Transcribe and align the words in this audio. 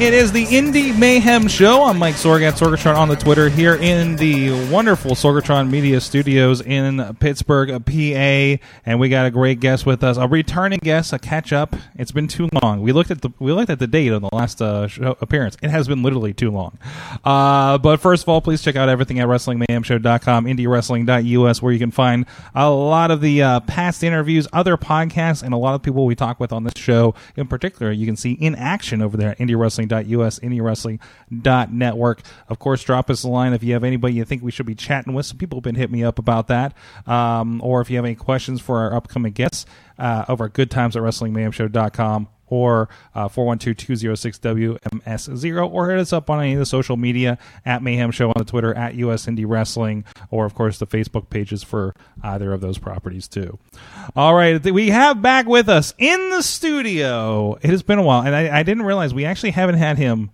It 0.00 0.12
is 0.12 0.32
the 0.32 0.44
Indie 0.46 0.96
Mayhem 0.98 1.46
Show. 1.46 1.84
I'm 1.84 2.00
Mike 2.00 2.16
Sorg 2.16 2.42
at 2.42 2.54
Sorgatron 2.54 2.96
on 2.96 3.08
the 3.08 3.14
Twitter 3.14 3.48
here 3.48 3.76
in 3.76 4.16
the 4.16 4.50
wonderful 4.68 5.12
Sorgatron 5.12 5.70
Media 5.70 6.00
Studios 6.00 6.60
in 6.60 7.14
Pittsburgh, 7.20 7.70
PA, 7.86 8.66
and 8.84 8.98
we 8.98 9.08
got 9.08 9.26
a 9.26 9.30
great 9.30 9.60
guest 9.60 9.86
with 9.86 10.02
us, 10.02 10.16
a 10.16 10.26
returning 10.26 10.80
guest, 10.82 11.12
a 11.12 11.18
catch 11.20 11.52
up. 11.52 11.76
It's 11.94 12.10
been 12.10 12.26
too 12.26 12.48
long. 12.60 12.82
We 12.82 12.90
looked 12.90 13.12
at 13.12 13.22
the 13.22 13.30
we 13.38 13.52
looked 13.52 13.70
at 13.70 13.78
the 13.78 13.86
date 13.86 14.12
on 14.12 14.22
the 14.22 14.30
last 14.32 14.60
uh, 14.60 14.88
show 14.88 15.16
appearance. 15.20 15.56
It 15.62 15.70
has 15.70 15.86
been 15.86 16.02
literally 16.02 16.34
too 16.34 16.50
long. 16.50 16.76
Uh, 17.24 17.78
but 17.78 18.00
first 18.00 18.24
of 18.24 18.28
all, 18.28 18.40
please 18.40 18.62
check 18.62 18.74
out 18.74 18.88
everything 18.88 19.20
at 19.20 19.28
WrestlingMayhemShow.com, 19.28 20.46
IndieWrestling.us, 20.46 21.62
where 21.62 21.72
you 21.72 21.78
can 21.78 21.92
find 21.92 22.26
a 22.52 22.68
lot 22.68 23.12
of 23.12 23.20
the 23.20 23.42
uh, 23.42 23.60
past 23.60 24.02
interviews, 24.02 24.48
other 24.52 24.76
podcasts, 24.76 25.44
and 25.44 25.54
a 25.54 25.56
lot 25.56 25.76
of 25.76 25.82
people 25.82 26.04
we 26.04 26.16
talk 26.16 26.40
with 26.40 26.52
on 26.52 26.64
this 26.64 26.74
show. 26.76 27.14
In 27.36 27.46
particular, 27.46 27.92
you 27.92 28.06
can 28.06 28.16
see 28.16 28.32
in 28.32 28.56
action 28.56 29.00
over 29.00 29.16
there 29.16 29.30
at 29.30 29.38
IndieWrestling.us, 29.88 30.40
IndieWrestling.network. 30.40 32.22
Of 32.48 32.58
course, 32.58 32.82
drop 32.82 33.10
us 33.10 33.24
a 33.24 33.28
line 33.28 33.52
if 33.52 33.62
you 33.62 33.72
have 33.74 33.84
anybody 33.84 34.14
you 34.14 34.24
think 34.24 34.42
we 34.42 34.50
should 34.50 34.66
be 34.66 34.74
chatting 34.74 35.14
with. 35.14 35.26
Some 35.26 35.38
people 35.38 35.58
have 35.58 35.64
been 35.64 35.74
hitting 35.74 35.92
me 35.92 36.04
up 36.04 36.18
about 36.18 36.48
that. 36.48 36.74
Um, 37.06 37.60
or 37.62 37.80
if 37.80 37.90
you 37.90 37.96
have 37.96 38.04
any 38.04 38.14
questions 38.14 38.60
for 38.60 38.78
our 38.78 38.94
upcoming 38.94 39.32
guests 39.32 39.66
uh, 39.98 40.24
over 40.28 40.46
at 40.46 40.52
goodtimes 40.52 40.96
or 42.48 42.88
uh, 43.14 43.28
412-206-WMS0 43.28 45.70
or 45.70 45.90
hit 45.90 45.98
us 45.98 46.12
up 46.12 46.28
on 46.30 46.40
any 46.40 46.54
of 46.54 46.58
the 46.58 46.66
social 46.66 46.96
media 46.96 47.38
at 47.64 47.82
Mayhem 47.82 48.10
Show 48.10 48.28
on 48.28 48.34
the 48.36 48.44
Twitter 48.44 48.74
at 48.74 48.94
US 48.96 49.26
Indie 49.26 49.46
Wrestling 49.46 50.04
or 50.30 50.44
of 50.44 50.54
course 50.54 50.78
the 50.78 50.86
Facebook 50.86 51.30
pages 51.30 51.62
for 51.62 51.94
either 52.22 52.52
of 52.52 52.60
those 52.60 52.78
properties 52.78 53.28
too. 53.28 53.58
All 54.14 54.34
right, 54.34 54.62
we 54.64 54.90
have 54.90 55.22
back 55.22 55.46
with 55.46 55.68
us 55.68 55.94
in 55.98 56.30
the 56.30 56.42
studio. 56.42 57.58
It 57.62 57.70
has 57.70 57.82
been 57.82 57.98
a 57.98 58.02
while 58.02 58.22
and 58.22 58.34
I, 58.34 58.58
I 58.58 58.62
didn't 58.62 58.84
realize 58.84 59.14
we 59.14 59.24
actually 59.24 59.52
haven't 59.52 59.76
had 59.76 59.98
him 59.98 60.30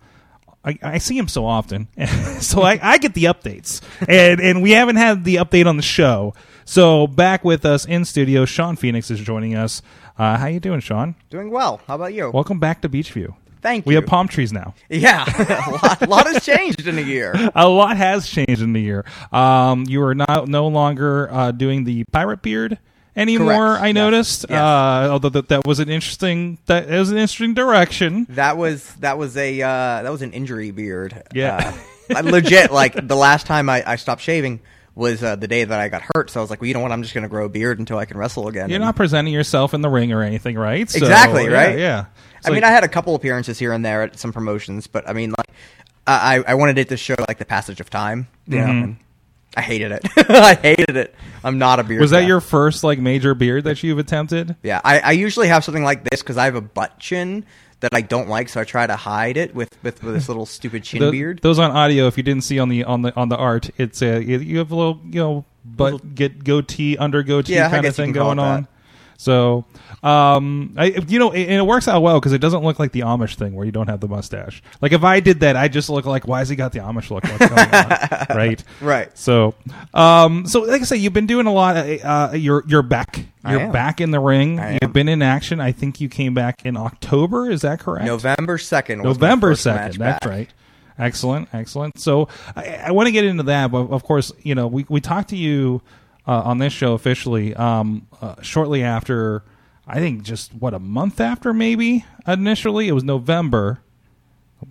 I, 0.64 0.78
I 0.82 0.98
see 0.98 1.16
him 1.16 1.28
so 1.28 1.46
often, 1.46 1.88
so 2.40 2.62
I, 2.62 2.78
I 2.82 2.98
get 2.98 3.14
the 3.14 3.24
updates, 3.24 3.80
and 4.06 4.40
and 4.40 4.62
we 4.62 4.72
haven't 4.72 4.96
had 4.96 5.24
the 5.24 5.36
update 5.36 5.66
on 5.66 5.78
the 5.78 5.82
show. 5.82 6.34
So 6.66 7.06
back 7.06 7.44
with 7.44 7.64
us 7.64 7.86
in 7.86 8.04
studio, 8.04 8.44
Sean 8.44 8.76
Phoenix 8.76 9.10
is 9.10 9.20
joining 9.20 9.56
us. 9.56 9.80
Uh, 10.20 10.36
how 10.36 10.48
you 10.48 10.60
doing, 10.60 10.80
Sean? 10.80 11.14
Doing 11.30 11.50
well. 11.50 11.80
How 11.86 11.94
about 11.94 12.12
you? 12.12 12.30
Welcome 12.30 12.58
back 12.60 12.82
to 12.82 12.90
Beachview. 12.90 13.34
Thank 13.62 13.86
you. 13.86 13.88
We 13.88 13.94
have 13.94 14.04
palm 14.04 14.28
trees 14.28 14.52
now. 14.52 14.74
yeah, 14.90 15.24
a 15.66 15.70
lot, 15.70 16.08
lot 16.10 16.26
has 16.26 16.44
changed 16.44 16.86
in 16.86 16.98
a 16.98 17.00
year. 17.00 17.32
A 17.54 17.66
lot 17.66 17.96
has 17.96 18.28
changed 18.28 18.60
in 18.60 18.74
the 18.74 18.82
year. 18.82 19.06
Um, 19.32 19.86
you 19.88 20.02
are 20.02 20.14
not 20.14 20.46
no 20.46 20.68
longer 20.68 21.32
uh, 21.32 21.52
doing 21.52 21.84
the 21.84 22.04
pirate 22.12 22.42
beard 22.42 22.78
anymore. 23.16 23.48
Correct. 23.76 23.82
I 23.82 23.86
Yes. 23.86 23.94
noticed. 23.94 24.46
Yes. 24.50 24.58
Uh, 24.60 25.08
although 25.10 25.30
that, 25.30 25.48
that 25.48 25.66
was 25.66 25.78
an 25.78 25.88
interesting 25.88 26.58
that 26.66 26.86
was 26.90 27.10
an 27.10 27.16
interesting 27.16 27.54
direction. 27.54 28.26
That 28.28 28.58
was 28.58 28.92
that 28.96 29.16
was 29.16 29.38
a 29.38 29.62
uh, 29.62 30.02
that 30.02 30.12
was 30.12 30.20
an 30.20 30.34
injury 30.34 30.70
beard. 30.70 31.22
Yeah. 31.32 31.74
uh, 32.14 32.20
legit. 32.24 32.70
Like 32.72 33.08
the 33.08 33.16
last 33.16 33.46
time 33.46 33.70
I, 33.70 33.82
I 33.86 33.96
stopped 33.96 34.20
shaving 34.20 34.60
was 34.94 35.22
uh, 35.22 35.36
the 35.36 35.48
day 35.48 35.64
that 35.64 35.80
I 35.80 35.88
got 35.88 36.02
hurt. 36.14 36.30
So 36.30 36.40
I 36.40 36.42
was 36.42 36.50
like, 36.50 36.60
well, 36.60 36.68
you 36.68 36.74
know 36.74 36.80
what? 36.80 36.92
I'm 36.92 37.02
just 37.02 37.14
going 37.14 37.22
to 37.22 37.28
grow 37.28 37.46
a 37.46 37.48
beard 37.48 37.78
until 37.78 37.98
I 37.98 38.04
can 38.04 38.16
wrestle 38.18 38.48
again. 38.48 38.68
You're 38.68 38.76
And- 38.76 38.84
not 38.84 38.96
presenting 38.96 39.32
yourself 39.32 39.72
in 39.74 39.80
the 39.80 39.88
ring 39.88 40.12
or 40.12 40.22
anything, 40.22 40.56
right? 40.56 40.88
So, 40.90 40.98
Exactly, 40.98 41.48
right? 41.48 41.78
Yeah. 41.78 42.06
It's 42.38 42.48
I 42.48 42.50
mean, 42.52 42.64
I 42.64 42.68
had 42.68 42.84
a 42.84 42.88
couple 42.88 43.14
appearances 43.14 43.58
here 43.58 43.72
and 43.72 43.84
there 43.84 44.02
at 44.02 44.18
some 44.18 44.32
promotions, 44.32 44.86
but 44.86 45.08
I 45.08 45.12
mean, 45.12 45.30
like, 45.36 45.48
I 46.06 46.42
I 46.46 46.54
wanted 46.54 46.78
it 46.78 46.88
to 46.88 46.96
show 46.96 47.14
like 47.28 47.38
the 47.38 47.44
passage 47.44 47.80
of 47.80 47.90
time. 47.90 48.28
You 48.46 48.58
know, 48.58 48.64
Mm-hmm. 48.64 48.82
and 48.84 48.96
I 49.56 49.60
hated 49.62 49.92
it. 49.92 50.06
I 50.30 50.54
hated 50.54 50.96
it. 50.96 51.14
I'm 51.44 51.58
not 51.58 51.80
a 51.80 51.84
beard. 51.84 52.00
Was 52.00 52.12
that 52.12 52.22
guy. 52.22 52.26
your 52.28 52.40
first 52.40 52.82
like 52.82 52.98
major 52.98 53.34
beard 53.34 53.64
that 53.64 53.82
you've 53.82 53.98
attempted? 53.98 54.56
Yeah, 54.62 54.80
I, 54.82 55.00
I 55.00 55.12
usually 55.12 55.48
have 55.48 55.64
something 55.64 55.82
like 55.84 56.08
this 56.08 56.22
because 56.22 56.36
I 56.38 56.46
have 56.46 56.54
a 56.54 56.60
butt 56.60 56.98
chin 56.98 57.44
that 57.80 57.94
I 57.94 58.00
don't 58.02 58.28
like, 58.28 58.48
so 58.48 58.60
I 58.60 58.64
try 58.64 58.86
to 58.86 58.96
hide 58.96 59.36
it 59.36 59.54
with 59.54 59.70
with, 59.82 60.02
with 60.02 60.14
this 60.14 60.28
little 60.28 60.46
stupid 60.46 60.84
chin 60.84 61.00
Tho- 61.00 61.10
beard. 61.10 61.40
Those 61.42 61.58
on 61.58 61.70
audio, 61.70 62.06
if 62.06 62.16
you 62.16 62.22
didn't 62.22 62.44
see 62.44 62.58
on 62.58 62.68
the 62.68 62.84
on 62.84 63.02
the 63.02 63.14
on 63.16 63.28
the 63.28 63.36
art, 63.36 63.70
it's 63.78 64.02
a 64.02 64.22
you 64.22 64.58
have 64.58 64.70
a 64.70 64.76
little 64.76 65.00
you 65.04 65.20
know 65.20 65.44
butt 65.64 66.14
get 66.14 66.44
goatee 66.44 66.96
under 66.96 67.22
goatee 67.22 67.54
Yeah, 67.54 67.70
kind 67.70 67.84
of 67.86 67.94
thing 67.94 68.12
going 68.12 68.38
on. 68.38 68.62
that. 68.62 68.70
So, 69.20 69.66
um, 70.02 70.72
I 70.78 70.94
you 71.06 71.18
know, 71.18 71.30
and 71.30 71.52
it 71.52 71.66
works 71.66 71.86
out 71.88 72.00
well 72.00 72.18
because 72.18 72.32
it 72.32 72.38
doesn't 72.38 72.62
look 72.64 72.78
like 72.78 72.92
the 72.92 73.00
Amish 73.00 73.34
thing 73.34 73.54
where 73.54 73.66
you 73.66 73.70
don't 73.70 73.88
have 73.88 74.00
the 74.00 74.08
mustache. 74.08 74.62
Like 74.80 74.92
if 74.92 75.04
I 75.04 75.20
did 75.20 75.40
that, 75.40 75.56
I 75.56 75.68
just 75.68 75.90
look 75.90 76.06
like, 76.06 76.26
why 76.26 76.38
has 76.38 76.48
he 76.48 76.56
got 76.56 76.72
the 76.72 76.78
Amish 76.78 77.10
look? 77.10 77.24
What's 77.24 77.46
going 77.46 77.52
on? 77.52 78.26
right, 78.34 78.64
Right. 78.80 79.18
So, 79.18 79.54
um, 79.92 80.46
so 80.46 80.60
like 80.62 80.80
I 80.80 80.84
say, 80.84 80.96
you've 80.96 81.12
been 81.12 81.26
doing 81.26 81.44
a 81.46 81.52
lot. 81.52 81.76
Uh, 81.76 82.30
you're 82.32 82.64
you're 82.66 82.80
back. 82.80 83.26
You're 83.46 83.70
back 83.70 84.00
in 84.00 84.10
the 84.10 84.20
ring. 84.20 84.58
You've 84.80 84.94
been 84.94 85.08
in 85.10 85.20
action. 85.20 85.60
I 85.60 85.72
think 85.72 86.00
you 86.00 86.08
came 86.08 86.32
back 86.32 86.64
in 86.64 86.78
October. 86.78 87.50
Is 87.50 87.60
that 87.60 87.78
correct? 87.78 88.06
November 88.06 88.56
second. 88.56 89.02
November 89.02 89.54
second. 89.54 89.98
That's 89.98 90.24
back. 90.24 90.30
right. 90.30 90.48
Excellent, 90.98 91.48
excellent. 91.52 91.98
So 91.98 92.28
I, 92.56 92.76
I 92.86 92.90
want 92.92 93.06
to 93.06 93.12
get 93.12 93.26
into 93.26 93.42
that, 93.44 93.70
but 93.70 93.90
of 93.90 94.02
course, 94.02 94.32
you 94.42 94.54
know, 94.54 94.66
we 94.66 94.86
we 94.88 95.02
talked 95.02 95.28
to 95.30 95.36
you 95.36 95.82
uh, 96.26 96.42
on 96.44 96.58
this 96.58 96.72
show 96.72 96.94
officially 96.94 97.54
um, 97.54 98.06
uh, 98.20 98.36
shortly 98.42 98.82
after. 98.82 99.42
I 99.86 99.98
think 99.98 100.22
just 100.22 100.54
what 100.54 100.72
a 100.72 100.78
month 100.78 101.20
after, 101.20 101.52
maybe 101.52 102.04
initially 102.26 102.86
it 102.88 102.92
was 102.92 103.02
November. 103.02 103.80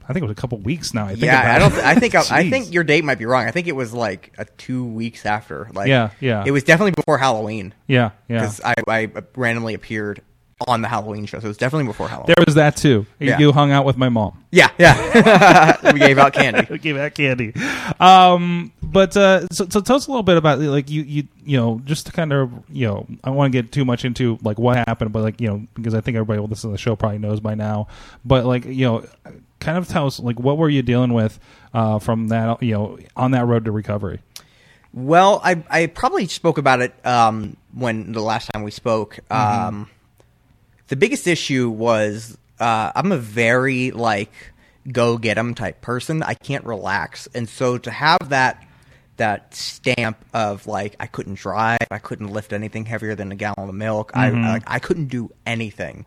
I 0.08 0.14
think 0.14 0.24
it 0.24 0.28
was 0.28 0.32
a 0.38 0.40
couple 0.40 0.58
weeks 0.60 0.94
now. 0.94 1.06
I 1.06 1.10
think 1.10 1.24
Yeah, 1.24 1.42
about 1.42 1.56
I 1.56 1.60
don't. 1.60 1.86
I 1.86 1.96
think 1.96 2.16
I, 2.32 2.40
I 2.40 2.50
think 2.50 2.72
your 2.74 2.84
date 2.84 3.04
might 3.04 3.18
be 3.18 3.26
wrong. 3.26 3.46
I 3.46 3.52
think 3.52 3.68
it 3.68 3.76
was 3.76 3.94
like 3.94 4.34
a 4.38 4.46
two 4.46 4.86
weeks 4.86 5.26
after. 5.26 5.70
Like, 5.74 5.88
Yeah, 5.90 6.12
yeah. 6.20 6.44
It 6.46 6.52
was 6.52 6.64
definitely 6.64 6.92
before 6.92 7.18
Halloween 7.18 7.74
Yeah, 7.88 8.12
yeah. 8.30 8.42
because 8.42 8.62
I, 8.64 8.76
I 8.88 9.12
randomly 9.36 9.74
appeared 9.74 10.22
on 10.68 10.82
the 10.82 10.88
Halloween 10.88 11.26
show, 11.26 11.40
so 11.40 11.46
it 11.46 11.48
was 11.48 11.58
definitely 11.58 11.86
before 11.86 12.08
Halloween. 12.08 12.34
There 12.36 12.44
was 12.46 12.56
that 12.56 12.76
too. 12.76 13.06
Yeah. 13.20 13.40
You 13.40 13.52
hung 13.52 13.72
out 13.72 13.86
with 13.86 13.98
my 13.98 14.10
mom. 14.10 14.44
yeah, 14.52 14.70
yeah. 14.78 15.78
we 15.94 16.00
gave 16.00 16.18
out 16.18 16.34
candy. 16.34 16.68
We 16.70 16.80
gave 16.80 16.98
out 16.98 17.14
candy. 17.14 17.54
Um, 18.00 18.72
but 18.84 19.16
uh, 19.16 19.48
so, 19.52 19.68
so 19.70 19.80
tell 19.82 19.96
us 19.96 20.08
a 20.08 20.12
little 20.12 20.24
bit 20.24 20.38
about 20.38 20.60
like 20.60 20.90
you 20.90 21.04
you 21.04 21.28
you 21.46 21.58
know 21.58 21.82
just 21.86 22.08
to 22.08 22.12
kind 22.12 22.34
of 22.34 22.52
you 22.70 22.88
know 22.88 23.08
I 23.24 23.30
don't 23.30 23.38
want 23.38 23.54
to 23.54 23.62
get 23.62 23.72
too 23.72 23.86
much 23.86 24.06
into 24.06 24.38
like 24.44 24.60
what 24.60 24.78
happened, 24.88 25.14
but 25.14 25.24
like 25.24 25.40
you 25.40 25.48
know 25.48 25.66
because 25.76 25.94
I 25.94 26.02
think 26.02 26.16
everybody 26.16 26.40
who 26.40 26.48
listens 26.48 26.62
to 26.62 26.68
the 26.70 26.78
show 26.78 26.96
probably 26.96 27.20
knows 27.20 27.40
by 27.40 27.56
now. 27.56 27.88
But 28.26 28.46
like 28.46 28.66
you 28.66 28.86
know, 28.86 29.06
kind 29.60 29.78
of 29.78 29.88
tell 29.88 30.08
us 30.08 30.20
like 30.20 30.40
what 30.40 30.58
were 30.58 30.70
you 30.70 30.82
dealing 30.82 31.14
with 31.14 31.40
uh, 31.74 32.00
from 32.00 32.28
that 32.30 32.62
you 32.62 32.74
know 32.74 33.00
on 33.16 33.32
that 33.32 33.46
road 33.46 33.66
to 33.66 33.72
recovery. 33.72 34.20
Well, 34.94 35.40
I 35.44 35.64
I 35.70 35.86
probably 35.88 36.28
spoke 36.28 36.58
about 36.58 36.82
it 36.82 36.94
um, 37.06 37.56
when 37.74 38.12
the 38.12 38.22
last 38.22 38.50
time 38.52 38.64
we 38.64 38.72
spoke. 38.72 39.20
Mm-hmm. 39.30 39.68
Um, 39.68 39.90
the 40.90 40.96
biggest 40.96 41.28
issue 41.28 41.70
was 41.70 42.38
uh, 42.60 42.92
I'm 42.96 43.12
a 43.12 43.18
very 43.18 43.92
like 43.92 44.32
go 44.92 45.18
get 45.18 45.38
'em 45.38 45.56
type 45.56 45.82
person. 45.82 46.22
I 46.22 46.34
can't 46.34 46.66
relax, 46.66 47.28
and 47.34 47.48
so 47.48 47.78
to 47.78 47.92
have 47.92 48.30
that 48.30 48.64
that 49.18 49.54
stamp 49.54 50.18
of 50.34 50.68
like 50.68 50.96
I 51.00 51.06
couldn't 51.08 51.36
drive, 51.36 51.88
I 51.92 52.00
couldn't 52.00 52.30
lift 52.30 52.54
anything 52.54 52.86
heavier 52.86 53.16
than 53.16 53.32
a 53.32 53.36
gallon 53.36 53.70
of 53.70 53.76
milk. 53.76 54.12
I 54.16 54.30
like 54.30 54.64
I 54.68 54.80
couldn't 54.80 55.08
do 55.08 55.32
anything. 55.46 56.06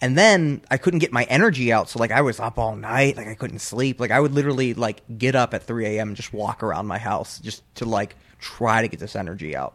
And 0.00 0.16
then 0.16 0.60
I 0.70 0.76
couldn't 0.76 1.00
get 1.00 1.10
my 1.12 1.24
energy 1.24 1.72
out, 1.72 1.88
so 1.88 1.98
like 1.98 2.12
I 2.12 2.20
was 2.20 2.38
up 2.38 2.56
all 2.56 2.76
night, 2.76 3.16
like 3.16 3.26
I 3.26 3.34
couldn't 3.34 3.58
sleep. 3.58 3.98
Like 3.98 4.12
I 4.12 4.20
would 4.20 4.32
literally 4.32 4.74
like 4.74 5.02
get 5.18 5.34
up 5.34 5.54
at 5.54 5.64
3 5.64 5.86
a.m. 5.86 6.08
and 6.08 6.16
just 6.16 6.32
walk 6.32 6.62
around 6.62 6.86
my 6.86 6.98
house 6.98 7.40
just 7.40 7.62
to 7.76 7.84
like 7.84 8.14
try 8.38 8.82
to 8.82 8.88
get 8.88 9.00
this 9.00 9.16
energy 9.16 9.56
out. 9.56 9.74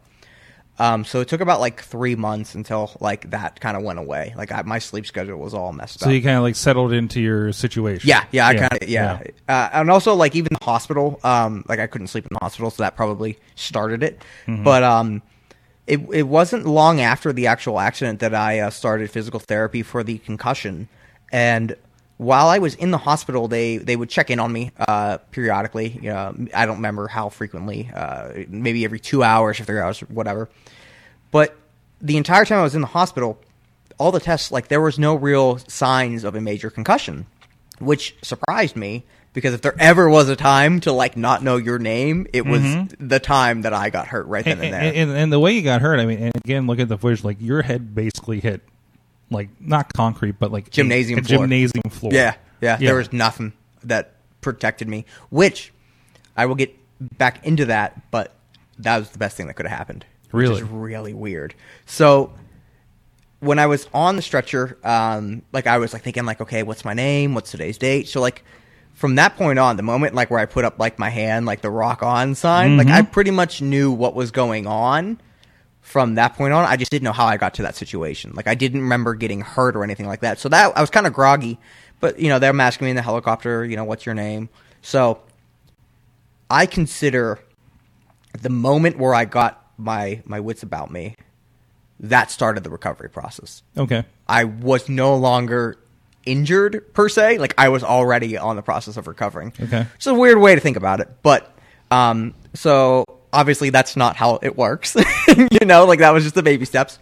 Um, 0.79 1.05
so 1.05 1.21
it 1.21 1.27
took 1.27 1.41
about 1.41 1.59
like 1.59 1.81
three 1.81 2.15
months 2.15 2.55
until 2.55 2.91
like 2.99 3.29
that 3.29 3.59
kind 3.59 3.77
of 3.77 3.83
went 3.83 3.99
away. 3.99 4.33
Like 4.35 4.51
I, 4.51 4.63
my 4.63 4.79
sleep 4.79 5.05
schedule 5.05 5.37
was 5.37 5.53
all 5.53 5.71
messed 5.71 5.99
So 5.99 6.05
up. 6.05 6.07
So 6.07 6.13
you 6.13 6.21
kind 6.23 6.37
of 6.37 6.43
like 6.43 6.55
settled 6.55 6.91
into 6.91 7.21
your 7.21 7.51
situation. 7.51 8.07
Yeah, 8.07 8.25
yeah, 8.31 8.47
I 8.47 8.55
kind 8.55 8.81
of 8.81 8.89
yeah, 8.89 9.21
Uh, 9.47 9.69
and 9.73 9.91
also 9.91 10.15
like 10.15 10.35
even 10.35 10.49
the 10.59 10.65
hospital, 10.65 11.19
um, 11.23 11.63
like 11.67 11.79
I 11.79 11.85
couldn't 11.85 12.07
sleep 12.07 12.25
in 12.25 12.29
the 12.31 12.43
hospital, 12.43 12.71
so 12.71 12.81
that 12.81 12.95
probably 12.95 13.37
started 13.55 14.01
it. 14.01 14.19
Mm-hmm. 14.47 14.63
But 14.63 14.83
um, 14.83 15.21
it 15.85 15.99
it 16.11 16.23
wasn't 16.23 16.65
long 16.65 17.01
after 17.01 17.31
the 17.31 17.45
actual 17.47 17.79
accident 17.79 18.19
that 18.21 18.33
I 18.33 18.59
uh, 18.59 18.69
started 18.71 19.11
physical 19.11 19.39
therapy 19.39 19.83
for 19.83 20.03
the 20.03 20.17
concussion, 20.19 20.89
and 21.31 21.75
while 22.17 22.47
I 22.47 22.59
was 22.59 22.75
in 22.75 22.91
the 22.91 22.97
hospital, 22.97 23.47
they 23.47 23.77
they 23.77 23.95
would 23.95 24.09
check 24.09 24.29
in 24.29 24.39
on 24.39 24.51
me 24.51 24.71
uh, 24.77 25.17
periodically. 25.31 25.99
You 26.01 26.09
know, 26.09 26.47
I 26.53 26.65
don't 26.65 26.77
remember 26.77 27.07
how 27.07 27.29
frequently, 27.29 27.89
uh, 27.93 28.43
maybe 28.47 28.85
every 28.85 28.99
two 28.99 29.23
hours 29.23 29.59
or 29.59 29.63
three 29.63 29.79
hours, 29.79 29.99
whatever. 30.01 30.49
But 31.31 31.55
the 32.01 32.17
entire 32.17 32.45
time 32.45 32.59
I 32.59 32.63
was 32.63 32.75
in 32.75 32.81
the 32.81 32.87
hospital, 32.87 33.39
all 33.97 34.11
the 34.11 34.19
tests, 34.19 34.51
like 34.51 34.67
there 34.67 34.81
was 34.81 34.99
no 34.99 35.15
real 35.15 35.57
signs 35.67 36.23
of 36.23 36.35
a 36.35 36.41
major 36.41 36.69
concussion, 36.69 37.25
which 37.79 38.15
surprised 38.21 38.75
me 38.75 39.05
because 39.33 39.53
if 39.53 39.61
there 39.61 39.75
ever 39.79 40.09
was 40.09 40.29
a 40.29 40.35
time 40.35 40.79
to 40.81 40.91
like 40.91 41.17
not 41.17 41.43
know 41.43 41.57
your 41.57 41.79
name, 41.79 42.27
it 42.33 42.45
was 42.45 42.61
the 42.99 43.19
time 43.19 43.63
that 43.63 43.73
I 43.73 43.89
got 43.89 44.07
hurt 44.07 44.27
right 44.27 44.45
then 44.45 44.59
and, 44.59 44.65
and, 44.65 44.73
there. 44.73 44.93
and, 45.03 45.11
and 45.11 45.33
the 45.33 45.39
way 45.39 45.53
you 45.53 45.63
got 45.63 45.81
hurt, 45.81 45.99
I 45.99 46.05
mean, 46.05 46.19
and 46.19 46.35
again, 46.35 46.67
look 46.67 46.79
at 46.79 46.87
the 46.87 46.97
footage. 46.97 47.23
Like 47.23 47.37
your 47.39 47.63
head 47.63 47.95
basically 47.95 48.39
hit, 48.39 48.61
like 49.33 49.49
not 49.59 49.91
concrete, 49.93 50.35
but 50.39 50.51
like 50.51 50.69
Gymnasium 50.69 51.19
a, 51.19 51.23
floor. 51.23 51.39
gymnasium 51.41 51.89
floor. 51.89 52.13
Yeah, 52.13 52.35
yeah, 52.61 52.77
There 52.77 52.95
was 52.95 53.11
nothing 53.11 53.53
that 53.83 54.13
protected 54.41 54.87
me, 54.87 55.05
which 55.29 55.73
I 56.37 56.45
will 56.45 56.55
get 56.55 56.73
back 57.17 57.45
into 57.45 57.65
that, 57.65 58.09
but 58.11 58.33
that 58.79 58.97
was 58.99 59.09
the 59.09 59.17
best 59.17 59.35
thing 59.35 59.47
that 59.47 59.55
could 59.55 59.65
have 59.67 59.77
happened. 59.77 60.05
Which 60.31 60.43
Really? 60.49 60.61
is 60.61 60.63
really 60.63 61.13
weird. 61.13 61.53
So 61.85 62.33
when 63.39 63.59
I 63.59 63.65
was 63.67 63.87
on 63.93 64.15
the 64.15 64.21
stretcher, 64.21 64.77
um, 64.83 65.41
like 65.51 65.67
I 65.67 65.77
was 65.77 65.93
like 65.93 66.01
thinking 66.01 66.25
like, 66.25 66.39
okay, 66.41 66.63
what's 66.63 66.85
my 66.85 66.93
name? 66.93 67.35
What's 67.35 67.51
today's 67.51 67.77
date? 67.77 68.07
So 68.07 68.21
like 68.21 68.43
from 68.93 69.15
that 69.15 69.35
point 69.35 69.59
on, 69.59 69.75
the 69.77 69.83
moment 69.83 70.15
like 70.15 70.31
where 70.31 70.39
I 70.39 70.45
put 70.45 70.65
up 70.65 70.79
like 70.79 70.97
my 70.97 71.09
hand, 71.09 71.45
like 71.45 71.61
the 71.61 71.69
rock 71.69 72.01
on 72.03 72.35
sign, 72.35 72.77
like 72.77 72.87
I 72.87 73.01
pretty 73.01 73.31
much 73.31 73.61
knew 73.61 73.91
what 73.91 74.15
was 74.15 74.31
going 74.31 74.65
on 74.65 75.19
from 75.83 76.15
that 76.15 76.35
point 76.35 76.53
on. 76.53 76.65
I 76.65 76.77
just 76.77 76.89
didn't 76.89 77.03
know 77.03 77.11
how 77.11 77.25
I 77.25 77.37
got 77.37 77.53
to 77.55 77.61
that 77.63 77.75
situation. 77.75 78.31
Like 78.33 78.47
I 78.47 78.55
didn't 78.55 78.81
remember 78.81 79.13
getting 79.13 79.41
hurt 79.41 79.75
or 79.75 79.83
anything 79.83 80.07
like 80.07 80.21
that. 80.21 80.39
So 80.39 80.49
that 80.49 80.75
I 80.75 80.81
was 80.81 80.89
kind 80.89 81.05
of 81.05 81.13
groggy. 81.13 81.59
But 81.99 82.19
you 82.19 82.29
know, 82.29 82.39
they're 82.39 82.59
asking 82.59 82.85
me 82.85 82.89
in 82.89 82.95
the 82.95 83.01
helicopter, 83.01 83.63
you 83.63 83.75
know, 83.75 83.83
what's 83.83 84.05
your 84.05 84.15
name? 84.15 84.49
So 84.81 85.21
I 86.49 86.65
consider 86.65 87.39
the 88.41 88.49
moment 88.49 88.97
where 88.97 89.13
I 89.13 89.25
got 89.25 89.71
my 89.77 90.23
my 90.25 90.39
wits 90.39 90.63
about 90.63 90.89
me, 90.89 91.15
that 91.99 92.31
started 92.31 92.63
the 92.63 92.69
recovery 92.69 93.09
process. 93.09 93.61
Okay. 93.77 94.05
I 94.27 94.45
was 94.45 94.89
no 94.89 95.15
longer 95.17 95.77
injured 96.25 96.93
per 96.93 97.09
se. 97.09 97.37
Like 97.39 97.53
I 97.57 97.69
was 97.69 97.83
already 97.83 98.37
on 98.37 98.55
the 98.55 98.61
process 98.61 98.97
of 98.97 99.07
recovering. 99.07 99.53
Okay. 99.59 99.85
It's 99.95 100.07
a 100.07 100.13
weird 100.13 100.37
way 100.37 100.55
to 100.55 100.61
think 100.61 100.77
about 100.77 101.01
it, 101.01 101.09
but 101.21 101.53
um, 101.91 102.33
so 102.53 103.05
obviously 103.33 103.71
that's 103.71 103.97
not 103.97 104.15
how 104.15 104.39
it 104.41 104.55
works. 104.55 104.95
you 105.27 105.65
know, 105.65 105.85
like 105.85 105.99
that 105.99 106.13
was 106.13 106.23
just 106.23 106.35
the 106.35 106.43
baby 106.43 106.65
steps. 106.65 106.99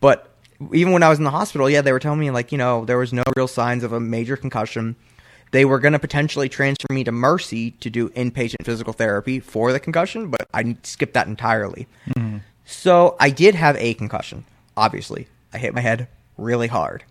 But 0.00 0.28
even 0.72 0.92
when 0.92 1.02
I 1.02 1.08
was 1.08 1.18
in 1.18 1.24
the 1.24 1.30
hospital, 1.30 1.70
yeah, 1.70 1.82
they 1.82 1.92
were 1.92 2.00
telling 2.00 2.18
me 2.18 2.30
like 2.30 2.50
you 2.50 2.58
know 2.58 2.84
there 2.84 2.98
was 2.98 3.12
no 3.12 3.22
real 3.36 3.46
signs 3.46 3.84
of 3.84 3.92
a 3.92 4.00
major 4.00 4.36
concussion. 4.36 4.96
They 5.50 5.64
were 5.64 5.78
going 5.78 5.92
to 5.92 5.98
potentially 5.98 6.48
transfer 6.48 6.92
me 6.92 7.04
to 7.04 7.12
Mercy 7.12 7.70
to 7.72 7.88
do 7.88 8.10
inpatient 8.10 8.64
physical 8.64 8.92
therapy 8.92 9.40
for 9.40 9.72
the 9.72 9.80
concussion, 9.80 10.28
but 10.28 10.46
I 10.52 10.76
skipped 10.82 11.14
that 11.14 11.26
entirely. 11.26 11.86
Mm-hmm. 12.10 12.38
So 12.66 13.16
I 13.18 13.30
did 13.30 13.54
have 13.54 13.74
a 13.76 13.94
concussion. 13.94 14.44
Obviously, 14.76 15.26
I 15.54 15.58
hit 15.58 15.72
my 15.72 15.80
head 15.80 16.08
really 16.36 16.66
hard. 16.66 17.04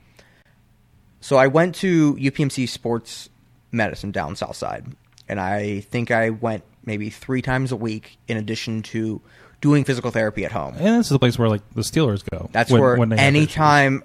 So 1.19 1.38
I 1.38 1.48
went 1.48 1.74
to 1.75 2.13
UPMC 2.15 2.69
Sports 2.69 3.30
Medicine 3.71 4.12
down 4.12 4.36
South 4.36 4.56
Side, 4.56 4.86
and 5.27 5.39
I 5.39 5.80
think 5.81 6.12
I 6.12 6.30
went 6.30 6.63
maybe 6.88 7.12
three 7.12 7.44
times 7.44 7.72
a 7.72 7.75
week 7.75 8.18
in 8.28 8.38
addition 8.38 8.81
to 8.81 9.22
doing 9.62 9.84
physical 9.84 10.10
therapy 10.10 10.45
at 10.45 10.51
home. 10.51 10.74
And 10.78 10.86
this 11.00 11.07
is 11.07 11.10
the 11.10 11.19
place 11.19 11.38
where 11.38 11.50
like 11.50 11.62
the 11.75 11.81
Steelers 11.81 12.24
go. 12.28 12.50
That's 12.51 12.72
when- 12.72 12.81
where 12.81 12.95
when 12.98 13.13
anytime 13.13 14.01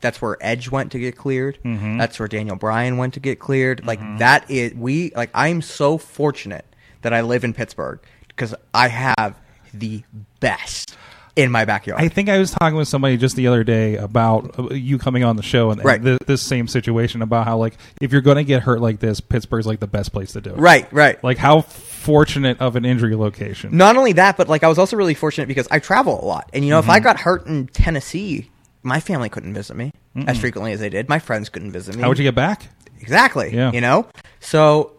that's 0.00 0.20
where 0.20 0.36
Edge 0.40 0.70
went 0.70 0.92
to 0.92 0.98
get 0.98 1.16
cleared. 1.16 1.58
Mm-hmm. 1.64 1.98
That's 1.98 2.18
where 2.18 2.28
Daniel 2.28 2.56
Bryan 2.56 2.96
went 2.96 3.14
to 3.14 3.20
get 3.20 3.38
cleared. 3.38 3.86
Like 3.86 4.00
that 4.18 4.50
is 4.50 4.74
we 4.74 5.12
like 5.14 5.30
I'm 5.34 5.62
so 5.62 5.98
fortunate 5.98 6.64
that 7.02 7.12
I 7.12 7.20
live 7.20 7.44
in 7.44 7.52
Pittsburgh 7.54 8.00
because 8.28 8.54
I 8.74 8.88
have 8.88 9.38
the 9.72 10.02
best 10.40 10.96
in 11.36 11.50
my 11.52 11.64
backyard. 11.66 12.00
I 12.02 12.08
think 12.08 12.28
I 12.28 12.38
was 12.38 12.50
talking 12.50 12.76
with 12.76 12.88
somebody 12.88 13.16
just 13.18 13.36
the 13.36 13.46
other 13.46 13.62
day 13.62 13.96
about 13.96 14.58
uh, 14.58 14.74
you 14.74 14.98
coming 14.98 15.22
on 15.22 15.36
the 15.36 15.42
show 15.42 15.70
and, 15.70 15.84
Right. 15.84 16.02
thi- 16.02 16.18
this 16.26 16.42
same 16.42 16.66
situation 16.66 17.20
about 17.22 17.44
how 17.46 17.58
like 17.58 17.76
if 18.00 18.10
you're 18.10 18.22
going 18.22 18.38
to 18.38 18.44
get 18.44 18.62
hurt 18.62 18.80
like 18.80 18.98
this, 19.00 19.20
Pittsburgh's 19.20 19.66
like 19.66 19.78
the 19.80 19.86
best 19.86 20.12
place 20.12 20.32
to 20.32 20.40
do 20.40 20.50
it. 20.50 20.56
right, 20.56 20.90
right. 20.92 21.22
Like 21.22 21.36
how 21.38 21.60
fortunate 21.60 22.60
of 22.60 22.74
an 22.76 22.84
injury 22.84 23.14
location. 23.14 23.76
Not 23.76 23.96
only 23.96 24.12
that, 24.14 24.36
but 24.36 24.48
like 24.48 24.64
I 24.64 24.68
was 24.68 24.78
also 24.78 24.96
really 24.96 25.14
fortunate 25.14 25.46
because 25.46 25.68
I 25.70 25.78
travel 25.78 26.22
a 26.22 26.24
lot, 26.24 26.48
and 26.52 26.64
you 26.64 26.70
know, 26.70 26.78
if 26.78 26.88
I 26.88 27.00
got 27.00 27.20
hurt 27.20 27.46
in 27.46 27.66
Tennessee, 27.66 28.50
my 28.82 29.00
family 29.00 29.28
couldn't 29.28 29.52
visit 29.54 29.76
me 29.76 29.92
as 30.26 30.38
frequently 30.38 30.72
as 30.72 30.80
they 30.80 30.88
did. 30.88 31.08
My 31.08 31.18
friends 31.18 31.48
couldn't 31.50 31.72
visit 31.72 31.96
me. 31.96 32.02
How 32.02 32.08
would 32.08 32.18
you 32.18 32.24
get 32.24 32.34
back? 32.34 32.68
Exactly. 33.00 33.54
Yeah. 33.54 33.72
You 33.72 33.80
know? 33.82 34.06
So 34.40 34.92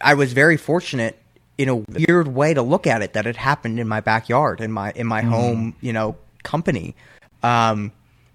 I 0.00 0.14
was 0.14 0.32
very 0.32 0.56
fortunate 0.56 1.19
in 1.60 1.68
a 1.68 1.76
weird 1.76 2.28
way 2.28 2.54
to 2.54 2.62
look 2.62 2.86
at 2.86 3.02
it 3.02 3.12
that 3.12 3.26
it 3.26 3.36
happened 3.36 3.78
in 3.78 3.86
my 3.86 4.00
backyard, 4.00 4.60
in 4.62 4.72
my 4.72 4.92
in 4.92 5.06
my 5.06 5.20
home, 5.20 5.74
you 5.82 5.92
know, 5.92 6.16
company. 6.42 6.94
Um 7.42 7.92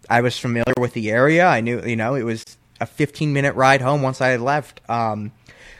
I 0.07 0.21
was 0.21 0.37
familiar 0.37 0.75
with 0.77 0.93
the 0.93 1.09
area. 1.09 1.47
I 1.47 1.61
knew, 1.61 1.81
you 1.81 1.95
know, 1.95 2.13
it 2.13 2.21
was 2.21 2.43
a 2.79 2.85
15 2.85 3.33
minute 3.33 3.55
ride 3.55 3.81
home 3.81 4.03
once 4.03 4.21
I 4.21 4.27
had 4.27 4.41
left. 4.41 4.79
Um 4.87 5.31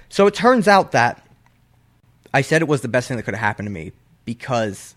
so 0.10 0.26
it 0.26 0.34
turns 0.34 0.68
out 0.68 0.94
that 0.94 1.24
I 2.34 2.42
said 2.42 2.64
it 2.64 2.68
was 2.68 2.82
the 2.82 2.88
best 2.88 3.08
thing 3.08 3.18
that 3.18 3.24
could 3.24 3.36
have 3.36 3.44
happened 3.44 3.68
to 3.68 3.72
me 3.72 3.92
because 4.26 4.96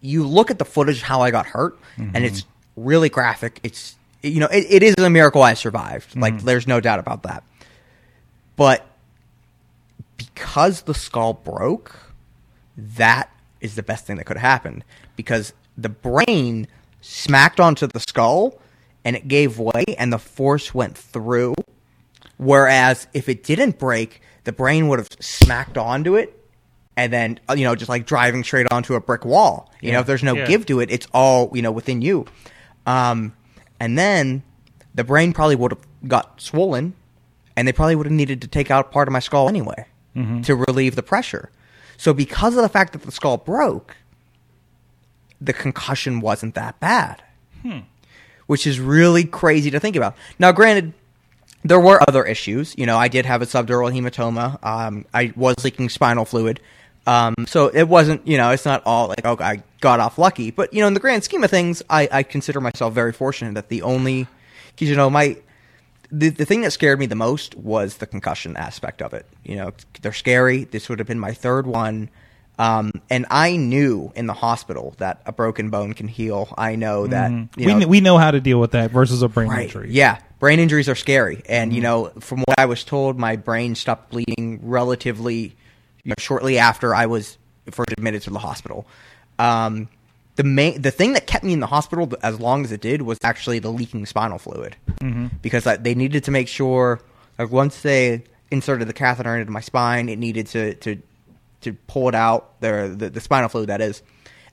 you 0.00 0.26
look 0.26 0.50
at 0.50 0.58
the 0.58 0.64
footage 0.64 0.96
of 0.98 1.02
how 1.02 1.22
I 1.22 1.30
got 1.30 1.46
hurt, 1.46 1.78
and 2.14 2.24
it's 2.24 2.44
really 2.76 3.08
graphic. 3.08 3.60
It's 3.62 3.94
you 4.22 4.40
know 4.40 4.48
it, 4.48 4.66
it 4.68 4.82
is 4.82 4.94
a 4.98 5.08
miracle 5.08 5.42
I 5.42 5.54
survived. 5.54 6.16
Like 6.16 6.42
there's 6.42 6.66
no 6.66 6.80
doubt 6.80 6.98
about 6.98 7.22
that. 7.22 7.44
But 8.56 8.84
because 10.36 10.82
the 10.82 10.92
skull 10.92 11.32
broke, 11.32 12.12
that 12.76 13.30
is 13.62 13.74
the 13.74 13.82
best 13.82 14.04
thing 14.06 14.16
that 14.18 14.24
could 14.24 14.36
have 14.36 14.50
happened 14.50 14.84
because 15.16 15.54
the 15.78 15.88
brain 15.88 16.68
smacked 17.00 17.58
onto 17.58 17.86
the 17.86 18.00
skull 18.00 18.60
and 19.02 19.16
it 19.16 19.28
gave 19.28 19.58
way 19.58 19.84
and 19.98 20.12
the 20.12 20.18
force 20.18 20.74
went 20.74 20.96
through. 20.96 21.54
Whereas 22.36 23.06
if 23.14 23.30
it 23.30 23.44
didn't 23.44 23.78
break, 23.78 24.20
the 24.44 24.52
brain 24.52 24.88
would 24.88 24.98
have 24.98 25.08
smacked 25.20 25.78
onto 25.78 26.16
it 26.16 26.38
and 26.98 27.10
then, 27.10 27.40
uh, 27.48 27.54
you 27.54 27.64
know, 27.64 27.74
just 27.74 27.88
like 27.88 28.04
driving 28.04 28.44
straight 28.44 28.66
onto 28.70 28.94
a 28.94 29.00
brick 29.00 29.24
wall. 29.24 29.72
You 29.80 29.92
know, 29.92 30.00
if 30.00 30.06
there's 30.06 30.22
no 30.22 30.34
Yeah. 30.34 30.46
give 30.46 30.66
to 30.66 30.80
it, 30.80 30.90
it's 30.90 31.06
all, 31.14 31.50
you 31.54 31.62
know, 31.62 31.72
within 31.72 32.02
you. 32.02 32.26
Um, 32.84 33.32
and 33.80 33.98
then 33.98 34.42
the 34.94 35.02
brain 35.02 35.32
probably 35.32 35.56
would 35.56 35.72
have 35.72 35.86
got 36.06 36.42
swollen 36.42 36.92
and 37.56 37.66
they 37.66 37.72
probably 37.72 37.96
would 37.96 38.06
have 38.06 38.12
needed 38.12 38.42
to 38.42 38.48
take 38.48 38.70
out 38.70 38.92
part 38.92 39.08
of 39.08 39.12
my 39.12 39.20
skull 39.20 39.48
anyway 39.48 39.86
to 40.42 40.56
relieve 40.56 40.96
the 40.96 41.02
pressure. 41.02 41.50
So 41.96 42.12
because 42.12 42.56
of 42.56 42.62
the 42.62 42.68
fact 42.68 42.92
that 42.92 43.02
the 43.02 43.12
skull 43.12 43.36
broke, 43.36 43.96
the 45.40 45.52
concussion 45.52 46.20
wasn't 46.20 46.54
that 46.54 46.80
bad, 46.80 47.22
which 48.46 48.66
is 48.66 48.80
really 48.80 49.24
crazy 49.24 49.70
to 49.70 49.80
think 49.80 49.96
about. 49.96 50.16
Now, 50.38 50.52
granted, 50.52 50.94
there 51.62 51.80
were 51.80 52.00
other 52.08 52.24
issues. 52.24 52.74
You 52.78 52.86
know, 52.86 52.96
I 52.96 53.08
did 53.08 53.26
have 53.26 53.42
a 53.42 53.46
subdural 53.46 53.92
hematoma. 53.92 54.58
Um, 54.64 55.04
I 55.12 55.32
was 55.36 55.56
leaking 55.64 55.88
spinal 55.88 56.24
fluid. 56.24 56.60
Um, 57.06 57.34
so 57.46 57.68
it 57.68 57.88
wasn't, 57.88 58.26
you 58.26 58.36
know, 58.36 58.50
it's 58.50 58.64
not 58.64 58.82
all 58.84 59.08
like, 59.08 59.24
oh, 59.24 59.36
I 59.38 59.62
got 59.80 60.00
off 60.00 60.18
lucky. 60.18 60.50
But, 60.50 60.72
you 60.72 60.80
know, 60.80 60.88
in 60.88 60.94
the 60.94 61.00
grand 61.00 61.24
scheme 61.24 61.44
of 61.44 61.50
things, 61.50 61.82
I, 61.88 62.08
I 62.10 62.22
consider 62.22 62.60
myself 62.60 62.94
very 62.94 63.12
fortunate 63.12 63.54
that 63.54 63.68
the 63.68 63.82
only, 63.82 64.26
because, 64.70 64.88
you 64.88 64.96
know, 64.96 65.10
my, 65.10 65.36
the, 66.10 66.28
the 66.30 66.44
thing 66.44 66.60
that 66.62 66.70
scared 66.72 66.98
me 66.98 67.06
the 67.06 67.14
most 67.14 67.54
was 67.56 67.96
the 67.96 68.06
concussion 68.06 68.56
aspect 68.56 69.02
of 69.02 69.12
it. 69.14 69.26
You 69.44 69.56
know, 69.56 69.72
they're 70.02 70.12
scary. 70.12 70.64
This 70.64 70.88
would 70.88 70.98
have 70.98 71.08
been 71.08 71.18
my 71.20 71.32
third 71.32 71.66
one. 71.66 72.10
Um, 72.58 72.92
and 73.10 73.26
I 73.30 73.56
knew 73.56 74.12
in 74.16 74.26
the 74.26 74.32
hospital 74.32 74.94
that 74.98 75.20
a 75.26 75.32
broken 75.32 75.68
bone 75.68 75.92
can 75.92 76.08
heal. 76.08 76.54
I 76.56 76.76
know 76.76 77.06
that, 77.06 77.30
you 77.30 77.48
we, 77.58 77.66
know, 77.66 77.78
kn- 77.80 77.88
we 77.90 78.00
know 78.00 78.16
how 78.16 78.30
to 78.30 78.40
deal 78.40 78.58
with 78.58 78.70
that 78.70 78.90
versus 78.90 79.20
a 79.22 79.28
brain 79.28 79.50
Right. 79.50 79.64
injury. 79.64 79.88
Yeah, 79.92 80.18
brain 80.38 80.58
injuries 80.58 80.88
are 80.88 80.94
scary, 80.94 81.42
and 81.50 81.74
you 81.74 81.82
know, 81.82 82.06
from 82.20 82.38
what 82.38 82.58
I 82.58 82.64
was 82.64 82.82
told, 82.82 83.18
my 83.18 83.36
brain 83.36 83.74
stopped 83.74 84.10
bleeding 84.10 84.60
relatively 84.62 85.54
you 86.02 86.10
know, 86.10 86.14
shortly 86.18 86.56
after 86.58 86.94
I 86.94 87.04
was 87.06 87.36
first 87.70 87.92
admitted 87.92 88.22
to 88.22 88.30
the 88.30 88.38
hospital. 88.38 88.86
Um, 89.38 89.88
the 90.36 90.44
main, 90.44 90.80
the 90.82 90.90
thing 90.90 91.14
that 91.14 91.26
kept 91.26 91.44
me 91.44 91.52
in 91.52 91.60
the 91.60 91.66
hospital 91.66 92.12
as 92.22 92.38
long 92.38 92.64
as 92.64 92.72
it 92.72 92.80
did 92.80 93.02
was 93.02 93.18
actually 93.22 93.58
the 93.58 93.72
leaking 93.72 94.06
spinal 94.06 94.38
fluid, 94.38 94.76
mm-hmm. 95.00 95.28
because 95.42 95.66
I, 95.66 95.76
they 95.76 95.94
needed 95.94 96.24
to 96.24 96.30
make 96.30 96.48
sure, 96.48 97.00
like 97.38 97.50
once 97.50 97.80
they 97.82 98.24
inserted 98.50 98.86
the 98.86 98.92
catheter 98.92 99.36
into 99.36 99.50
my 99.50 99.60
spine, 99.60 100.08
it 100.08 100.18
needed 100.18 100.46
to 100.48 100.74
to 100.74 101.02
to 101.62 101.72
pull 101.86 102.08
it 102.08 102.14
out, 102.14 102.60
the, 102.60 102.94
the 102.96 103.10
the 103.10 103.20
spinal 103.20 103.48
fluid 103.48 103.70
that 103.70 103.80
is, 103.80 104.02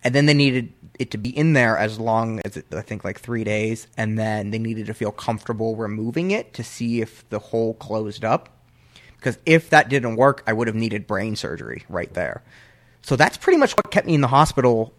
and 0.04 0.16
then 0.16 0.26
they 0.26 0.34
needed 0.34 0.74
it 1.00 1.12
to 1.12 1.18
be 1.18 1.36
in 1.36 1.54
there 1.54 1.78
as 1.78 2.00
long 2.00 2.40
as 2.46 2.58
it, 2.58 2.66
I 2.74 2.82
think 2.82 3.04
like 3.04 3.20
three 3.20 3.44
days, 3.44 3.88
and 3.98 4.18
then 4.18 4.52
they 4.52 4.60
needed 4.60 4.88
to 4.88 4.94
feel 4.94 5.12
comfortable 5.12 5.76
removing 5.76 6.32
it 6.32 6.54
to 6.54 6.64
see 6.64 7.02
if 7.02 7.28
the 7.30 7.40
hole 7.40 7.74
closed 7.74 8.24
up. 8.24 8.50
Because 9.18 9.38
if 9.46 9.70
that 9.70 9.90
didn't 9.90 10.18
work, 10.18 10.44
I 10.46 10.54
would 10.54 10.68
have 10.68 10.76
needed 10.76 11.08
brain 11.08 11.36
surgery 11.36 11.86
right 11.88 12.14
there. 12.14 12.44
So 13.02 13.16
that's 13.16 13.38
pretty 13.38 13.58
much 13.58 13.72
what 13.74 13.90
kept 13.90 14.06
me 14.06 14.16
in 14.16 14.22
the 14.22 14.28
hospital 14.28 14.94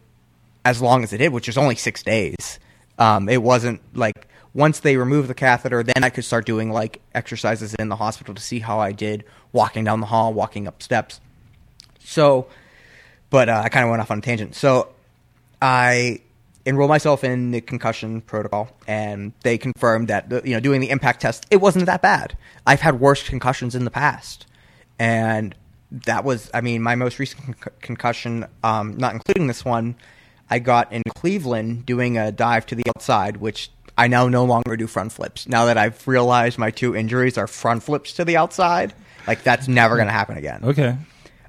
as 0.64 0.80
long 0.80 1.04
as 1.04 1.12
it 1.12 1.18
did, 1.18 1.32
which 1.32 1.48
is 1.48 1.58
only 1.58 1.74
six 1.76 2.02
days. 2.02 2.58
Um, 2.98 3.28
it 3.28 3.42
wasn't 3.42 3.80
like 3.96 4.28
once 4.54 4.80
they 4.80 4.96
removed 4.96 5.28
the 5.28 5.34
catheter, 5.34 5.82
then 5.82 6.04
I 6.04 6.10
could 6.10 6.24
start 6.24 6.46
doing 6.46 6.70
like 6.70 7.00
exercises 7.14 7.74
in 7.74 7.88
the 7.88 7.96
hospital 7.96 8.34
to 8.34 8.42
see 8.42 8.60
how 8.60 8.78
I 8.78 8.92
did 8.92 9.24
walking 9.52 9.84
down 9.84 10.00
the 10.00 10.06
hall, 10.06 10.32
walking 10.32 10.66
up 10.68 10.82
steps. 10.82 11.20
So, 12.00 12.46
but 13.30 13.48
uh, 13.48 13.62
I 13.64 13.68
kind 13.68 13.84
of 13.84 13.90
went 13.90 14.00
off 14.00 14.10
on 14.10 14.18
a 14.18 14.20
tangent. 14.22 14.54
So 14.54 14.88
I 15.60 16.20
enrolled 16.66 16.88
myself 16.88 17.24
in 17.24 17.50
the 17.50 17.60
concussion 17.60 18.20
protocol, 18.22 18.70
and 18.86 19.32
they 19.42 19.58
confirmed 19.58 20.08
that 20.08 20.30
the- 20.30 20.42
you 20.44 20.54
know 20.54 20.60
doing 20.60 20.80
the 20.80 20.90
impact 20.90 21.20
test, 21.20 21.46
it 21.50 21.56
wasn't 21.60 21.86
that 21.86 22.00
bad. 22.00 22.36
I've 22.66 22.80
had 22.80 23.00
worse 23.00 23.28
concussions 23.28 23.74
in 23.74 23.84
the 23.84 23.90
past, 23.90 24.46
and 24.98 25.54
that 25.90 26.24
was, 26.24 26.50
I 26.54 26.60
mean, 26.60 26.82
my 26.82 26.94
most 26.94 27.18
recent 27.18 27.60
con- 27.60 27.72
concussion, 27.80 28.46
um, 28.62 28.96
not 28.96 29.12
including 29.14 29.46
this 29.46 29.64
one, 29.64 29.94
I 30.50 30.58
got 30.58 30.92
in 30.92 31.02
Cleveland 31.14 31.86
doing 31.86 32.18
a 32.18 32.30
dive 32.32 32.66
to 32.66 32.74
the 32.74 32.84
outside, 32.96 33.38
which 33.38 33.70
I 33.96 34.08
now 34.08 34.28
no 34.28 34.44
longer 34.44 34.76
do 34.76 34.86
front 34.86 35.12
flips. 35.12 35.48
Now 35.48 35.66
that 35.66 35.78
I've 35.78 36.06
realized 36.06 36.58
my 36.58 36.70
two 36.70 36.94
injuries 36.96 37.38
are 37.38 37.46
front 37.46 37.82
flips 37.82 38.14
to 38.14 38.24
the 38.24 38.36
outside, 38.36 38.94
like 39.26 39.42
that's 39.42 39.68
never 39.68 39.96
going 39.96 40.08
to 40.08 40.12
happen 40.12 40.36
again. 40.36 40.60
Okay. 40.64 40.96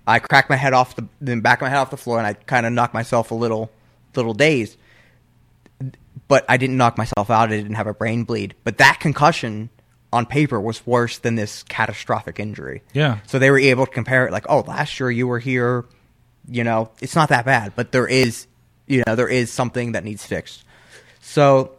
I 0.08 0.20
cracked 0.20 0.50
my 0.50 0.56
head 0.56 0.74
off 0.74 0.96
the, 0.96 1.08
the 1.20 1.36
back 1.42 1.60
of 1.60 1.64
my 1.64 1.70
head 1.70 1.80
off 1.80 1.90
the 1.90 1.98
floor, 1.98 2.20
and 2.20 2.28
I 2.28 2.34
kind 2.34 2.66
of 2.66 2.74
knocked 2.74 2.94
myself 2.94 3.32
a 3.32 3.36
little, 3.36 3.72
little 4.16 4.34
dazed. 4.34 4.78
But 6.28 6.46
I 6.48 6.58
didn't 6.58 6.78
knock 6.78 6.98
myself 6.98 7.30
out. 7.30 7.52
I 7.52 7.58
didn't 7.58 7.75
have 7.75 7.88
a 7.88 7.94
brain 7.94 8.24
bleed. 8.24 8.56
But 8.64 8.78
that 8.78 9.00
concussion 9.00 9.70
on 10.14 10.25
paper 10.25 10.62
was 10.62 10.86
worse 10.86 11.18
than 11.18 11.36
this 11.36 11.64
catastrophic 11.64 12.40
injury. 12.40 12.84
Yeah. 12.94 13.20
So 13.28 13.40
they 13.40 13.52
were 13.52 13.60
able 13.60 13.86
to 13.86 13.92
compare 13.92 14.28
it, 14.28 14.32
like, 14.32 14.46
oh, 14.48 14.62
last 14.62 15.00
year 15.00 15.12
you 15.12 15.28
were 15.28 15.40
here. 15.40 15.86
You 16.48 16.64
know, 16.64 16.92
it's 17.02 17.16
not 17.16 17.30
that 17.30 17.46
bad, 17.46 17.74
but 17.75 17.92
there 17.92 18.08
is, 18.08 18.46
you 18.88 19.04
know, 19.06 19.15
there 19.15 19.27
is 19.27 19.51
something 19.51 19.94
that 19.94 20.04
needs 20.04 20.25
fixed. 20.25 20.63
So 21.22 21.72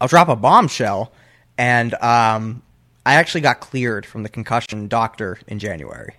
I'll 0.00 0.08
drop 0.08 0.28
a 0.28 0.36
bombshell, 0.36 1.12
and 1.56 1.94
um, 1.94 2.62
I 3.06 3.14
actually 3.14 3.42
got 3.42 3.60
cleared 3.60 4.06
from 4.06 4.22
the 4.22 4.28
concussion 4.28 4.88
doctor 4.88 5.38
in 5.46 5.58
January 5.58 6.14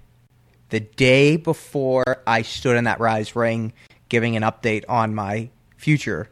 the 0.69 0.79
day 0.79 1.37
before 1.37 2.21
I 2.25 2.41
stood 2.41 2.75
in 2.75 2.85
that 2.85 2.99
rise 2.99 3.35
ring 3.35 3.73
giving 4.09 4.35
an 4.35 4.43
update 4.43 4.83
on 4.89 5.15
my 5.15 5.49
future. 5.77 6.29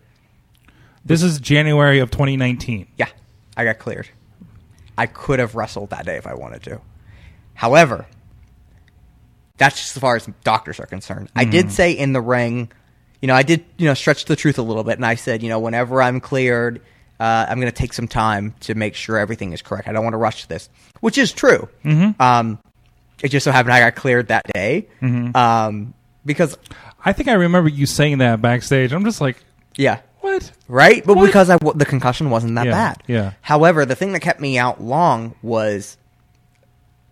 This 1.05 1.21
is 1.21 1.39
January 1.39 1.99
of 1.99 2.11
2019. 2.11 2.87
Yeah, 2.97 3.09
I 3.55 3.65
got 3.65 3.79
cleared. 3.79 4.09
I 4.97 5.07
could 5.07 5.39
have 5.39 5.55
wrestled 5.55 5.89
that 5.89 6.05
day 6.05 6.17
if 6.17 6.27
I 6.27 6.33
wanted 6.33 6.63
to. 6.63 6.81
However, 7.55 8.05
that's 9.57 9.77
just 9.77 9.95
as 9.95 10.01
far 10.01 10.15
as 10.15 10.27
doctors 10.43 10.79
are 10.79 10.85
concerned. 10.85 11.29
I 11.35 11.45
did 11.45 11.71
say 11.71 11.91
in 11.91 12.13
the 12.13 12.21
ring, 12.21 12.71
you 13.23 13.27
know, 13.27 13.35
I 13.35 13.43
did, 13.43 13.63
you 13.77 13.85
know, 13.87 13.93
stretch 13.93 14.25
the 14.25 14.35
truth 14.35 14.57
a 14.57 14.61
little 14.61 14.83
bit, 14.83 14.97
and 14.97 15.05
I 15.05 15.15
said, 15.15 15.41
you 15.41 15.47
know, 15.47 15.57
whenever 15.57 16.01
I'm 16.01 16.19
cleared, 16.19 16.81
uh, 17.21 17.45
I'm 17.47 17.57
going 17.57 17.71
to 17.71 17.75
take 17.77 17.93
some 17.93 18.09
time 18.09 18.53
to 18.61 18.75
make 18.75 18.95
sure 18.95 19.17
everything 19.17 19.53
is 19.53 19.61
correct. 19.61 19.87
I 19.87 19.93
don't 19.93 20.03
want 20.03 20.13
to 20.13 20.17
rush 20.17 20.45
this, 20.47 20.67
which 20.99 21.17
is 21.17 21.31
true. 21.31 21.69
Um, 22.19 22.59
it 23.21 23.29
just 23.29 23.45
so 23.45 23.51
happened 23.53 23.73
I 23.73 23.79
got 23.79 23.95
cleared 23.95 24.27
that 24.27 24.43
day 24.53 24.87
um, 25.01 25.93
because, 26.25 26.57
I 27.05 27.13
think 27.13 27.29
I 27.29 27.33
remember 27.35 27.69
you 27.69 27.85
saying 27.85 28.17
that 28.17 28.41
backstage. 28.41 28.91
I'm 28.91 29.05
just 29.05 29.21
like, 29.21 29.37
yeah, 29.77 30.01
what? 30.19 30.51
right? 30.67 31.01
But 31.05 31.15
What? 31.15 31.25
because 31.27 31.49
I 31.49 31.53
w- 31.59 31.77
the 31.77 31.85
concussion 31.85 32.29
wasn't 32.29 32.55
that 32.55 32.65
Yeah, 32.65 32.71
bad. 32.71 33.03
yeah. 33.07 33.31
However, 33.41 33.85
the 33.85 33.95
thing 33.95 34.11
that 34.11 34.19
kept 34.19 34.41
me 34.41 34.57
out 34.57 34.81
long 34.81 35.35
was 35.41 35.95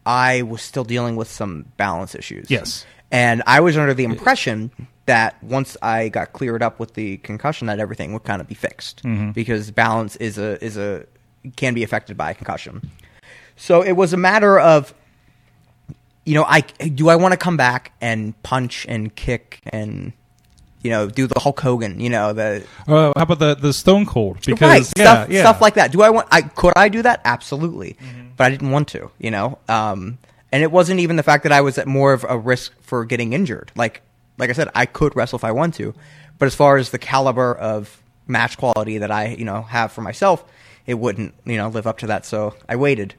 I 0.06 0.42
was 0.42 0.62
still 0.62 0.84
dealing 0.84 1.16
with 1.16 1.30
some 1.30 1.66
balance 1.78 2.16
issues. 2.16 2.50
Yes. 2.52 2.86
and 3.12 3.44
I 3.48 3.60
was 3.62 3.78
under 3.78 3.94
the 3.94 4.04
impression 4.04 4.72
that 5.08 5.42
once 5.44 5.76
I 5.82 6.10
got 6.10 6.34
cleared 6.34 6.62
up 6.62 6.80
with 6.80 6.94
the 6.94 7.18
concussion, 7.18 7.68
that 7.68 7.80
everything 7.80 8.14
would 8.14 8.24
kind 8.24 8.42
of 8.42 8.48
be 8.48 8.56
fixed 8.56 9.04
Mm-hmm. 9.04 9.32
because 9.32 9.72
balance 9.72 10.16
is 10.18 10.38
a 10.38 10.64
is 10.64 10.78
a 10.78 11.06
can 11.56 11.74
be 11.74 11.84
affected 11.84 12.18
by 12.18 12.32
a 12.32 12.34
concussion. 12.36 12.90
So 13.56 13.82
it 13.82 13.94
was 13.94 14.14
a 14.14 14.18
matter 14.18 14.60
of 14.60 14.94
you 16.26 16.36
know, 16.36 16.46
I 16.48 16.62
do 16.62 17.10
I 17.10 17.16
want 17.16 17.32
to 17.34 17.38
come 17.38 17.58
back 17.58 17.94
and 18.00 18.40
punch 18.44 18.86
and 18.88 19.14
kick 19.16 19.60
and 19.66 20.14
you 20.84 20.92
know 20.92 21.08
do 21.10 21.26
the 21.28 21.40
Hulk 21.40 21.60
Hogan, 21.60 22.00
you 22.00 22.10
know 22.10 22.32
the 22.34 22.64
Uh, 22.88 23.12
how 23.16 23.24
about 23.24 23.40
the 23.40 23.56
the 23.56 23.74
Stone 23.74 24.06
Cold? 24.06 24.38
Because 24.46 24.62
right 24.62 24.94
yeah, 24.98 25.04
stuff 25.14 25.30
yeah. 25.30 25.42
stuff 25.42 25.62
like 25.62 25.74
that. 25.76 25.92
Do 25.92 26.02
I 26.04 26.10
want? 26.12 26.28
I 26.32 26.42
could 26.44 26.74
I 26.76 26.90
do 26.90 27.02
that? 27.02 27.22
Absolutely, 27.26 27.98
but 28.38 28.46
I 28.46 28.50
didn't 28.52 28.70
want 28.72 28.88
to. 28.90 29.10
You 29.20 29.32
know, 29.32 29.58
um, 29.68 30.20
and 30.52 30.62
it 30.64 30.72
wasn't 30.72 31.00
even 31.00 31.16
the 31.16 31.24
fact 31.24 31.44
that 31.44 31.52
I 31.52 31.62
was 31.62 31.78
at 31.80 31.88
more 31.88 32.14
of 32.14 32.24
a 32.30 32.38
risk 32.38 32.74
for 32.82 33.04
getting 33.06 33.34
injured. 33.34 33.72
Like 33.76 34.02
like 34.42 34.50
I 34.50 34.54
said, 34.54 34.70
I 34.74 34.88
could 34.88 35.16
wrestle 35.16 35.38
if 35.38 35.44
I 35.44 35.52
want 35.52 35.76
to, 35.76 35.94
but 36.40 36.48
as 36.48 36.56
far 36.56 36.78
as 36.78 36.90
the 36.90 36.98
caliber 36.98 37.54
of 37.56 38.02
match 38.28 38.58
quality 38.58 38.98
that 38.98 39.12
I 39.12 39.28
you 39.28 39.46
know 39.46 39.62
have 39.62 39.92
for 39.92 40.02
myself, 40.02 40.44
it 40.88 40.96
wouldn't 40.96 41.36
you 41.46 41.58
know 41.58 41.70
live 41.70 41.86
up 41.88 42.00
to 42.00 42.08
that. 42.08 42.26
So 42.26 42.56
I 42.68 42.76
waited. 42.76 43.14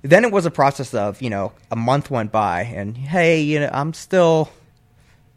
Then 0.00 0.24
it 0.24 0.32
was 0.32 0.46
a 0.46 0.50
process 0.50 0.94
of 0.94 1.20
you 1.20 1.28
know 1.28 1.52
a 1.70 1.76
month 1.76 2.10
went 2.10 2.32
by, 2.32 2.62
and 2.62 2.96
hey, 2.96 3.42
you 3.42 3.60
know 3.60 3.68
I'm 3.72 3.92
still 3.92 4.48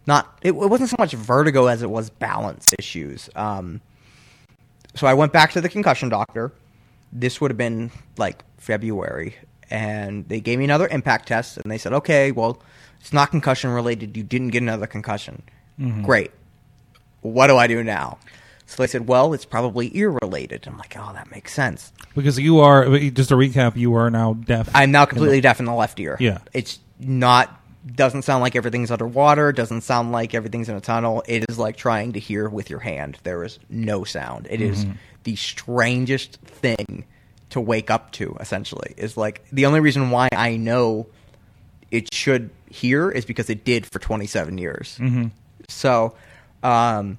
not. 0.07 0.39
It, 0.41 0.51
it 0.51 0.53
wasn't 0.53 0.89
so 0.89 0.95
much 0.97 1.11
vertigo 1.11 1.67
as 1.67 1.83
it 1.83 1.89
was 1.89 2.09
balance 2.09 2.73
issues. 2.79 3.29
Um, 3.35 3.81
so 4.95 5.07
I 5.07 5.13
went 5.13 5.33
back 5.33 5.51
to 5.51 5.61
the 5.61 5.69
concussion 5.69 6.07
doctor. 6.07 6.53
This 7.11 7.41
would 7.41 7.51
have 7.51 7.57
been 7.57 7.91
like 8.17 8.43
February, 8.57 9.35
and 9.69 10.25
they 10.29 10.39
gave 10.39 10.57
me 10.57 10.63
another 10.63 10.87
impact 10.87 11.27
test, 11.27 11.57
and 11.57 11.69
they 11.69 11.77
said, 11.77 11.91
"Okay, 11.91 12.31
well, 12.31 12.61
it's 12.99 13.13
not 13.13 13.31
concussion 13.31 13.71
related. 13.71 14.17
You 14.17 14.23
didn't 14.23 14.49
get 14.49 14.61
another 14.61 14.87
concussion. 14.87 15.43
Mm-hmm. 15.79 16.03
Great. 16.03 16.31
What 17.21 17.47
do 17.47 17.57
I 17.57 17.67
do 17.67 17.83
now?" 17.83 18.17
So 18.65 18.83
they 18.83 18.87
said, 18.87 19.07
"Well, 19.07 19.33
it's 19.33 19.45
probably 19.45 19.95
ear 19.97 20.17
related." 20.21 20.67
I'm 20.67 20.77
like, 20.77 20.95
"Oh, 20.97 21.11
that 21.13 21.31
makes 21.31 21.53
sense." 21.53 21.91
because 22.17 22.39
you 22.39 22.59
are 22.59 22.97
just 23.11 23.29
to 23.29 23.35
recap, 23.35 23.77
you 23.77 23.93
are 23.93 24.09
now 24.09 24.33
deaf. 24.33 24.69
I'm 24.73 24.91
now 24.91 25.05
completely 25.05 25.39
deaf 25.39 25.59
in 25.59 25.65
the 25.65 25.73
left 25.73 25.99
ear. 25.99 26.17
Yeah. 26.19 26.39
It's 26.51 26.79
not 26.99 27.61
doesn't 27.85 28.23
sound 28.23 28.41
like 28.41 28.55
everything's 28.55 28.91
underwater, 28.91 29.53
doesn't 29.53 29.81
sound 29.81 30.11
like 30.11 30.33
everything's 30.33 30.67
in 30.67 30.75
a 30.75 30.81
tunnel. 30.81 31.23
It 31.25 31.45
is 31.47 31.57
like 31.57 31.77
trying 31.77 32.13
to 32.13 32.19
hear 32.19 32.49
with 32.49 32.69
your 32.69 32.79
hand. 32.79 33.17
There 33.23 33.43
is 33.43 33.59
no 33.69 34.03
sound. 34.03 34.47
It 34.49 34.59
is 34.59 34.83
mm-hmm. 34.83 34.95
the 35.23 35.37
strangest 35.37 36.37
thing 36.41 37.05
to 37.51 37.61
wake 37.61 37.89
up 37.89 38.11
to 38.13 38.35
essentially. 38.39 38.93
Is 38.97 39.15
like 39.15 39.47
the 39.51 39.67
only 39.67 39.79
reason 39.79 40.09
why 40.09 40.27
I 40.33 40.57
know 40.57 41.07
it 41.91 42.13
should 42.13 42.49
hear 42.69 43.09
is 43.09 43.25
because 43.25 43.49
it 43.49 43.63
did 43.63 43.85
for 43.85 43.99
27 43.99 44.57
years. 44.57 44.97
Mm-hmm. 44.99 45.27
So, 45.69 46.15
um, 46.63 47.17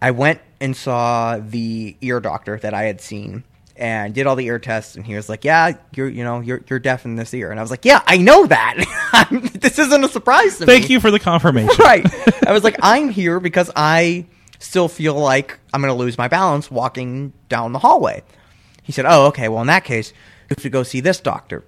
I 0.00 0.10
went 0.10 0.40
and 0.60 0.76
saw 0.76 1.38
the 1.38 1.96
ear 2.00 2.20
doctor 2.20 2.58
that 2.58 2.74
I 2.74 2.84
had 2.84 3.00
seen 3.00 3.44
and 3.76 4.14
did 4.14 4.26
all 4.26 4.36
the 4.36 4.46
ear 4.46 4.58
tests 4.58 4.94
and 4.94 5.04
he 5.04 5.14
was 5.14 5.28
like, 5.28 5.44
"Yeah, 5.44 5.72
you're 5.94 6.08
you 6.08 6.24
know, 6.24 6.40
you're 6.40 6.62
you're 6.68 6.78
deaf 6.78 7.04
in 7.04 7.16
this 7.16 7.32
ear." 7.34 7.50
And 7.50 7.60
I 7.60 7.62
was 7.62 7.70
like, 7.70 7.84
"Yeah, 7.84 8.02
I 8.06 8.16
know 8.16 8.46
that. 8.46 9.28
this 9.60 9.78
isn't 9.78 10.04
a 10.04 10.08
surprise 10.08 10.58
to 10.58 10.66
me." 10.66 10.66
Thank 10.66 10.90
you 10.90 11.00
for 11.00 11.10
the 11.10 11.18
confirmation. 11.18 11.74
right. 11.78 12.06
I 12.46 12.52
was 12.52 12.64
like, 12.64 12.76
"I'm 12.82 13.08
here 13.08 13.40
because 13.40 13.70
I 13.76 14.26
still 14.58 14.88
feel 14.88 15.14
like 15.14 15.58
I'm 15.72 15.80
going 15.80 15.92
to 15.92 15.98
lose 15.98 16.16
my 16.16 16.28
balance 16.28 16.70
walking 16.70 17.32
down 17.48 17.72
the 17.72 17.78
hallway." 17.78 18.22
He 18.82 18.92
said, 18.92 19.06
"Oh, 19.06 19.26
okay. 19.26 19.48
Well, 19.48 19.60
in 19.60 19.68
that 19.68 19.84
case, 19.84 20.12
you 20.12 20.56
have 20.56 20.62
to 20.62 20.70
go 20.70 20.82
see 20.82 21.00
this 21.00 21.20
doctor." 21.20 21.64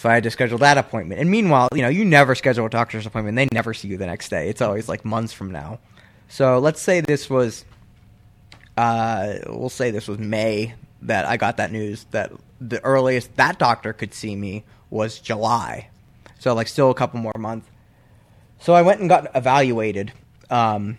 So 0.00 0.08
I 0.08 0.14
had 0.14 0.22
to 0.22 0.30
schedule 0.30 0.56
that 0.58 0.78
appointment. 0.78 1.20
And 1.20 1.30
meanwhile, 1.30 1.68
you 1.74 1.82
know, 1.82 1.90
you 1.90 2.06
never 2.06 2.34
schedule 2.34 2.64
a 2.64 2.70
doctor's 2.70 3.04
appointment. 3.04 3.36
They 3.36 3.48
never 3.52 3.74
see 3.74 3.88
you 3.88 3.98
the 3.98 4.06
next 4.06 4.30
day. 4.30 4.48
It's 4.48 4.62
always 4.62 4.88
like 4.88 5.04
months 5.04 5.34
from 5.34 5.50
now. 5.50 5.78
So 6.26 6.58
let's 6.58 6.80
say 6.80 7.02
this 7.02 7.28
was, 7.28 7.66
uh, 8.78 9.34
we'll 9.46 9.68
say 9.68 9.90
this 9.90 10.08
was 10.08 10.18
May 10.18 10.72
that 11.02 11.26
I 11.26 11.36
got 11.36 11.58
that 11.58 11.70
news 11.70 12.06
that 12.12 12.32
the 12.62 12.82
earliest 12.82 13.36
that 13.36 13.58
doctor 13.58 13.92
could 13.92 14.14
see 14.14 14.34
me 14.34 14.64
was 14.88 15.18
July. 15.18 15.90
So 16.38 16.54
like 16.54 16.68
still 16.68 16.88
a 16.88 16.94
couple 16.94 17.20
more 17.20 17.36
months. 17.38 17.68
So 18.58 18.72
I 18.72 18.80
went 18.80 19.00
and 19.00 19.08
got 19.10 19.30
evaluated. 19.36 20.14
Um, 20.48 20.96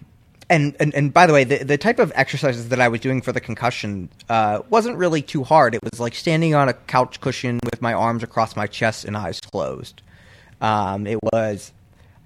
and, 0.52 0.76
and, 0.80 0.94
and 0.94 1.14
by 1.14 1.26
the 1.26 1.34
way, 1.34 1.46
the, 1.46 1.64
the 1.64 1.78
type 1.78 1.98
of 1.98 2.12
exercises 2.14 2.70
that 2.70 2.82
I 2.82 2.90
was 2.90 3.00
doing 3.00 3.22
for 3.22 3.32
the 3.32 3.40
concussion 3.40 4.10
uh, 4.30 4.62
wasn't 4.70 4.98
really 4.98 5.22
too 5.22 5.44
hard. 5.44 5.74
It 5.74 5.82
was 5.82 6.00
like 6.00 6.14
standing 6.14 6.54
on 6.54 6.68
a 6.68 6.74
couch 6.74 7.22
cushion 7.22 7.60
with 7.64 7.82
my 7.82 7.94
arms 7.94 8.22
across 8.22 8.56
my 8.56 8.68
chest 8.68 9.06
and 9.06 9.16
eyes 9.16 9.40
closed. 9.40 10.02
Um, 10.60 11.08
it 11.08 11.20
was, 11.24 11.72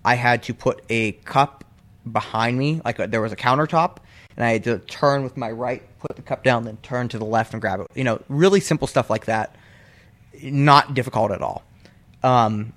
I 0.04 0.16
had 0.16 0.44
to 0.44 0.54
put 0.54 0.84
a 0.90 1.14
cup 1.14 1.64
behind 2.12 2.58
me, 2.58 2.82
like 2.84 3.00
a, 3.00 3.08
there 3.08 3.22
was 3.22 3.32
a 3.32 3.38
countertop, 3.38 3.98
and 4.36 4.44
I 4.44 4.54
had 4.54 4.64
to 4.66 4.80
turn 4.80 5.24
with 5.24 5.38
my 5.38 5.52
right, 5.52 5.84
put 6.00 6.16
the 6.16 6.22
cup 6.24 6.44
down, 6.44 6.66
then 6.66 6.78
turn 6.78 7.08
to 7.10 7.20
the 7.20 7.26
left 7.26 7.54
and 7.54 7.62
grab 7.62 7.80
it. 7.80 7.88
You 7.94 8.04
know, 8.04 8.22
really 8.28 8.60
simple 8.60 8.88
stuff 8.88 9.10
like 9.10 9.26
that. 9.26 9.56
Not 10.42 10.96
difficult 10.96 11.32
at 11.32 11.42
all. 11.42 11.64
Um, 12.24 12.74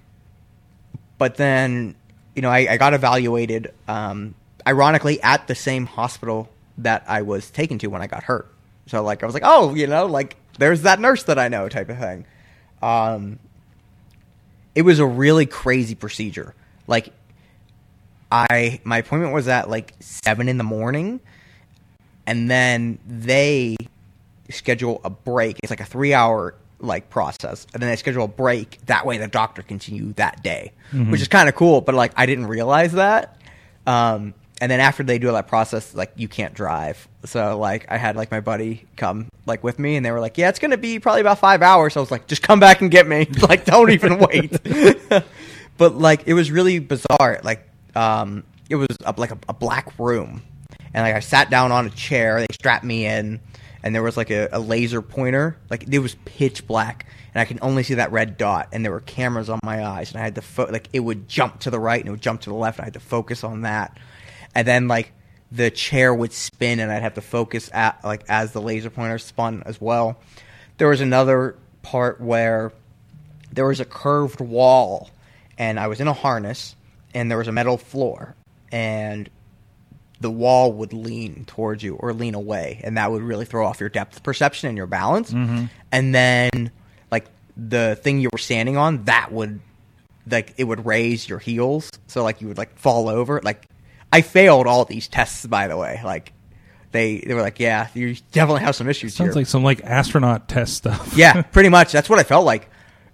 but 1.17 1.37
then 1.37 1.97
you 2.35 2.43
know 2.43 2.51
I, 2.51 2.69
I 2.71 2.77
got 2.77 2.95
evaluated 2.95 3.75
um, 3.89 4.35
ironically 4.69 5.21
at 5.23 5.49
the 5.49 5.55
same 5.55 5.87
hospital 5.87 6.49
that 6.79 7.05
I 7.09 7.23
was 7.23 7.51
taken 7.51 7.79
to 7.79 7.87
when 7.89 8.03
I 8.03 8.07
got 8.07 8.23
hurt. 8.23 8.53
So 8.87 9.03
like 9.03 9.23
I 9.23 9.27
was 9.27 9.35
like, 9.35 9.45
oh, 9.47 9.75
you 9.75 9.87
know, 9.87 10.07
like 10.07 10.37
there's 10.59 10.83
that 10.83 11.01
nurse 11.01 11.25
that 11.25 11.39
I 11.39 11.49
know 11.49 11.69
type 11.69 11.89
of 11.89 11.99
thing. 11.99 12.27
Um, 12.83 13.39
it 14.75 14.83
was 14.83 14.99
a 14.99 15.07
really 15.07 15.47
crazy 15.47 15.95
procedure. 15.95 16.55
Like 16.87 17.13
I 18.31 18.81
my 18.85 18.99
appointment 18.99 19.33
was 19.33 19.49
at 19.49 19.71
like 19.71 19.95
seven 20.01 20.49
in 20.49 20.59
the 20.59 20.65
morning, 20.65 21.21
and 22.27 22.51
then 22.51 22.99
they 23.07 23.77
schedule 24.51 25.01
a 25.03 25.11
break. 25.11 25.59
It's 25.63 25.71
like 25.71 25.81
a 25.81 25.87
three 25.87 26.13
hour 26.13 26.55
like 26.79 27.11
process, 27.11 27.67
and 27.73 27.83
then 27.83 27.91
they 27.91 27.97
schedule 27.97 28.25
a 28.25 28.29
break. 28.29 28.79
That 28.87 29.07
way, 29.07 29.19
the 29.19 29.29
doctor 29.29 29.65
you 29.87 30.13
that 30.15 30.43
day, 30.43 30.73
which 31.11 31.21
is 31.21 31.29
kind 31.29 31.49
of 31.49 31.55
cool. 31.55 31.81
But 31.81 31.95
like, 31.95 32.13
I 32.17 32.27
didn't 32.27 32.47
realize 32.47 32.93
that. 32.93 33.37
Um, 33.87 34.35
and 34.61 34.71
then 34.71 34.81
after 34.81 35.03
they 35.03 35.19
do 35.19 35.29
all 35.29 35.35
that 35.35 35.47
process, 35.47 35.95
like 35.95 36.13
you 36.17 36.29
can't 36.29 36.55
drive. 36.55 37.09
So 37.25 37.59
like 37.59 37.87
I 37.89 37.97
had 37.97 38.17
like 38.17 38.31
my 38.31 38.41
buddy 38.41 38.87
come 38.97 39.29
like 39.47 39.63
with 39.63 39.79
me, 39.79 39.97
and 39.97 40.05
they 40.05 40.11
were 40.11 40.21
like, 40.21 40.39
"Yeah, 40.39 40.49
it's 40.49 40.59
gonna 40.59 40.77
be 40.77 40.99
probably 40.99 41.21
about 41.21 41.39
five 41.39 41.63
hours." 41.63 41.95
So 41.95 42.01
I 42.01 42.03
was 42.03 42.11
like, 42.11 42.27
"Just 42.27 42.43
come 42.43 42.61
back 42.61 42.81
and 42.81 42.91
get 42.91 43.07
me. 43.07 43.27
like, 43.49 43.65
don't 43.65 43.91
even 43.91 44.19
wait." 44.31 44.59
but 45.79 45.97
like 45.97 46.27
it 46.27 46.35
was 46.35 46.51
really 46.51 46.79
bizarre. 46.79 47.41
Like 47.43 47.69
um, 47.95 48.45
it 48.69 48.77
was 48.77 48.89
a, 49.05 49.15
like 49.17 49.31
a, 49.31 49.39
a 49.49 49.55
black 49.55 49.99
room, 49.99 50.43
and 50.93 51.05
like 51.05 51.15
I 51.15 51.21
sat 51.21 51.51
down 51.51 51.73
on 51.73 51.87
a 51.87 51.91
chair. 51.91 52.41
They 52.41 52.47
strapped 52.53 52.85
me 52.85 53.07
in, 53.07 53.41
and 53.83 53.95
there 53.95 54.03
was 54.03 54.17
like 54.17 54.31
a, 54.31 54.49
a 54.53 54.59
laser 54.61 55.03
pointer. 55.03 55.57
Like 55.71 55.89
it 55.89 56.01
was 56.01 56.17
pitch 56.25 56.67
black, 56.67 57.07
and 57.33 57.41
I 57.41 57.45
can 57.45 57.59
only 57.63 57.83
see 57.85 57.95
that 57.95 58.13
red 58.13 58.37
dot. 58.37 58.69
And 58.73 58.85
there 58.85 58.93
were 58.93 59.01
cameras 59.01 59.49
on 59.49 59.61
my 59.63 59.85
eyes, 59.87 60.11
and 60.11 60.21
I 60.21 60.25
had 60.25 60.35
to 60.35 60.43
fo- 60.43 60.67
like 60.71 60.89
it 60.93 61.01
would 61.01 61.29
jump 61.29 61.61
to 61.61 61.71
the 61.71 61.79
right 61.81 62.01
and 62.01 62.09
it 62.09 62.11
would 62.11 62.23
jump 62.23 62.43
to 62.43 62.51
the 62.51 62.57
left. 62.57 62.79
And 62.79 62.85
I 62.85 62.87
had 62.87 62.95
to 62.95 63.01
focus 63.01 63.45
on 63.45 63.63
that, 63.63 63.97
and 64.55 64.67
then 64.67 64.89
like 64.89 65.13
the 65.51 65.71
chair 65.71 66.15
would 66.15 66.33
spin, 66.33 66.81
and 66.81 66.93
I'd 66.93 67.03
have 67.03 67.15
to 67.15 67.21
focus 67.21 67.71
at 67.73 68.05
like 68.05 68.25
as 68.29 68.53
the 68.53 68.61
laser 68.61 68.91
pointer 68.91 69.19
spun 69.19 69.63
as 69.67 69.81
well. 69.81 70.19
There 70.79 70.89
was 70.89 71.01
another 71.01 71.57
part 71.83 72.21
where 72.21 72.73
there 73.53 73.67
was 73.67 73.81
a 73.81 73.85
curved 73.85 74.41
wall 74.41 75.11
and 75.57 75.81
I 75.81 75.87
was 75.87 76.01
in 76.01 76.09
a 76.09 76.13
harness 76.13 76.77
and 77.15 77.31
there 77.31 77.39
was 77.39 77.49
a 77.49 77.53
metal 77.53 77.77
floor 77.77 78.35
and 78.71 79.29
the 80.21 80.31
wall 80.31 80.73
would 80.73 80.93
lean 80.93 81.45
towards 81.47 81.83
you 81.83 81.95
or 81.97 82.13
lean 82.13 82.35
away 82.35 82.81
and 82.85 82.97
that 82.97 83.11
would 83.11 83.23
really 83.23 83.45
throw 83.45 83.67
off 83.67 83.81
your 83.81 83.89
depth 83.89 84.23
perception 84.23 84.69
and 84.69 84.77
your 84.77 84.87
balance. 84.87 85.33
Mm-hmm. 85.33 85.67
And 85.93 86.15
then 86.15 86.71
like 87.11 87.27
the 87.57 87.99
thing 88.03 88.21
you 88.21 88.29
were 88.33 88.39
standing 88.39 88.77
on 88.77 89.05
that 89.05 89.33
would 89.33 89.61
like 90.31 90.55
it 90.59 90.65
would 90.65 90.85
raise 90.85 91.29
your 91.29 91.39
heels. 91.39 91.91
So 92.07 92.23
like 92.23 92.41
you 92.41 92.49
would 92.49 92.59
like 92.59 92.77
fall 92.79 93.09
over 93.09 93.41
like 93.43 93.67
i 94.13 94.21
failed 94.21 94.67
all 94.67 94.85
these 94.85 95.09
tests 95.09 95.45
by 95.47 95.69
the 95.69 95.77
way 95.77 96.01
like 96.05 96.33
they 96.93 97.19
they 97.19 97.35
were 97.35 97.43
like 97.43 97.61
yeah 97.61 97.89
you 97.95 98.17
definitely 98.33 98.63
have 98.63 98.75
some 98.75 98.89
issues 98.89 99.15
Sounds 99.15 99.29
here 99.35 99.41
like 99.41 99.47
some 99.47 99.63
like 99.63 99.85
astronaut 99.85 100.49
test 100.49 100.75
stuff. 100.75 101.13
yeah, 101.17 101.43
pretty 101.53 101.69
much. 101.69 101.93
That's 101.93 102.09
what 102.09 102.19
I 102.19 102.23
felt 102.23 102.47
like. 102.47 102.71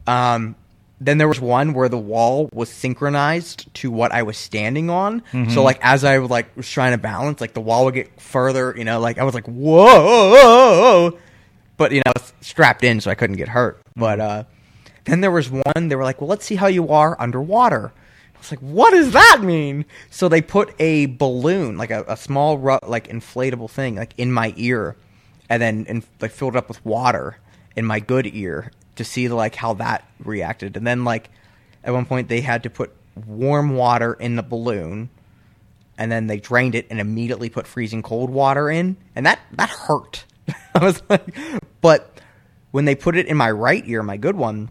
Um, 0.06 0.54
then 1.00 1.18
there 1.18 1.26
was 1.26 1.40
one 1.40 1.74
where 1.74 1.88
the 1.88 1.98
wall 1.98 2.48
was 2.52 2.70
synchronized 2.70 3.74
to 3.74 3.90
what 3.90 4.12
I 4.12 4.22
was 4.22 4.38
standing 4.38 4.90
on. 4.90 5.22
So 5.50 5.64
like 5.64 5.80
as 5.82 6.04
I 6.04 6.18
like 6.18 6.56
was 6.56 6.70
trying 6.70 6.92
to 6.92 6.98
balance, 6.98 7.40
like 7.40 7.52
the 7.52 7.60
wall 7.60 7.84
would 7.86 7.94
get 7.94 8.20
further. 8.20 8.72
You 8.78 8.84
know, 8.84 9.00
like 9.00 9.18
I 9.18 9.24
was 9.24 9.34
like 9.34 9.46
whoa, 9.48 11.18
but 11.76 11.90
you 11.92 11.98
know, 12.06 12.12
it's 12.14 12.32
strapped 12.42 12.84
in, 12.84 13.00
so 13.00 13.10
I 13.10 13.14
couldn't 13.16 13.36
get 13.36 13.48
hurt. 13.48 13.82
But 13.96 14.20
uh, 14.20 14.44
then 15.04 15.20
there 15.20 15.32
was 15.32 15.50
one. 15.50 15.88
They 15.88 15.96
were 15.96 16.04
like, 16.04 16.20
well, 16.20 16.28
let's 16.28 16.44
see 16.44 16.54
how 16.54 16.68
you 16.68 16.88
are 16.90 17.20
underwater. 17.20 17.92
I 18.44 18.46
was 18.46 18.62
like, 18.62 18.74
what 18.74 18.90
does 18.90 19.12
that 19.12 19.40
mean? 19.42 19.86
So 20.10 20.28
they 20.28 20.42
put 20.42 20.74
a 20.78 21.06
balloon, 21.06 21.78
like 21.78 21.90
a, 21.90 22.04
a 22.06 22.16
small, 22.16 22.58
like 22.58 23.08
inflatable 23.08 23.70
thing, 23.70 23.94
like 23.94 24.12
in 24.18 24.30
my 24.30 24.52
ear, 24.56 24.96
and 25.48 25.62
then 25.62 25.86
and 25.88 26.04
like 26.20 26.30
filled 26.30 26.54
it 26.54 26.58
up 26.58 26.68
with 26.68 26.84
water 26.84 27.38
in 27.74 27.86
my 27.86 28.00
good 28.00 28.26
ear 28.26 28.70
to 28.96 29.04
see 29.04 29.28
like 29.28 29.54
how 29.54 29.72
that 29.74 30.06
reacted. 30.22 30.76
And 30.76 30.86
then 30.86 31.04
like 31.04 31.30
at 31.82 31.94
one 31.94 32.04
point 32.04 32.28
they 32.28 32.42
had 32.42 32.62
to 32.64 32.70
put 32.70 32.92
warm 33.26 33.76
water 33.76 34.12
in 34.12 34.36
the 34.36 34.42
balloon, 34.42 35.08
and 35.96 36.12
then 36.12 36.26
they 36.26 36.38
drained 36.38 36.74
it 36.74 36.86
and 36.90 37.00
immediately 37.00 37.48
put 37.48 37.66
freezing 37.66 38.02
cold 38.02 38.28
water 38.28 38.68
in, 38.68 38.98
and 39.16 39.24
that 39.24 39.38
that 39.52 39.70
hurt. 39.70 40.26
I 40.74 40.84
was 40.84 41.02
like, 41.08 41.34
but 41.80 42.20
when 42.72 42.84
they 42.84 42.94
put 42.94 43.16
it 43.16 43.26
in 43.26 43.38
my 43.38 43.50
right 43.50 43.82
ear, 43.86 44.02
my 44.02 44.18
good 44.18 44.36
one, 44.36 44.70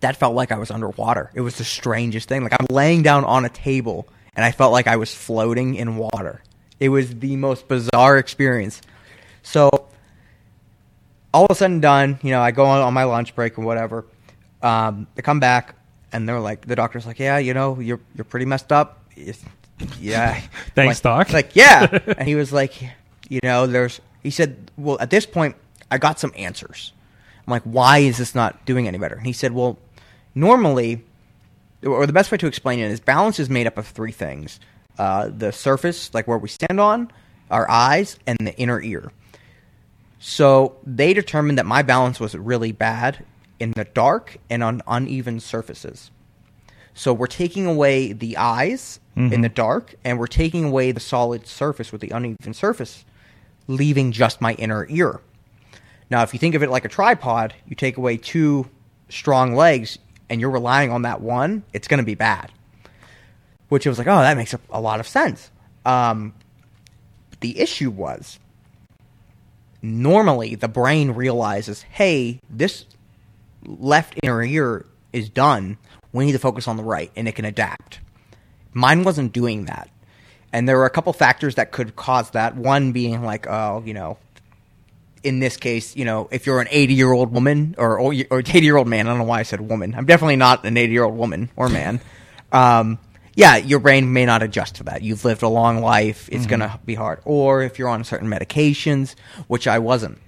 that 0.00 0.16
felt 0.16 0.34
like 0.34 0.52
I 0.52 0.58
was 0.58 0.70
underwater. 0.70 1.30
It 1.34 1.40
was 1.40 1.56
the 1.56 1.64
strangest 1.64 2.28
thing. 2.28 2.42
Like 2.42 2.54
I'm 2.58 2.66
laying 2.70 3.02
down 3.02 3.24
on 3.24 3.44
a 3.44 3.48
table 3.48 4.08
and 4.36 4.44
I 4.44 4.52
felt 4.52 4.72
like 4.72 4.86
I 4.86 4.96
was 4.96 5.14
floating 5.14 5.74
in 5.74 5.96
water. 5.96 6.42
It 6.78 6.90
was 6.90 7.14
the 7.16 7.36
most 7.36 7.66
bizarre 7.66 8.18
experience. 8.18 8.80
So 9.42 9.88
all 11.34 11.44
of 11.44 11.50
a 11.50 11.54
sudden 11.54 11.80
done, 11.80 12.18
you 12.22 12.30
know, 12.30 12.40
I 12.40 12.52
go 12.52 12.64
on, 12.64 12.80
on 12.80 12.94
my 12.94 13.04
lunch 13.04 13.34
break 13.34 13.58
or 13.58 13.62
whatever. 13.62 14.06
Um, 14.62 15.06
I 15.16 15.22
come 15.22 15.40
back 15.40 15.74
and 16.12 16.28
they're 16.28 16.40
like, 16.40 16.66
the 16.66 16.76
doctor's 16.76 17.06
like, 17.06 17.18
yeah, 17.18 17.38
you 17.38 17.54
know, 17.54 17.78
you're 17.80 18.00
you're 18.14 18.24
pretty 18.24 18.46
messed 18.46 18.72
up. 18.72 19.02
It's- 19.16 19.44
yeah. 20.00 20.40
Thanks, 20.74 20.96
like, 20.96 21.02
doc. 21.02 21.32
Like, 21.32 21.56
yeah. 21.56 21.86
and 22.18 22.26
he 22.26 22.34
was 22.34 22.52
like, 22.52 22.82
you 23.28 23.40
know, 23.42 23.66
there's. 23.66 24.00
He 24.22 24.30
said, 24.30 24.70
well, 24.76 24.98
at 25.00 25.10
this 25.10 25.26
point, 25.26 25.56
I 25.90 25.98
got 25.98 26.18
some 26.18 26.32
answers. 26.36 26.92
I'm 27.46 27.50
like, 27.52 27.62
why 27.62 27.98
is 27.98 28.18
this 28.18 28.34
not 28.34 28.64
doing 28.66 28.88
any 28.88 28.98
better? 28.98 29.14
And 29.14 29.26
he 29.26 29.32
said, 29.32 29.52
well, 29.52 29.78
normally, 30.34 31.04
or 31.84 32.06
the 32.06 32.12
best 32.12 32.30
way 32.30 32.38
to 32.38 32.46
explain 32.46 32.78
it 32.78 32.90
is 32.90 33.00
balance 33.00 33.38
is 33.38 33.48
made 33.48 33.66
up 33.66 33.78
of 33.78 33.86
three 33.86 34.12
things 34.12 34.60
uh, 34.98 35.28
the 35.28 35.52
surface, 35.52 36.12
like 36.12 36.26
where 36.26 36.38
we 36.38 36.48
stand 36.48 36.80
on, 36.80 37.10
our 37.50 37.70
eyes, 37.70 38.18
and 38.26 38.36
the 38.40 38.56
inner 38.56 38.80
ear. 38.80 39.12
So 40.18 40.76
they 40.84 41.14
determined 41.14 41.58
that 41.58 41.66
my 41.66 41.82
balance 41.82 42.18
was 42.18 42.34
really 42.34 42.72
bad 42.72 43.24
in 43.60 43.72
the 43.72 43.84
dark 43.84 44.38
and 44.50 44.62
on 44.64 44.82
uneven 44.88 45.38
surfaces. 45.40 46.10
So 46.94 47.12
we're 47.12 47.28
taking 47.28 47.66
away 47.66 48.12
the 48.12 48.36
eyes 48.36 48.98
in 49.32 49.40
the 49.42 49.48
dark, 49.48 49.94
and 50.04 50.18
we're 50.18 50.26
taking 50.26 50.64
away 50.64 50.90
the 50.90 51.00
solid 51.00 51.46
surface 51.46 51.92
with 51.92 52.00
the 52.00 52.10
uneven 52.10 52.54
surface, 52.54 53.04
leaving 53.68 54.10
just 54.10 54.40
my 54.40 54.54
inner 54.54 54.86
ear. 54.90 55.20
Now, 56.10 56.22
if 56.22 56.32
you 56.32 56.40
think 56.40 56.56
of 56.56 56.62
it 56.62 56.70
like 56.70 56.84
a 56.84 56.88
tripod, 56.88 57.54
you 57.68 57.76
take 57.76 57.96
away 57.96 58.16
two 58.16 58.68
strong 59.08 59.54
legs, 59.54 59.98
and 60.30 60.40
you're 60.40 60.50
relying 60.50 60.90
on 60.90 61.02
that 61.02 61.20
one, 61.20 61.64
it's 61.72 61.88
going 61.88 61.98
to 61.98 62.04
be 62.04 62.14
bad. 62.14 62.50
Which 63.68 63.86
I 63.86 63.90
was 63.90 63.98
like, 63.98 64.06
oh, 64.06 64.18
that 64.18 64.36
makes 64.36 64.54
a, 64.54 64.60
a 64.70 64.80
lot 64.80 65.00
of 65.00 65.06
sense. 65.06 65.50
Um, 65.84 66.34
the 67.40 67.60
issue 67.60 67.90
was 67.90 68.38
normally 69.82 70.54
the 70.54 70.68
brain 70.68 71.12
realizes, 71.12 71.82
hey, 71.82 72.40
this 72.50 72.86
left 73.64 74.18
inner 74.22 74.42
ear 74.42 74.86
is 75.12 75.28
done. 75.28 75.78
We 76.12 76.26
need 76.26 76.32
to 76.32 76.38
focus 76.38 76.66
on 76.66 76.76
the 76.76 76.82
right, 76.82 77.10
and 77.16 77.28
it 77.28 77.34
can 77.34 77.44
adapt. 77.44 78.00
Mine 78.72 79.04
wasn't 79.04 79.32
doing 79.32 79.66
that. 79.66 79.90
And 80.52 80.66
there 80.66 80.78
were 80.78 80.86
a 80.86 80.90
couple 80.90 81.12
factors 81.12 81.56
that 81.56 81.72
could 81.72 81.94
cause 81.94 82.30
that. 82.30 82.56
One 82.56 82.92
being 82.92 83.22
like, 83.22 83.46
oh, 83.46 83.82
you 83.84 83.92
know, 83.92 84.16
in 85.22 85.40
this 85.40 85.56
case, 85.56 85.96
you 85.96 86.04
know, 86.04 86.28
if 86.30 86.46
you're 86.46 86.60
an 86.60 86.68
80 86.70 86.94
year 86.94 87.12
old 87.12 87.32
woman 87.32 87.74
or 87.78 87.98
or 87.98 88.12
80 88.12 88.60
year 88.60 88.76
old 88.76 88.88
man, 88.88 89.06
I 89.06 89.10
don't 89.10 89.18
know 89.18 89.24
why 89.24 89.40
I 89.40 89.42
said 89.42 89.60
woman. 89.60 89.94
I'm 89.94 90.06
definitely 90.06 90.36
not 90.36 90.64
an 90.64 90.76
80 90.76 90.92
year 90.92 91.04
old 91.04 91.16
woman 91.16 91.50
or 91.56 91.68
man. 91.68 92.00
Um, 92.50 92.98
yeah, 93.34 93.56
your 93.56 93.78
brain 93.78 94.10
may 94.12 94.24
not 94.24 94.42
adjust 94.42 94.76
to 94.76 94.84
that. 94.84 95.02
You've 95.02 95.24
lived 95.24 95.42
a 95.42 95.48
long 95.48 95.80
life; 95.82 96.30
it's 96.32 96.46
going 96.46 96.60
to 96.60 96.80
be 96.86 96.94
hard. 96.94 97.20
Or 97.26 97.62
if 97.62 97.78
you're 97.78 97.90
on 97.90 98.02
certain 98.04 98.26
medications, 98.26 99.14
which 99.48 99.68
I 99.68 99.78
wasn't. 99.78 100.18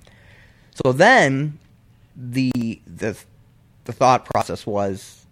So 0.85 0.93
then, 0.93 1.59
the 2.15 2.53
the 2.87 3.17
the 3.85 3.93
thought 3.93 4.27
process 4.27 4.67
was, 4.67 5.27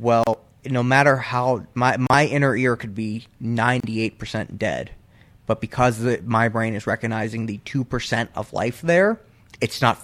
well, 0.00 0.40
no 0.64 0.82
matter 0.82 1.16
how 1.16 1.66
my 1.74 1.96
my 2.10 2.26
inner 2.26 2.56
ear 2.56 2.76
could 2.76 2.94
be 2.94 3.26
98% 3.42 4.58
dead, 4.58 4.90
but 5.46 5.60
because 5.60 5.98
the, 5.98 6.22
my 6.24 6.48
brain 6.48 6.74
is 6.74 6.86
recognizing 6.86 7.46
the 7.46 7.58
2% 7.58 8.28
of 8.34 8.52
life 8.52 8.80
there, 8.80 9.20
it's 9.60 9.80
not 9.80 9.98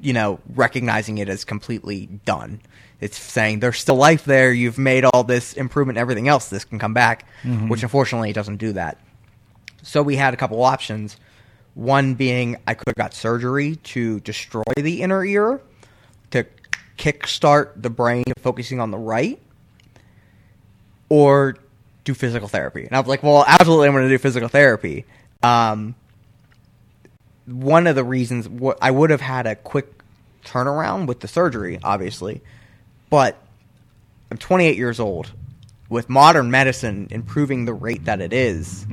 you 0.00 0.12
know 0.12 0.40
recognizing 0.54 1.18
it 1.18 1.28
as 1.28 1.44
completely 1.44 2.06
done. 2.24 2.60
It's 3.00 3.18
saying 3.18 3.60
there's 3.60 3.78
still 3.78 3.96
life 3.96 4.24
there. 4.24 4.52
You've 4.52 4.78
made 4.78 5.04
all 5.04 5.24
this 5.24 5.54
improvement, 5.54 5.96
and 5.98 6.02
everything 6.02 6.28
else. 6.28 6.48
This 6.48 6.64
can 6.64 6.78
come 6.78 6.94
back, 6.94 7.26
mm-hmm. 7.42 7.68
which 7.68 7.82
unfortunately 7.82 8.30
it 8.30 8.34
doesn't 8.34 8.58
do 8.58 8.72
that. 8.74 8.98
So 9.82 10.02
we 10.02 10.16
had 10.16 10.34
a 10.34 10.36
couple 10.36 10.62
options. 10.62 11.16
One 11.74 12.14
being 12.14 12.58
I 12.66 12.74
could 12.74 12.88
have 12.88 12.96
got 12.96 13.14
surgery 13.14 13.76
to 13.76 14.20
destroy 14.20 14.62
the 14.76 15.02
inner 15.02 15.24
ear 15.24 15.60
to 16.30 16.46
kickstart 16.98 17.80
the 17.80 17.90
brain 17.90 18.24
focusing 18.38 18.78
on 18.78 18.90
the 18.90 18.98
right, 18.98 19.40
or 21.08 21.56
do 22.04 22.14
physical 22.14 22.48
therapy. 22.48 22.84
And 22.84 22.92
I 22.94 23.00
was 23.00 23.08
like, 23.08 23.22
well, 23.22 23.44
absolutely, 23.46 23.86
I'm 23.88 23.94
going 23.94 24.04
to 24.04 24.08
do 24.08 24.18
physical 24.18 24.48
therapy. 24.48 25.04
Um, 25.42 25.94
one 27.46 27.86
of 27.86 27.96
the 27.96 28.04
reasons 28.04 28.46
wh- 28.46 28.76
I 28.80 28.90
would 28.90 29.10
have 29.10 29.20
had 29.20 29.46
a 29.46 29.54
quick 29.56 30.02
turnaround 30.44 31.06
with 31.06 31.20
the 31.20 31.28
surgery, 31.28 31.78
obviously, 31.82 32.40
but 33.10 33.36
I'm 34.30 34.38
28 34.38 34.76
years 34.76 34.98
old. 35.00 35.32
With 35.88 36.08
modern 36.08 36.50
medicine 36.50 37.08
improving 37.10 37.66
the 37.66 37.74
rate 37.74 38.06
that 38.06 38.20
it 38.22 38.32
is, 38.32 38.86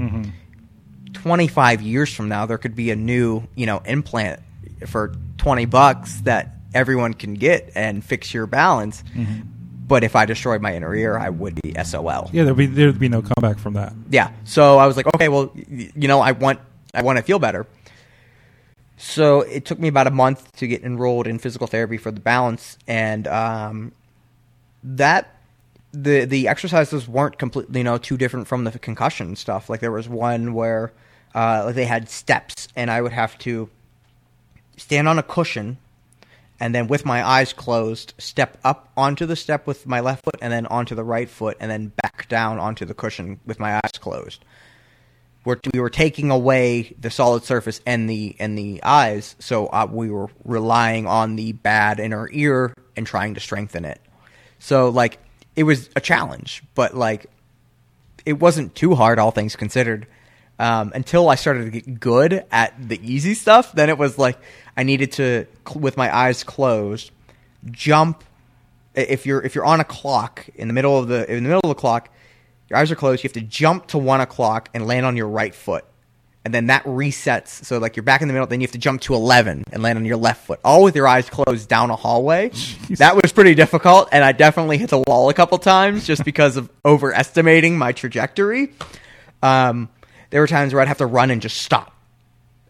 25 1.13 1.81
years 1.81 2.13
from 2.13 2.27
now, 2.29 2.45
there 2.45 2.57
could 2.57 2.75
be 2.75 2.91
a 2.91 2.95
new, 2.95 3.43
you 3.55 3.65
know, 3.65 3.81
implant 3.85 4.41
for 4.85 5.13
20 5.37 5.65
bucks 5.65 6.19
that 6.21 6.55
everyone 6.73 7.13
can 7.13 7.33
get 7.35 7.71
and 7.75 8.03
fix 8.03 8.33
your 8.33 8.45
balance. 8.47 9.03
But 9.89 10.03
if 10.03 10.15
I 10.15 10.25
destroyed 10.25 10.61
my 10.61 10.75
inner 10.75 10.93
ear, 10.93 11.17
I 11.17 11.29
would 11.29 11.59
be 11.63 11.73
SOL. 11.83 12.29
Yeah, 12.31 12.43
there'd 12.43 12.55
be 12.55 12.67
there'd 12.67 12.99
be 12.99 13.09
no 13.09 13.23
comeback 13.23 13.57
from 13.57 13.73
that. 13.73 13.91
Yeah. 14.11 14.31
So 14.43 14.77
I 14.77 14.85
was 14.85 14.95
like, 14.95 15.07
okay, 15.15 15.29
well, 15.29 15.51
you 15.67 16.07
know, 16.07 16.21
I 16.21 16.31
want 16.31 16.59
I 16.93 17.01
want 17.01 17.17
to 17.17 17.23
feel 17.23 17.39
better. 17.39 17.65
So 18.97 19.41
it 19.41 19.65
took 19.65 19.79
me 19.79 19.87
about 19.87 20.05
a 20.05 20.11
month 20.11 20.51
to 20.57 20.67
get 20.67 20.83
enrolled 20.83 21.25
in 21.25 21.39
physical 21.39 21.65
therapy 21.65 21.97
for 21.97 22.11
the 22.11 22.19
balance, 22.19 22.77
and 22.87 23.27
um, 23.27 23.91
that 24.83 25.35
the 25.91 26.25
the 26.25 26.47
exercises 26.47 27.07
weren't 27.07 27.39
completely 27.39 27.79
you 27.79 27.83
know 27.83 27.97
too 27.97 28.15
different 28.15 28.47
from 28.47 28.65
the 28.65 28.77
concussion 28.77 29.35
stuff. 29.35 29.71
Like 29.71 29.79
there 29.79 29.91
was 29.91 30.07
one 30.07 30.53
where 30.53 30.93
uh, 31.33 31.71
they 31.71 31.85
had 31.85 32.09
steps, 32.09 32.67
and 32.75 32.91
I 32.91 33.01
would 33.01 33.11
have 33.11 33.39
to 33.39 33.71
stand 34.77 35.07
on 35.07 35.17
a 35.17 35.23
cushion, 35.23 35.77
and 36.59 36.75
then 36.75 36.87
with 36.87 37.05
my 37.05 37.25
eyes 37.25 37.53
closed, 37.53 38.13
step 38.17 38.57
up 38.63 38.91
onto 38.97 39.25
the 39.25 39.35
step 39.35 39.65
with 39.65 39.87
my 39.87 39.99
left 39.99 40.23
foot, 40.23 40.37
and 40.41 40.51
then 40.51 40.65
onto 40.67 40.95
the 40.95 41.03
right 41.03 41.29
foot, 41.29 41.57
and 41.59 41.71
then 41.71 41.91
back 42.01 42.27
down 42.27 42.59
onto 42.59 42.85
the 42.85 42.93
cushion 42.93 43.39
with 43.45 43.59
my 43.59 43.75
eyes 43.75 43.97
closed. 43.99 44.43
We're, 45.45 45.57
we 45.73 45.79
were 45.79 45.89
taking 45.89 46.31
away 46.31 46.95
the 46.99 47.09
solid 47.09 47.43
surface 47.43 47.79
and 47.85 48.09
the 48.09 48.35
and 48.39 48.57
the 48.57 48.83
eyes, 48.83 49.35
so 49.39 49.67
uh, 49.67 49.87
we 49.89 50.09
were 50.09 50.29
relying 50.43 51.07
on 51.07 51.37
the 51.37 51.53
bad 51.53 51.99
inner 51.99 52.29
ear 52.31 52.73
and 52.95 53.07
trying 53.07 53.35
to 53.35 53.39
strengthen 53.39 53.85
it. 53.85 54.01
So 54.59 54.89
like 54.89 55.17
it 55.55 55.63
was 55.63 55.89
a 55.95 56.01
challenge, 56.01 56.63
but 56.75 56.95
like 56.95 57.27
it 58.25 58.33
wasn't 58.33 58.75
too 58.75 58.95
hard, 58.95 59.17
all 59.17 59.31
things 59.31 59.55
considered. 59.55 60.07
Um, 60.59 60.91
until 60.93 61.29
I 61.29 61.35
started 61.35 61.63
to 61.63 61.71
get 61.71 62.01
good 62.01 62.43
at 62.51 62.73
the 62.89 62.99
easy 63.01 63.33
stuff, 63.33 63.71
then 63.71 63.89
it 63.89 63.97
was 63.97 64.17
like 64.17 64.37
I 64.75 64.83
needed 64.83 65.13
to, 65.13 65.45
with 65.73 65.95
my 65.95 66.13
eyes 66.13 66.43
closed, 66.43 67.11
jump. 67.71 68.25
If 68.93 69.25
you're 69.25 69.41
if 69.41 69.55
you're 69.55 69.63
on 69.63 69.79
a 69.79 69.85
clock 69.85 70.49
in 70.55 70.67
the 70.67 70.73
middle 70.73 70.99
of 70.99 71.07
the 71.07 71.31
in 71.31 71.43
the 71.43 71.49
middle 71.49 71.61
of 71.63 71.69
the 71.69 71.79
clock, 71.79 72.09
your 72.69 72.77
eyes 72.77 72.91
are 72.91 72.97
closed. 72.97 73.23
You 73.23 73.29
have 73.29 73.33
to 73.33 73.41
jump 73.41 73.87
to 73.87 73.97
one 73.97 74.19
o'clock 74.19 74.67
and 74.73 74.85
land 74.85 75.05
on 75.05 75.15
your 75.15 75.29
right 75.29 75.55
foot, 75.55 75.85
and 76.43 76.53
then 76.53 76.67
that 76.67 76.83
resets. 76.83 77.63
So 77.63 77.77
like 77.77 77.95
you're 77.95 78.03
back 78.03 78.21
in 78.21 78.27
the 78.27 78.33
middle. 78.33 78.47
Then 78.47 78.59
you 78.59 78.67
have 78.67 78.73
to 78.73 78.79
jump 78.79 78.99
to 79.01 79.13
eleven 79.13 79.63
and 79.71 79.81
land 79.81 79.97
on 79.97 80.03
your 80.03 80.17
left 80.17 80.45
foot, 80.45 80.59
all 80.65 80.83
with 80.83 80.95
your 80.95 81.07
eyes 81.07 81.29
closed 81.29 81.69
down 81.69 81.89
a 81.89 81.95
hallway. 81.95 82.51
That 82.89 83.15
was 83.15 83.31
pretty 83.31 83.55
difficult, 83.55 84.09
and 84.11 84.25
I 84.25 84.33
definitely 84.33 84.77
hit 84.77 84.89
the 84.89 85.01
wall 85.07 85.29
a 85.29 85.33
couple 85.33 85.57
times 85.59 86.05
just 86.05 86.25
because 86.25 86.57
of 86.57 86.69
overestimating 86.83 87.77
my 87.77 87.93
trajectory. 87.93 88.73
Um, 89.41 89.87
there 90.29 90.41
were 90.41 90.47
times 90.47 90.73
where 90.73 90.81
I'd 90.81 90.87
have 90.87 90.97
to 90.99 91.05
run 91.05 91.31
and 91.31 91.41
just 91.41 91.57
stop. 91.57 91.93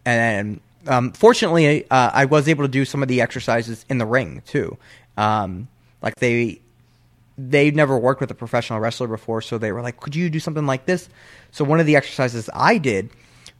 And 0.05 0.59
um, 0.87 1.11
fortunately, 1.11 1.89
uh, 1.89 2.11
I 2.13 2.25
was 2.25 2.47
able 2.47 2.63
to 2.63 2.69
do 2.69 2.85
some 2.85 3.01
of 3.01 3.09
the 3.09 3.21
exercises 3.21 3.85
in 3.89 3.97
the 3.97 4.05
ring 4.05 4.41
too. 4.45 4.77
Um, 5.17 5.67
like 6.01 6.15
they 6.15 6.61
they'd 7.37 7.75
never 7.75 7.97
worked 7.97 8.21
with 8.21 8.31
a 8.31 8.35
professional 8.35 8.79
wrestler 8.79 9.07
before, 9.07 9.41
so 9.41 9.57
they 9.57 9.71
were 9.71 9.81
like, 9.81 9.99
"Could 9.99 10.15
you 10.15 10.29
do 10.29 10.39
something 10.39 10.65
like 10.65 10.85
this?" 10.85 11.09
So 11.51 11.63
one 11.65 11.79
of 11.79 11.85
the 11.85 11.95
exercises 11.95 12.49
I 12.53 12.77
did 12.77 13.09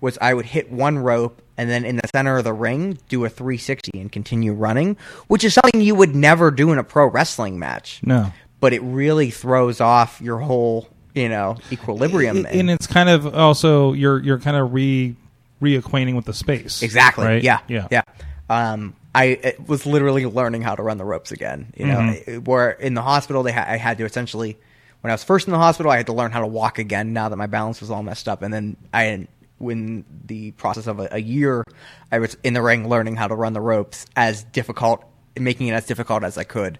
was 0.02 0.18
I 0.22 0.34
would 0.34 0.46
hit 0.46 0.72
one 0.72 1.00
rope 1.00 1.42
and 1.58 1.70
then 1.70 1.84
in 1.84 1.98
the 1.98 2.08
center 2.16 2.38
of 2.38 2.46
the 2.46 2.54
ring 2.54 2.98
do 3.10 3.26
a 3.26 3.30
360 3.30 3.92
and 4.00 4.12
continue 4.12 4.54
running, 4.54 4.96
which 5.28 5.44
is 5.44 5.54
something 5.54 5.82
you 5.82 5.96
would 5.96 6.16
never 6.16 6.52
do 6.52 6.72
in 6.72 6.78
a 6.78 6.84
pro 6.84 7.08
wrestling 7.08 7.60
match. 7.60 8.00
No. 8.04 8.32
But 8.62 8.74
it 8.74 8.82
really 8.82 9.30
throws 9.30 9.82
off 9.82 10.22
your 10.22 10.40
whole, 10.40 10.88
you 11.16 11.30
know, 11.30 11.58
equilibrium. 11.72 12.46
I- 12.46 12.50
and 12.50 12.70
it's 12.70 12.88
kind 12.88 13.10
of 13.10 13.34
also 13.36 13.94
you're 13.94 14.20
you're 14.22 14.40
kind 14.40 14.58
of 14.58 14.74
re 14.74 15.16
reacquainting 15.62 16.16
with 16.16 16.26
the 16.26 16.34
space. 16.34 16.82
Exactly. 16.84 17.26
Right? 17.26 17.44
Yeah. 17.44 17.60
Yeah. 17.68 17.88
Yeah. 17.92 18.02
Um, 18.50 18.96
I 19.14 19.26
it 19.26 19.68
was 19.68 19.86
literally 19.86 20.26
learning 20.26 20.62
how 20.62 20.76
to 20.76 20.84
run 20.84 20.98
the 20.98 21.06
ropes 21.06 21.32
again. 21.32 21.74
You 21.76 21.88
know, 21.88 21.98
Mm-hmm. 22.00 22.44
Where 22.46 22.72
in 22.72 22.94
the 22.94 23.02
hospital 23.02 23.44
they 23.44 23.52
ha- 23.52 23.66
I 23.68 23.78
had 23.78 23.98
to 23.98 24.06
essentially 24.06 24.58
when 25.02 25.12
I 25.12 25.14
was 25.14 25.24
first 25.24 25.48
in 25.48 25.52
the 25.52 25.58
hospital 25.60 25.92
I 25.92 25.98
had 25.98 26.06
to 26.08 26.14
learn 26.14 26.32
how 26.32 26.42
to 26.42 26.48
walk 26.48 26.80
again. 26.80 27.14
Now 27.14 27.30
that 27.30 27.36
my 27.38 27.48
balance 27.48 27.82
was 27.82 27.90
all 27.92 28.04
messed 28.04 28.28
up, 28.30 28.42
and 28.42 28.54
then 28.54 28.78
I 28.94 29.28
when 29.58 30.06
the 30.26 30.52
process 30.52 30.88
of 30.88 31.00
a, 31.00 31.10
a 31.12 31.18
year 31.20 31.66
I 32.12 32.20
was 32.20 32.38
in 32.44 32.54
the 32.54 32.62
ring 32.62 32.88
learning 32.88 33.16
how 33.18 33.28
to 33.28 33.36
run 33.36 33.54
the 33.54 33.60
ropes 33.62 34.06
as 34.16 34.44
difficult, 34.44 35.04
making 35.38 35.68
it 35.68 35.74
as 35.74 35.86
difficult 35.86 36.24
as 36.24 36.38
I 36.38 36.44
could. 36.46 36.80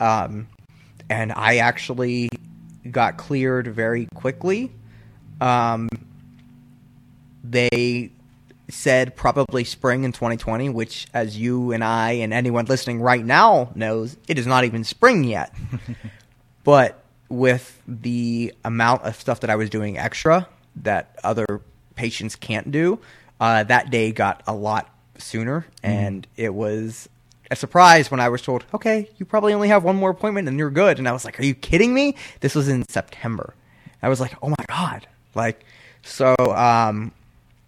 Um, 0.00 0.48
and 1.10 1.32
I 1.32 1.56
actually 1.58 2.30
got 2.90 3.16
cleared 3.16 3.66
very 3.66 4.06
quickly. 4.14 4.72
Um, 5.40 5.88
they 7.42 8.10
said 8.68 9.14
probably 9.14 9.64
spring 9.64 10.04
in 10.04 10.12
2020, 10.12 10.70
which, 10.70 11.06
as 11.12 11.36
you 11.36 11.72
and 11.72 11.84
I 11.84 12.12
and 12.12 12.32
anyone 12.32 12.64
listening 12.66 13.00
right 13.00 13.24
now 13.24 13.70
knows, 13.74 14.16
it 14.28 14.38
is 14.38 14.46
not 14.46 14.64
even 14.64 14.84
spring 14.84 15.24
yet. 15.24 15.54
but 16.64 17.02
with 17.28 17.80
the 17.86 18.54
amount 18.64 19.02
of 19.02 19.16
stuff 19.16 19.40
that 19.40 19.50
I 19.50 19.56
was 19.56 19.70
doing 19.70 19.98
extra 19.98 20.48
that 20.76 21.18
other 21.22 21.60
patients 21.94 22.36
can't 22.36 22.70
do, 22.70 22.98
uh, 23.40 23.64
that 23.64 23.90
day 23.90 24.12
got 24.12 24.42
a 24.46 24.54
lot 24.54 24.88
sooner, 25.18 25.66
and 25.82 26.26
it 26.36 26.54
was 26.54 27.08
a 27.54 27.56
surprise 27.56 28.10
when 28.10 28.20
I 28.20 28.28
was 28.28 28.42
told, 28.42 28.64
"Okay, 28.74 29.08
you 29.16 29.24
probably 29.24 29.54
only 29.54 29.68
have 29.68 29.82
one 29.84 29.96
more 29.96 30.10
appointment 30.10 30.48
and 30.48 30.58
you're 30.58 30.70
good." 30.70 30.98
And 30.98 31.08
I 31.08 31.12
was 31.12 31.24
like, 31.24 31.38
"Are 31.40 31.44
you 31.44 31.54
kidding 31.54 31.94
me?" 31.94 32.14
This 32.40 32.54
was 32.54 32.68
in 32.68 32.86
September. 32.88 33.54
I 34.02 34.08
was 34.08 34.20
like, 34.20 34.34
"Oh 34.42 34.48
my 34.50 34.64
god!" 34.68 35.06
Like, 35.34 35.64
so 36.02 36.34
um, 36.38 37.12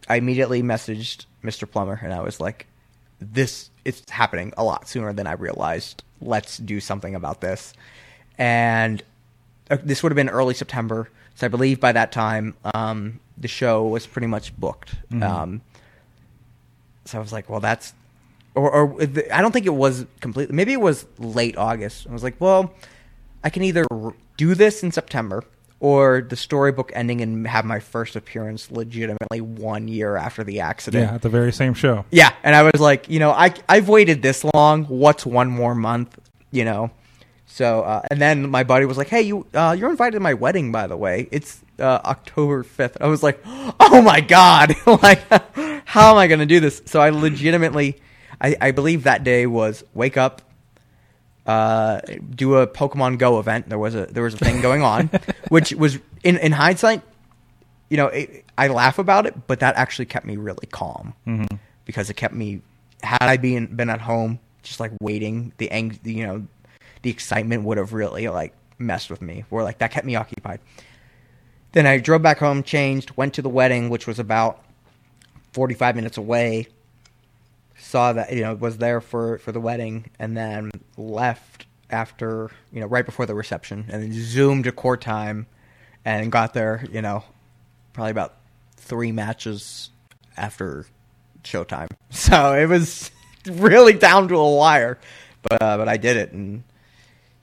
I 0.08 0.16
immediately 0.16 0.62
messaged 0.62 1.24
Mr. 1.42 1.70
Plummer 1.70 1.98
and 2.02 2.12
I 2.12 2.20
was 2.20 2.40
like, 2.40 2.66
"This 3.20 3.70
is 3.84 4.02
happening 4.10 4.52
a 4.56 4.64
lot 4.64 4.88
sooner 4.88 5.12
than 5.12 5.26
I 5.26 5.32
realized. 5.32 6.02
Let's 6.20 6.58
do 6.58 6.80
something 6.80 7.14
about 7.14 7.40
this." 7.40 7.72
And 8.38 9.02
uh, 9.70 9.78
this 9.82 10.02
would 10.02 10.12
have 10.12 10.16
been 10.16 10.28
early 10.28 10.54
September, 10.54 11.08
so 11.36 11.46
I 11.46 11.48
believe 11.48 11.80
by 11.80 11.92
that 11.92 12.12
time 12.12 12.54
um, 12.74 13.20
the 13.38 13.48
show 13.48 13.86
was 13.86 14.06
pretty 14.06 14.26
much 14.26 14.54
booked. 14.56 14.94
Um, 15.22 15.60
so 17.04 17.18
I 17.18 17.20
was 17.20 17.32
like, 17.32 17.48
"Well, 17.48 17.60
that's," 17.60 17.94
or, 18.56 18.70
or 18.70 19.02
I 19.32 19.40
don't 19.40 19.52
think 19.52 19.66
it 19.66 19.74
was 19.74 20.06
completely. 20.20 20.56
Maybe 20.56 20.72
it 20.72 20.80
was 20.80 21.06
late 21.18 21.56
August. 21.56 22.06
I 22.08 22.12
was 22.12 22.22
like, 22.22 22.40
"Well, 22.40 22.72
I 23.44 23.50
can 23.50 23.62
either 23.62 23.86
do 24.36 24.54
this 24.54 24.82
in 24.82 24.92
September." 24.92 25.44
Or 25.78 26.22
the 26.26 26.36
storybook 26.36 26.90
ending 26.94 27.20
and 27.20 27.46
have 27.46 27.66
my 27.66 27.80
first 27.80 28.16
appearance 28.16 28.70
legitimately 28.70 29.42
one 29.42 29.88
year 29.88 30.16
after 30.16 30.42
the 30.42 30.60
accident. 30.60 31.04
Yeah, 31.06 31.14
at 31.16 31.20
the 31.20 31.28
very 31.28 31.52
same 31.52 31.74
show. 31.74 32.06
Yeah, 32.10 32.32
and 32.42 32.56
I 32.56 32.62
was 32.62 32.80
like, 32.80 33.10
you 33.10 33.18
know, 33.18 33.30
I 33.30 33.52
I've 33.68 33.86
waited 33.86 34.22
this 34.22 34.42
long. 34.54 34.84
What's 34.84 35.26
one 35.26 35.50
more 35.50 35.74
month? 35.74 36.18
You 36.50 36.64
know. 36.64 36.92
So 37.46 37.82
uh, 37.82 38.02
and 38.10 38.20
then 38.20 38.50
my 38.50 38.64
buddy 38.64 38.86
was 38.86 38.98
like, 38.98 39.08
"Hey, 39.08 39.22
you 39.22 39.46
uh, 39.54 39.76
you're 39.78 39.90
invited 39.90 40.12
to 40.12 40.20
my 40.20 40.34
wedding, 40.34 40.72
by 40.72 40.86
the 40.86 40.96
way. 40.96 41.28
It's 41.30 41.62
uh, 41.78 42.00
October 42.04 42.64
5th. 42.64 42.96
I 43.00 43.06
was 43.06 43.22
like, 43.22 43.40
"Oh 43.44 44.02
my 44.02 44.20
god! 44.20 44.74
like, 44.86 45.20
how 45.86 46.10
am 46.10 46.16
I 46.16 46.26
going 46.26 46.40
to 46.40 46.46
do 46.46 46.60
this?" 46.60 46.82
So 46.86 47.00
I 47.00 47.10
legitimately, 47.10 48.00
I, 48.40 48.56
I 48.60 48.70
believe 48.70 49.04
that 49.04 49.24
day 49.24 49.46
was 49.46 49.84
wake 49.94 50.16
up, 50.16 50.42
uh, 51.46 52.00
do 52.34 52.56
a 52.56 52.66
Pokemon 52.66 53.18
Go 53.18 53.38
event. 53.38 53.68
There 53.68 53.78
was 53.78 53.94
a 53.94 54.06
there 54.06 54.22
was 54.22 54.34
a 54.34 54.38
thing 54.38 54.60
going 54.60 54.82
on, 54.82 55.10
which 55.48 55.72
was 55.72 55.98
in 56.24 56.36
in 56.38 56.52
hindsight, 56.52 57.02
you 57.88 57.96
know, 57.96 58.06
it, 58.08 58.44
I 58.58 58.68
laugh 58.68 58.98
about 58.98 59.26
it, 59.26 59.46
but 59.46 59.60
that 59.60 59.76
actually 59.76 60.06
kept 60.06 60.26
me 60.26 60.36
really 60.36 60.66
calm 60.70 61.14
because 61.84 62.10
it 62.10 62.14
kept 62.14 62.34
me. 62.34 62.62
Had 63.02 63.22
I 63.22 63.36
been 63.36 63.66
been 63.76 63.90
at 63.90 64.00
home, 64.00 64.40
just 64.62 64.80
like 64.80 64.92
waiting, 65.00 65.52
the 65.58 65.70
ang- 65.70 66.00
you 66.02 66.26
know, 66.26 66.46
the 67.02 67.10
excitement 67.10 67.64
would 67.64 67.78
have 67.78 67.92
really 67.92 68.28
like 68.28 68.52
messed 68.78 69.10
with 69.10 69.22
me. 69.22 69.44
Where 69.50 69.62
like 69.62 69.78
that 69.78 69.90
kept 69.92 70.06
me 70.06 70.16
occupied. 70.16 70.60
Then 71.72 71.86
I 71.86 71.98
drove 71.98 72.22
back 72.22 72.38
home, 72.38 72.62
changed, 72.62 73.16
went 73.16 73.34
to 73.34 73.42
the 73.42 73.48
wedding, 73.50 73.90
which 73.90 74.06
was 74.06 74.18
about 74.18 74.64
forty 75.52 75.74
five 75.74 75.94
minutes 75.94 76.16
away. 76.16 76.68
Saw 77.78 78.12
that 78.14 78.32
you 78.32 78.42
know 78.42 78.54
was 78.54 78.78
there 78.78 79.00
for 79.00 79.38
for 79.38 79.52
the 79.52 79.60
wedding, 79.60 80.10
and 80.18 80.36
then 80.36 80.70
left 80.96 81.66
after 81.90 82.50
you 82.72 82.80
know 82.80 82.86
right 82.86 83.04
before 83.04 83.26
the 83.26 83.34
reception, 83.34 83.86
and 83.88 84.02
then 84.02 84.12
zoomed 84.12 84.64
to 84.64 84.72
court 84.72 85.00
time, 85.00 85.46
and 86.04 86.32
got 86.32 86.54
there 86.54 86.84
you 86.90 87.02
know 87.02 87.24
probably 87.92 88.10
about 88.10 88.34
three 88.76 89.12
matches 89.12 89.90
after 90.36 90.86
showtime. 91.42 91.88
So 92.10 92.54
it 92.54 92.66
was 92.66 93.10
really 93.46 93.92
down 93.92 94.28
to 94.28 94.36
a 94.36 94.56
wire, 94.56 94.98
but 95.42 95.62
uh, 95.62 95.76
but 95.76 95.88
I 95.88 95.98
did 95.98 96.16
it, 96.16 96.32
and 96.32 96.62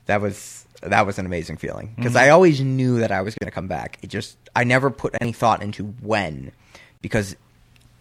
that 0.08 0.19
was 0.19 0.65
that 0.82 1.06
was 1.06 1.19
an 1.19 1.26
amazing 1.26 1.58
feeling 1.58 1.93
because 1.96 2.15
I 2.15 2.30
always 2.30 2.60
knew 2.60 3.00
that 3.00 3.12
I 3.12 3.22
was 3.22 3.36
going 3.36 3.48
to 3.48 3.54
come 3.54 3.67
back. 3.67 4.00
It 4.02 4.08
just 4.08 4.38
I 4.56 4.63
never 4.63 4.89
put 4.89 5.15
any 5.22 5.32
thought 5.32 5.62
into 5.62 5.86
when, 6.02 6.52
because 7.02 7.36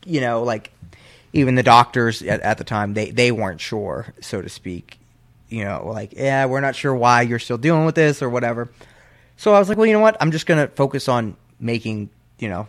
you 0.04 0.20
know 0.20 0.42
like 0.42 0.72
even 1.32 1.54
the 1.54 1.62
doctors 1.62 2.22
at, 2.22 2.40
at 2.40 2.58
the 2.58 2.64
time 2.64 2.94
they 2.94 3.10
they 3.10 3.32
weren't 3.32 3.60
sure, 3.60 4.14
so 4.20 4.42
to 4.42 4.48
speak. 4.48 4.98
You 5.48 5.64
know, 5.64 5.86
like 5.86 6.14
yeah, 6.14 6.46
we're 6.46 6.60
not 6.60 6.76
sure 6.76 6.94
why 6.94 7.22
you're 7.22 7.38
still 7.38 7.58
dealing 7.58 7.84
with 7.84 7.94
this 7.94 8.22
or 8.22 8.30
whatever. 8.30 8.70
So 9.36 9.54
I 9.54 9.58
was 9.58 9.68
like, 9.68 9.78
well, 9.78 9.86
you 9.86 9.92
know 9.92 10.00
what? 10.00 10.16
I'm 10.20 10.30
just 10.30 10.46
gonna 10.46 10.68
focus 10.68 11.08
on 11.08 11.36
making 11.58 12.10
you 12.38 12.48
know 12.48 12.68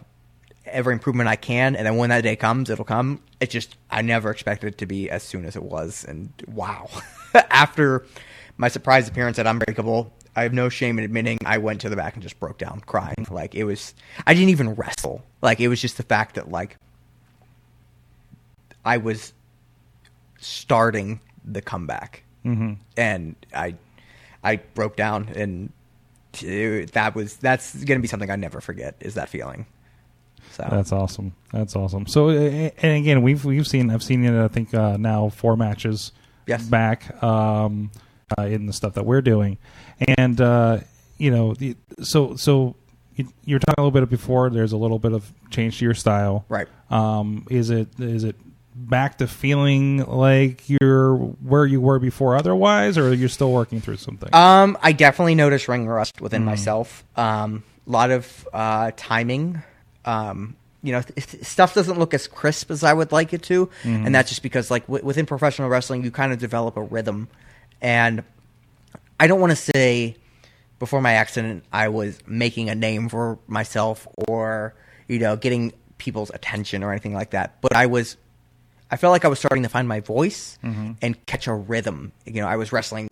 every 0.65 0.93
improvement 0.93 1.29
I 1.29 1.35
can, 1.35 1.75
and 1.75 1.85
then 1.85 1.97
when 1.97 2.09
that 2.09 2.21
day 2.21 2.35
comes, 2.35 2.69
it'll 2.69 2.85
come. 2.85 3.21
It 3.39 3.49
just 3.49 3.75
I 3.89 4.01
never 4.01 4.31
expected 4.31 4.67
it 4.67 4.77
to 4.79 4.85
be 4.85 5.09
as 5.09 5.23
soon 5.23 5.45
as 5.45 5.55
it 5.55 5.63
was, 5.63 6.05
and 6.05 6.31
wow! 6.47 6.89
After 7.49 8.05
my 8.57 8.67
surprise 8.67 9.07
appearance 9.07 9.39
at 9.39 9.47
Unbreakable, 9.47 10.11
I 10.35 10.43
have 10.43 10.53
no 10.53 10.69
shame 10.69 10.97
in 10.97 11.05
admitting 11.05 11.39
I 11.45 11.57
went 11.57 11.81
to 11.81 11.89
the 11.89 11.95
back 11.95 12.13
and 12.13 12.23
just 12.23 12.39
broke 12.39 12.57
down 12.57 12.81
crying. 12.85 13.27
Like 13.29 13.55
it 13.55 13.63
was, 13.63 13.93
I 14.25 14.33
didn't 14.33 14.49
even 14.49 14.75
wrestle. 14.75 15.23
Like 15.41 15.59
it 15.59 15.67
was 15.67 15.81
just 15.81 15.97
the 15.97 16.03
fact 16.03 16.35
that 16.35 16.49
like 16.49 16.77
I 18.85 18.97
was 18.97 19.33
starting 20.39 21.19
the 21.45 21.61
comeback, 21.61 22.23
mm-hmm. 22.45 22.73
and 22.97 23.35
I 23.55 23.75
I 24.43 24.57
broke 24.57 24.95
down 24.95 25.29
and 25.35 25.71
that 26.41 27.13
was 27.15 27.37
that's 27.37 27.83
gonna 27.83 27.99
be 27.99 28.07
something 28.07 28.29
I 28.29 28.35
never 28.35 28.61
forget. 28.61 28.95
Is 28.99 29.15
that 29.15 29.29
feeling? 29.29 29.65
So 30.51 30.67
That's 30.69 30.91
awesome. 30.91 31.33
That's 31.51 31.75
awesome. 31.75 32.05
So, 32.05 32.29
and 32.29 32.73
again, 32.83 33.23
we've 33.23 33.43
we've 33.43 33.67
seen 33.67 33.89
I've 33.89 34.03
seen 34.03 34.23
it. 34.23 34.43
I 34.43 34.47
think 34.47 34.73
uh, 34.73 34.97
now 34.97 35.29
four 35.29 35.55
matches 35.57 36.11
Yes. 36.45 36.67
back 36.67 37.23
um, 37.23 37.89
uh, 38.37 38.43
in 38.43 38.65
the 38.65 38.73
stuff 38.73 38.95
that 38.95 39.05
we're 39.05 39.21
doing, 39.21 39.57
and 40.17 40.39
uh, 40.41 40.79
you 41.17 41.31
know, 41.31 41.53
the, 41.53 41.77
so 42.01 42.35
so 42.35 42.75
you, 43.15 43.29
you 43.45 43.55
were 43.55 43.59
talking 43.59 43.81
a 43.81 43.85
little 43.85 43.97
bit 44.01 44.09
before. 44.09 44.49
There's 44.49 44.73
a 44.73 44.77
little 44.77 44.99
bit 44.99 45.13
of 45.13 45.31
change 45.51 45.79
to 45.79 45.85
your 45.85 45.93
style, 45.93 46.45
Right. 46.49 46.67
Um, 46.89 47.47
is 47.49 47.69
it 47.69 47.87
is 47.97 48.25
it 48.25 48.35
back 48.75 49.17
to 49.19 49.27
feeling 49.27 50.05
like 50.05 50.63
you're 50.69 51.15
where 51.15 51.65
you 51.65 51.79
were 51.81 51.99
before, 51.99 52.35
otherwise, 52.35 52.97
or 52.97 53.13
you're 53.13 53.29
still 53.29 53.51
working 53.51 53.81
through 53.81 53.97
something? 53.97 54.29
Um, 54.33 54.77
I 54.81 54.91
definitely 54.91 55.35
noticed 55.35 55.67
ring 55.67 55.87
rust 55.87 56.21
within 56.21 56.43
myself. 56.45 57.03
Um, 57.15 57.63
a 57.87 57.91
lot 57.91 58.11
of 58.11 58.47
uh, 58.53 58.91
timing. 58.95 59.61
Um, 60.05 60.55
you 60.81 60.91
know, 60.91 61.01
th- 61.01 61.43
stuff 61.43 61.73
doesn't 61.73 61.97
look 61.97 62.13
as 62.13 62.27
crisp 62.27 62.69
as 62.69 62.83
I 62.83 62.93
would 62.93 63.11
like 63.11 63.33
it 63.33 63.43
to, 63.43 63.69
and 63.83 64.13
that's 64.13 64.29
just 64.29 64.43
because, 64.43 64.69
like, 64.69 64.85
w- 64.87 65.03
within 65.05 65.25
professional 65.25 65.69
wrestling, 65.69 66.03
you 66.03 66.11
kind 66.11 66.33
of 66.33 66.39
develop 66.39 66.75
a 66.75 66.81
rhythm, 66.81 67.29
and 67.81 68.23
I 69.19 69.27
don't 69.27 69.39
want 69.39 69.51
to 69.51 69.55
say 69.55 70.17
before 70.79 70.99
my 71.01 71.13
accident 71.13 71.63
I 71.71 71.87
was 71.87 72.19
making 72.27 72.69
a 72.69 72.75
name 72.75 73.07
for 73.07 73.39
myself 73.47 74.05
or 74.27 74.73
you 75.07 75.19
know 75.19 75.37
getting 75.37 75.71
people's 75.97 76.29
attention 76.33 76.83
or 76.83 76.91
anything 76.91 77.13
like 77.13 77.29
that, 77.29 77.61
but 77.61 77.73
I 77.73 77.85
was 77.85 78.17
I 78.93 78.95
felt 78.95 79.11
like 79.11 79.25
I 79.25 79.27
was 79.27 79.39
starting 79.39 79.63
to 79.63 79.69
find 79.69 79.87
my 79.87 80.01
voice 80.01 80.59
and 80.61 81.25
catch 81.25 81.47
a 81.47 81.53
rhythm. 81.53 82.11
You 82.25 82.41
know, 82.41 82.47
I 82.47 82.57
was 82.57 82.71
wrestling 82.71 83.07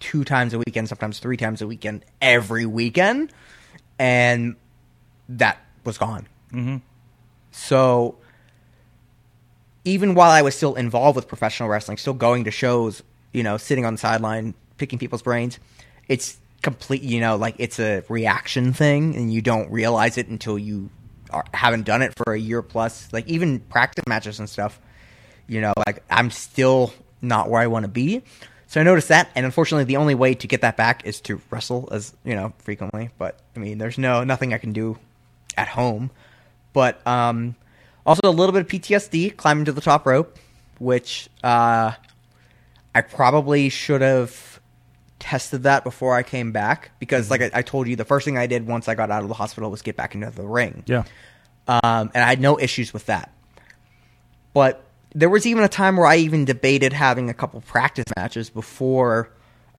two 0.00 0.24
times 0.24 0.54
a 0.54 0.58
weekend, 0.58 0.88
sometimes 0.88 1.18
three 1.18 1.36
times 1.36 1.60
a 1.60 1.66
weekend, 1.66 2.06
every 2.22 2.64
weekend, 2.64 3.34
and 3.98 4.56
that 5.28 5.58
was 5.84 5.98
gone. 5.98 6.26
Mm-hmm. 6.54 6.78
So 7.50 8.16
even 9.84 10.14
while 10.14 10.30
I 10.30 10.40
was 10.40 10.56
still 10.56 10.74
involved 10.74 11.16
with 11.16 11.28
professional 11.28 11.68
wrestling, 11.68 11.98
still 11.98 12.14
going 12.14 12.44
to 12.44 12.50
shows, 12.50 13.02
you 13.34 13.42
know, 13.42 13.58
sitting 13.58 13.84
on 13.84 13.92
the 13.92 13.98
sideline, 13.98 14.54
picking 14.78 14.98
people's 14.98 15.22
brains, 15.22 15.58
it's 16.08 16.38
complete, 16.62 17.02
you 17.02 17.20
know, 17.20 17.36
like 17.36 17.56
it's 17.58 17.78
a 17.78 18.04
reaction 18.08 18.72
thing, 18.72 19.16
and 19.16 19.30
you 19.30 19.42
don't 19.42 19.70
realize 19.70 20.16
it 20.16 20.28
until 20.28 20.58
you 20.58 20.88
are, 21.32 21.44
haven't 21.54 21.84
done 21.84 22.02
it 22.02 22.14
for 22.16 22.32
a 22.32 22.38
year 22.38 22.62
plus. 22.62 23.12
Like 23.12 23.26
even 23.28 23.60
practice 23.60 24.04
matches 24.06 24.38
and 24.38 24.48
stuff, 24.48 24.80
you 25.46 25.60
know, 25.60 25.72
like 25.86 26.02
I'm 26.10 26.30
still 26.30 26.92
not 27.20 27.48
where 27.48 27.60
I 27.60 27.66
want 27.66 27.84
to 27.84 27.88
be. 27.88 28.22
So 28.66 28.80
I 28.80 28.84
noticed 28.84 29.08
that, 29.08 29.28
and 29.34 29.44
unfortunately, 29.44 29.84
the 29.84 29.98
only 29.98 30.14
way 30.14 30.32
to 30.34 30.46
get 30.46 30.62
that 30.62 30.78
back 30.78 31.04
is 31.04 31.20
to 31.22 31.42
wrestle 31.50 31.90
as 31.92 32.14
you 32.24 32.34
know 32.34 32.54
frequently. 32.58 33.10
But 33.18 33.38
I 33.54 33.58
mean, 33.58 33.76
there's 33.76 33.98
no 33.98 34.24
nothing 34.24 34.54
I 34.54 34.58
can 34.58 34.72
do 34.72 34.98
at 35.56 35.68
home. 35.68 36.10
But 36.72 37.06
um, 37.06 37.54
also 38.06 38.22
a 38.24 38.30
little 38.30 38.52
bit 38.52 38.62
of 38.62 38.68
PTSD 38.68 39.36
climbing 39.36 39.66
to 39.66 39.72
the 39.72 39.82
top 39.82 40.06
rope, 40.06 40.38
which 40.78 41.28
uh, 41.44 41.92
I 42.94 43.00
probably 43.02 43.68
should 43.68 44.00
have 44.00 44.51
tested 45.22 45.62
that 45.62 45.84
before 45.84 46.16
I 46.16 46.24
came 46.24 46.50
back 46.50 46.90
because, 46.98 47.30
like 47.30 47.40
I, 47.40 47.50
I 47.54 47.62
told 47.62 47.86
you, 47.86 47.94
the 47.94 48.04
first 48.04 48.24
thing 48.24 48.36
I 48.36 48.48
did 48.48 48.66
once 48.66 48.88
I 48.88 48.94
got 48.94 49.10
out 49.10 49.22
of 49.22 49.28
the 49.28 49.34
hospital 49.34 49.70
was 49.70 49.80
get 49.80 49.96
back 49.96 50.14
into 50.14 50.30
the 50.30 50.42
ring 50.42 50.82
yeah, 50.86 51.04
um, 51.68 52.10
and 52.12 52.24
I 52.24 52.28
had 52.28 52.40
no 52.40 52.58
issues 52.58 52.92
with 52.92 53.06
that. 53.06 53.32
But 54.52 54.84
there 55.14 55.30
was 55.30 55.46
even 55.46 55.62
a 55.62 55.68
time 55.68 55.96
where 55.96 56.06
I 56.06 56.16
even 56.16 56.44
debated 56.44 56.92
having 56.92 57.30
a 57.30 57.34
couple 57.34 57.60
practice 57.60 58.04
matches 58.16 58.50
before 58.50 59.30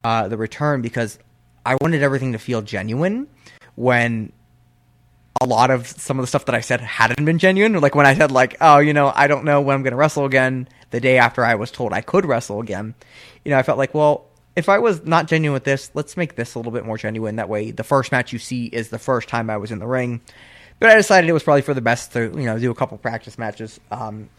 uh, 0.04 0.30
the 0.30 0.38
return 0.38 0.82
because 0.82 1.20
I 1.66 1.76
wanted 1.82 2.02
everything 2.02 2.32
to 2.32 2.40
feel 2.40 2.62
genuine. 2.62 3.28
When 3.76 4.32
a 5.42 5.46
lot 5.46 5.72
of 5.72 5.88
some 5.88 6.20
of 6.20 6.24
the 6.24 6.28
stuff 6.28 6.46
that 6.46 6.56
I 6.56 6.62
said 6.62 6.80
hadn't 6.80 7.26
been 7.26 7.38
genuine, 7.38 7.74
like 7.82 7.96
when 7.96 8.06
I 8.06 8.16
said 8.16 8.32
like, 8.32 8.56
"Oh, 8.62 8.80
you 8.80 8.94
know, 8.94 9.12
I 9.14 9.28
don't 9.28 9.44
know 9.44 9.62
when 9.62 9.76
I'm 9.76 9.84
going 9.84 9.92
to 9.92 9.98
wrestle 9.98 10.26
again," 10.26 10.70
the 10.92 11.02
day 11.02 11.18
after 11.18 11.44
I 11.44 11.56
was 11.56 11.70
told 11.70 11.92
I 11.92 12.02
could 12.02 12.26
wrestle 12.26 12.62
again, 12.62 12.96
you 13.44 13.52
know, 13.52 13.58
I 13.58 13.64
felt 13.64 13.78
like, 13.78 13.94
well, 13.94 14.28
if 14.56 14.70
I 14.70 14.80
was 14.80 15.04
not 15.06 15.28
genuine 15.28 15.54
with 15.54 15.64
this, 15.64 15.92
let's 15.94 16.16
make 16.16 16.36
this 16.36 16.56
a 16.56 16.60
little 16.60 16.72
bit 16.72 16.86
more 16.86 16.98
genuine. 16.98 17.38
That 17.38 17.50
way, 17.50 17.72
the 17.72 17.84
first 17.84 18.12
match 18.12 18.32
you 18.32 18.40
see 18.40 18.66
is 18.66 18.90
the 18.90 19.00
first 19.00 19.28
time 19.28 19.50
I 19.50 19.58
was 19.58 19.72
in 19.72 19.80
the 19.80 19.88
ring. 19.88 20.22
But 20.80 20.90
I 20.90 20.96
decided 20.96 21.30
it 21.30 21.34
was 21.34 21.44
probably 21.44 21.62
for 21.62 21.74
the 21.74 21.82
best 21.82 22.14
to 22.14 22.24
you 22.24 22.46
know 22.46 22.60
do 22.60 22.70
a 22.70 22.76
couple 22.76 22.98
practice 22.98 23.38
matches. 23.38 23.80
Um, 23.90 24.30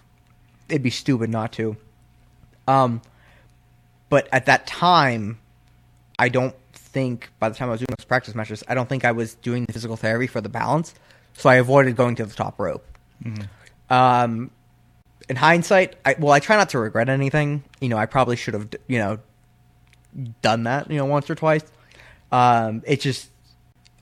it'd 0.69 0.83
be 0.83 0.91
stupid 0.91 1.31
not 1.31 1.53
to. 1.53 1.77
Um, 2.67 3.03
but 4.09 4.29
at 4.33 4.47
that 4.47 4.67
time, 4.67 5.39
I 6.19 6.29
don't 6.29 6.55
think 6.73 7.31
by 7.39 7.49
the 7.49 7.55
time 7.55 7.69
I 7.69 7.73
was 7.73 7.81
doing 7.81 7.95
those 7.99 8.05
practice 8.05 8.35
matches, 8.35 8.63
I 8.69 8.75
don't 8.75 8.89
think 8.89 9.05
I 9.05 9.13
was 9.13 9.35
doing 9.37 9.65
the 9.65 9.73
physical 9.73 9.97
therapy 9.97 10.27
for 10.27 10.41
the 10.41 10.49
balance, 10.49 10.95
so 11.35 11.49
I 11.49 11.57
avoided 11.57 11.97
going 11.97 12.15
to 12.17 12.27
the 12.27 12.35
top 12.35 12.59
rope. 12.59 12.87
Um, 13.91 14.51
in 15.29 15.37
hindsight, 15.37 15.97
I, 16.05 16.15
well, 16.19 16.33
I 16.33 16.41
try 16.41 16.57
not 16.57 16.71
to 16.71 16.79
regret 16.79 17.09
anything. 17.09 17.65
You 17.81 17.89
know, 17.89 17.97
I 17.97 18.07
probably 18.07 18.37
should 18.37 18.55
have, 18.55 18.69
you 18.87 18.99
know, 18.99 19.19
done 20.43 20.65
that, 20.65 20.91
you 20.91 20.97
know, 20.97 21.07
once 21.07 21.29
or 21.29 21.35
twice. 21.35 21.65
Um, 22.33 22.83
it 22.87 23.01
just, 23.01 23.31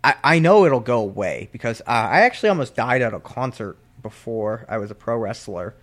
I, 0.02 0.14
I 0.22 0.38
know 0.38 0.64
it'll 0.64 0.80
go 0.80 1.00
away 1.00 1.48
because 1.52 1.80
uh, 1.82 1.84
I 1.90 2.20
actually 2.20 2.50
almost 2.50 2.74
died 2.74 3.02
at 3.02 3.14
a 3.14 3.20
concert 3.20 3.76
before 4.02 4.66
I 4.68 4.78
was 4.78 4.90
a 4.90 4.94
pro 4.94 5.16
wrestler. 5.16 5.74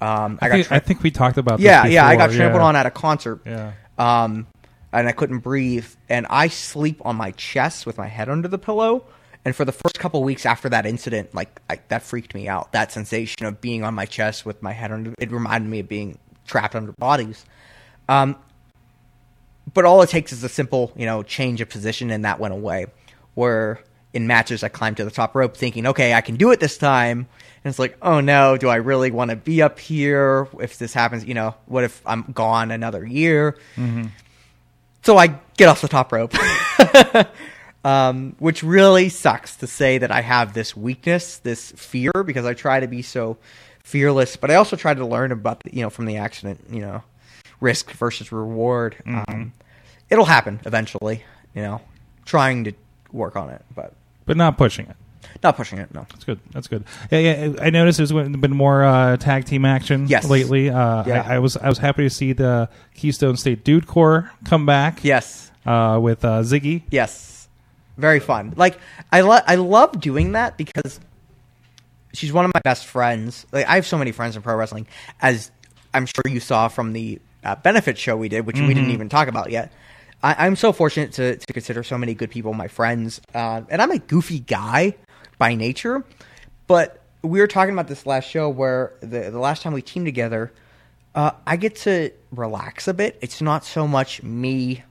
Um, 0.00 0.38
I, 0.40 0.46
I, 0.46 0.48
got 0.48 0.54
think, 0.54 0.66
tra- 0.66 0.76
I 0.76 0.80
think 0.80 1.02
we 1.02 1.10
talked 1.10 1.36
about. 1.36 1.58
This 1.58 1.66
yeah, 1.66 1.86
yeah, 1.86 2.06
I 2.06 2.16
got 2.16 2.30
trampled 2.30 2.62
yeah. 2.62 2.66
on 2.66 2.76
at 2.76 2.86
a 2.86 2.90
concert. 2.90 3.40
Yeah. 3.44 3.72
Um, 3.98 4.46
and 4.92 5.06
I 5.06 5.12
couldn't 5.12 5.38
breathe, 5.38 5.86
and 6.08 6.26
I 6.30 6.48
sleep 6.48 7.00
on 7.04 7.16
my 7.16 7.30
chest 7.32 7.86
with 7.86 7.96
my 7.96 8.08
head 8.08 8.28
under 8.28 8.48
the 8.48 8.58
pillow. 8.58 9.04
And 9.44 9.56
for 9.56 9.64
the 9.64 9.72
first 9.72 9.98
couple 9.98 10.22
weeks 10.22 10.44
after 10.44 10.68
that 10.68 10.84
incident, 10.84 11.34
like 11.34 11.60
I, 11.70 11.80
that 11.88 12.02
freaked 12.02 12.34
me 12.34 12.48
out. 12.48 12.72
That 12.72 12.92
sensation 12.92 13.46
of 13.46 13.60
being 13.60 13.84
on 13.84 13.94
my 13.94 14.04
chest 14.04 14.44
with 14.44 14.62
my 14.62 14.72
head 14.72 14.92
under 14.92 15.14
it 15.18 15.30
reminded 15.30 15.70
me 15.70 15.80
of 15.80 15.88
being 15.88 16.18
trapped 16.46 16.74
under 16.74 16.92
bodies. 16.92 17.44
Um, 18.08 18.36
but 19.72 19.84
all 19.84 20.02
it 20.02 20.08
takes 20.10 20.32
is 20.32 20.42
a 20.44 20.48
simple, 20.48 20.92
you 20.96 21.06
know, 21.06 21.22
change 21.22 21.60
of 21.60 21.68
position, 21.68 22.10
and 22.10 22.24
that 22.24 22.40
went 22.40 22.54
away. 22.54 22.86
Where 23.34 23.80
in 24.12 24.26
matches, 24.26 24.64
I 24.64 24.68
climbed 24.68 24.96
to 24.96 25.04
the 25.04 25.10
top 25.10 25.34
rope, 25.36 25.56
thinking, 25.56 25.86
"Okay, 25.86 26.14
I 26.14 26.20
can 26.20 26.36
do 26.36 26.50
it 26.50 26.60
this 26.60 26.76
time." 26.78 27.28
And 27.62 27.70
it's 27.70 27.78
like, 27.78 27.96
"Oh 28.02 28.20
no, 28.20 28.56
do 28.56 28.68
I 28.68 28.76
really 28.76 29.10
want 29.10 29.30
to 29.30 29.36
be 29.36 29.62
up 29.62 29.78
here? 29.78 30.48
If 30.60 30.78
this 30.78 30.92
happens, 30.92 31.24
you 31.24 31.34
know, 31.34 31.54
what 31.66 31.84
if 31.84 32.02
I'm 32.06 32.22
gone 32.32 32.70
another 32.70 33.04
year?" 33.06 33.56
So 35.02 35.16
I 35.16 35.38
get 35.56 35.68
off 35.68 35.80
the 35.80 35.88
top 35.88 36.12
rope, 36.12 36.34
um, 37.84 38.36
which 38.38 38.62
really 38.62 39.08
sucks 39.08 39.56
to 39.56 39.66
say 39.66 39.98
that 39.98 40.10
I 40.10 40.20
have 40.20 40.52
this 40.52 40.76
weakness, 40.76 41.38
this 41.38 41.72
fear, 41.72 42.10
because 42.24 42.44
I 42.44 42.54
try 42.54 42.80
to 42.80 42.86
be 42.88 43.02
so 43.02 43.38
fearless, 43.82 44.36
but 44.36 44.50
I 44.50 44.56
also 44.56 44.76
try 44.76 44.92
to 44.92 45.06
learn 45.06 45.32
about, 45.32 45.62
the, 45.62 45.74
you 45.74 45.82
know, 45.82 45.90
from 45.90 46.04
the 46.04 46.18
accident, 46.18 46.64
you 46.70 46.80
know, 46.80 47.02
risk 47.60 47.90
versus 47.92 48.32
reward. 48.32 48.96
Um, 49.06 49.52
it'll 50.08 50.24
happen 50.24 50.60
eventually, 50.64 51.22
you 51.54 51.62
know, 51.62 51.80
trying 52.24 52.64
to 52.64 52.72
work 53.12 53.36
on 53.36 53.50
it, 53.50 53.62
but 53.74 53.92
but 54.26 54.36
not 54.36 54.56
pushing 54.56 54.86
it. 54.86 54.96
not 55.42 55.56
pushing 55.56 55.78
it. 55.78 55.92
No. 55.94 56.06
That's 56.10 56.24
good. 56.24 56.40
That's 56.52 56.68
good. 56.68 56.84
Yeah, 57.10 57.18
yeah. 57.18 57.52
I 57.60 57.70
noticed 57.70 57.98
there's 57.98 58.12
been 58.12 58.56
more 58.56 58.84
uh, 58.84 59.16
tag 59.16 59.44
team 59.44 59.64
action 59.64 60.06
Yes. 60.08 60.28
lately. 60.28 60.70
Uh, 60.70 61.04
Yeah. 61.06 61.22
I, 61.26 61.36
I 61.36 61.38
was 61.38 61.56
I 61.56 61.68
was 61.68 61.78
happy 61.78 62.02
to 62.04 62.10
see 62.10 62.32
the 62.32 62.68
Keystone 62.94 63.36
State 63.36 63.64
Dude 63.64 63.86
Corps 63.86 64.30
come 64.44 64.66
back. 64.66 65.00
Yes. 65.04 65.50
Uh, 65.66 65.98
with 66.02 66.24
uh, 66.24 66.40
Ziggy. 66.40 66.82
Yes, 66.90 67.46
very 67.98 68.18
fun. 68.20 68.54
Like 68.56 68.78
I 69.12 69.20
lo- 69.20 69.44
I 69.46 69.56
love 69.56 70.00
doing 70.00 70.32
that 70.32 70.56
because 70.56 70.98
she's 72.14 72.32
one 72.32 72.44
of 72.46 72.50
my 72.54 72.60
best 72.64 72.86
friends. 72.86 73.46
Like 73.52 73.66
I 73.68 73.74
have 73.74 73.86
so 73.86 73.98
many 73.98 74.10
friends 74.12 74.36
in 74.36 74.42
pro 74.42 74.56
wrestling, 74.56 74.86
as 75.20 75.50
I'm 75.92 76.06
sure 76.06 76.22
you 76.28 76.40
saw 76.40 76.68
from 76.68 76.92
the 76.94 77.20
uh, 77.44 77.56
benefit 77.56 77.98
show 77.98 78.16
we 78.16 78.28
did, 78.28 78.46
which 78.46 78.60
we 78.60 78.74
didn't 78.74 78.90
even 78.90 79.08
talk 79.08 79.28
about 79.28 79.50
yet. 79.50 79.72
I- 80.22 80.46
I'm 80.46 80.56
so 80.56 80.72
fortunate 80.72 81.12
to, 81.12 81.36
to 81.36 81.52
consider 81.52 81.82
so 81.82 81.96
many 81.96 82.14
good 82.14 82.30
people 82.30 82.52
my 82.54 82.68
friends, 82.68 83.20
uh, 83.34 83.62
and 83.68 83.80
I'm 83.80 83.90
a 83.90 83.98
goofy 83.98 84.40
guy 84.40 84.96
by 85.38 85.54
nature. 85.54 86.04
But 86.66 87.00
we 87.22 87.40
were 87.40 87.46
talking 87.46 87.72
about 87.72 87.88
this 87.88 88.06
last 88.06 88.28
show 88.28 88.48
where 88.48 88.92
the 89.00 89.30
the 89.30 89.38
last 89.38 89.62
time 89.62 89.72
we 89.72 89.82
teamed 89.82 90.06
together, 90.06 90.52
uh, 91.14 91.32
I 91.46 91.56
get 91.56 91.76
to 91.76 92.10
relax 92.30 92.86
a 92.88 92.94
bit. 92.94 93.18
It's 93.20 93.40
not 93.42 93.64
so 93.64 93.88
much 93.88 94.22
me 94.22 94.84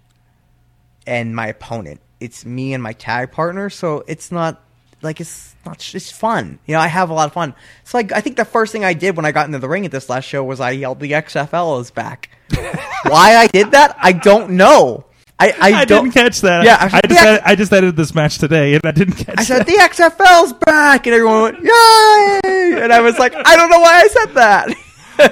and 1.07 1.35
my 1.35 1.47
opponent. 1.47 2.01
It's 2.19 2.45
me 2.45 2.73
and 2.73 2.83
my 2.83 2.93
tag 2.93 3.31
partner, 3.31 3.69
so 3.69 4.03
it's 4.07 4.31
not 4.31 4.61
like 5.01 5.19
it's 5.21 5.55
not 5.65 5.83
it's 5.95 6.11
fun. 6.11 6.59
You 6.65 6.73
know, 6.75 6.79
I 6.81 6.87
have 6.87 7.09
a 7.09 7.13
lot 7.13 7.27
of 7.27 7.33
fun. 7.33 7.53
So 7.83 7.97
like 7.97 8.11
I 8.11 8.21
think 8.21 8.37
the 8.37 8.45
first 8.45 8.71
thing 8.71 8.83
I 8.85 8.93
did 8.93 9.15
when 9.15 9.25
I 9.25 9.31
got 9.31 9.45
into 9.47 9.59
the 9.59 9.69
ring 9.69 9.85
at 9.85 9.91
this 9.91 10.09
last 10.09 10.25
show 10.25 10.43
was 10.43 10.59
I 10.59 10.71
yelled 10.71 10.99
the 10.99 11.11
XFL 11.11 11.81
is 11.81 11.91
back. 11.91 12.29
Why 12.53 13.35
I 13.37 13.47
did 13.47 13.71
that, 13.71 13.95
I 13.99 14.11
don't 14.11 14.51
know. 14.51 15.05
I 15.41 15.51
I, 15.51 15.55
I 15.81 15.85
don't 15.85 16.05
didn't 16.05 16.13
catch 16.15 16.41
that. 16.41 16.65
Yeah, 16.65 16.75
I, 16.79 16.99
I- 17.01 17.07
just. 17.07 17.45
I 17.47 17.55
just 17.55 17.71
edited 17.73 17.95
this 17.95 18.13
match 18.13 18.39
today, 18.39 18.73
and 18.73 18.81
I 18.85 18.91
didn't 18.91 19.13
catch. 19.15 19.29
I 19.37 19.43
that. 19.43 19.45
said 19.45 19.65
the 19.65 19.71
XFL's 19.73 20.51
back, 20.53 21.07
and 21.07 21.15
everyone 21.15 21.43
went 21.43 21.59
yay, 21.63 22.81
and 22.83 22.91
I 22.91 22.99
was 23.01 23.17
like, 23.17 23.33
I 23.33 23.55
don't 23.55 23.69
know 23.69 23.79
why 23.79 24.01
I 24.01 24.07
said 24.07 24.33
that. 24.35 24.69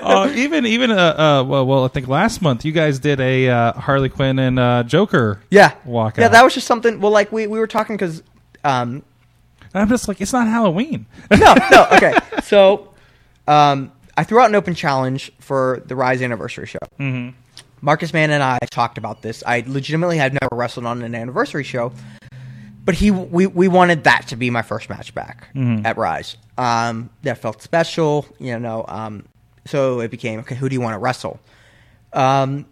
uh, 0.01 0.31
even 0.35 0.65
even 0.65 0.91
uh, 0.91 0.95
uh, 0.95 1.43
well, 1.45 1.65
well, 1.65 1.83
I 1.85 1.87
think 1.89 2.07
last 2.07 2.41
month 2.41 2.63
you 2.63 2.71
guys 2.71 2.99
did 2.99 3.19
a 3.19 3.49
uh, 3.49 3.73
Harley 3.73 4.07
Quinn 4.09 4.39
and 4.39 4.57
uh, 4.59 4.83
Joker. 4.83 5.41
Yeah, 5.51 5.75
Walkout. 5.85 6.17
Yeah, 6.19 6.27
that 6.29 6.43
was 6.43 6.53
just 6.53 6.67
something. 6.67 7.01
Well, 7.01 7.11
like 7.11 7.31
we 7.33 7.47
we 7.47 7.59
were 7.59 7.67
talking 7.67 7.95
because, 7.97 8.23
um, 8.63 9.03
And 9.73 9.81
I'm 9.81 9.89
just 9.89 10.07
like, 10.07 10.21
it's 10.21 10.33
not 10.33 10.47
Halloween. 10.47 11.05
no, 11.31 11.55
no, 11.71 11.87
okay. 11.93 12.13
So, 12.43 12.93
um, 13.47 13.91
I 14.17 14.23
threw 14.23 14.39
out 14.39 14.49
an 14.49 14.55
open 14.55 14.73
challenge 14.73 15.31
for 15.39 15.83
the 15.85 15.95
Rise 15.95 16.21
anniversary 16.21 16.65
show. 16.65 16.79
Mm-hmm. 16.99 17.37
Marcus 17.81 18.11
Mann 18.13 18.31
and 18.31 18.41
I 18.41 18.57
talked 18.71 18.97
about 18.97 19.21
this. 19.21 19.43
I 19.45 19.63
legitimately 19.67 20.17
had 20.17 20.33
never 20.33 20.55
wrestled 20.55 20.85
on 20.85 21.03
an 21.03 21.13
anniversary 21.13 21.63
show, 21.63 21.91
but 22.83 22.95
he 22.95 23.11
we 23.11 23.45
we 23.45 23.67
wanted 23.67 24.05
that 24.05 24.27
to 24.29 24.35
be 24.35 24.49
my 24.49 24.63
first 24.63 24.89
match 24.89 25.13
back 25.13 25.49
at 25.85 25.95
Rise. 25.97 26.37
Um, 26.57 27.11
that 27.21 27.37
felt 27.37 27.61
special, 27.61 28.25
you 28.39 28.57
know. 28.57 28.83
Um, 28.87 29.25
so 29.65 29.99
it 29.99 30.09
became 30.09 30.39
okay. 30.39 30.55
Who 30.55 30.69
do 30.69 30.73
you 30.73 30.81
want 30.81 30.95
to 30.95 30.97
wrestle? 30.97 31.39
Um, 32.13 32.65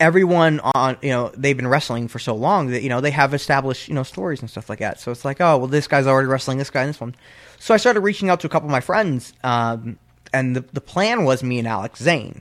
everyone 0.00 0.60
on 0.74 0.96
you 1.02 1.10
know 1.10 1.30
they've 1.36 1.56
been 1.56 1.68
wrestling 1.68 2.08
for 2.08 2.18
so 2.18 2.34
long 2.34 2.68
that 2.70 2.82
you 2.82 2.88
know 2.88 3.00
they 3.00 3.10
have 3.12 3.34
established 3.34 3.86
you 3.88 3.94
know 3.94 4.02
stories 4.02 4.40
and 4.40 4.50
stuff 4.50 4.68
like 4.68 4.80
that. 4.80 4.98
So 4.98 5.12
it's 5.12 5.24
like 5.24 5.40
oh 5.40 5.58
well 5.58 5.66
this 5.68 5.86
guy's 5.86 6.06
already 6.06 6.26
wrestling 6.26 6.58
this 6.58 6.70
guy 6.70 6.82
and 6.82 6.88
this 6.88 7.00
one. 7.00 7.14
So 7.58 7.74
I 7.74 7.76
started 7.76 8.00
reaching 8.00 8.30
out 8.30 8.40
to 8.40 8.46
a 8.46 8.50
couple 8.50 8.66
of 8.68 8.72
my 8.72 8.80
friends, 8.80 9.32
um, 9.44 9.98
and 10.32 10.56
the 10.56 10.62
the 10.72 10.80
plan 10.80 11.24
was 11.24 11.42
me 11.42 11.58
and 11.58 11.68
Alex 11.68 12.00
Zane, 12.02 12.40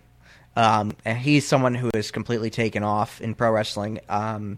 um, 0.55 0.93
and 1.05 1.17
he's 1.17 1.45
someone 1.45 1.75
who 1.75 1.89
has 1.93 2.09
completely 2.09 2.49
taken 2.49 2.81
off 2.83 3.19
in 3.21 3.35
pro 3.35 3.51
wrestling. 3.51 3.99
Um, 4.07 4.57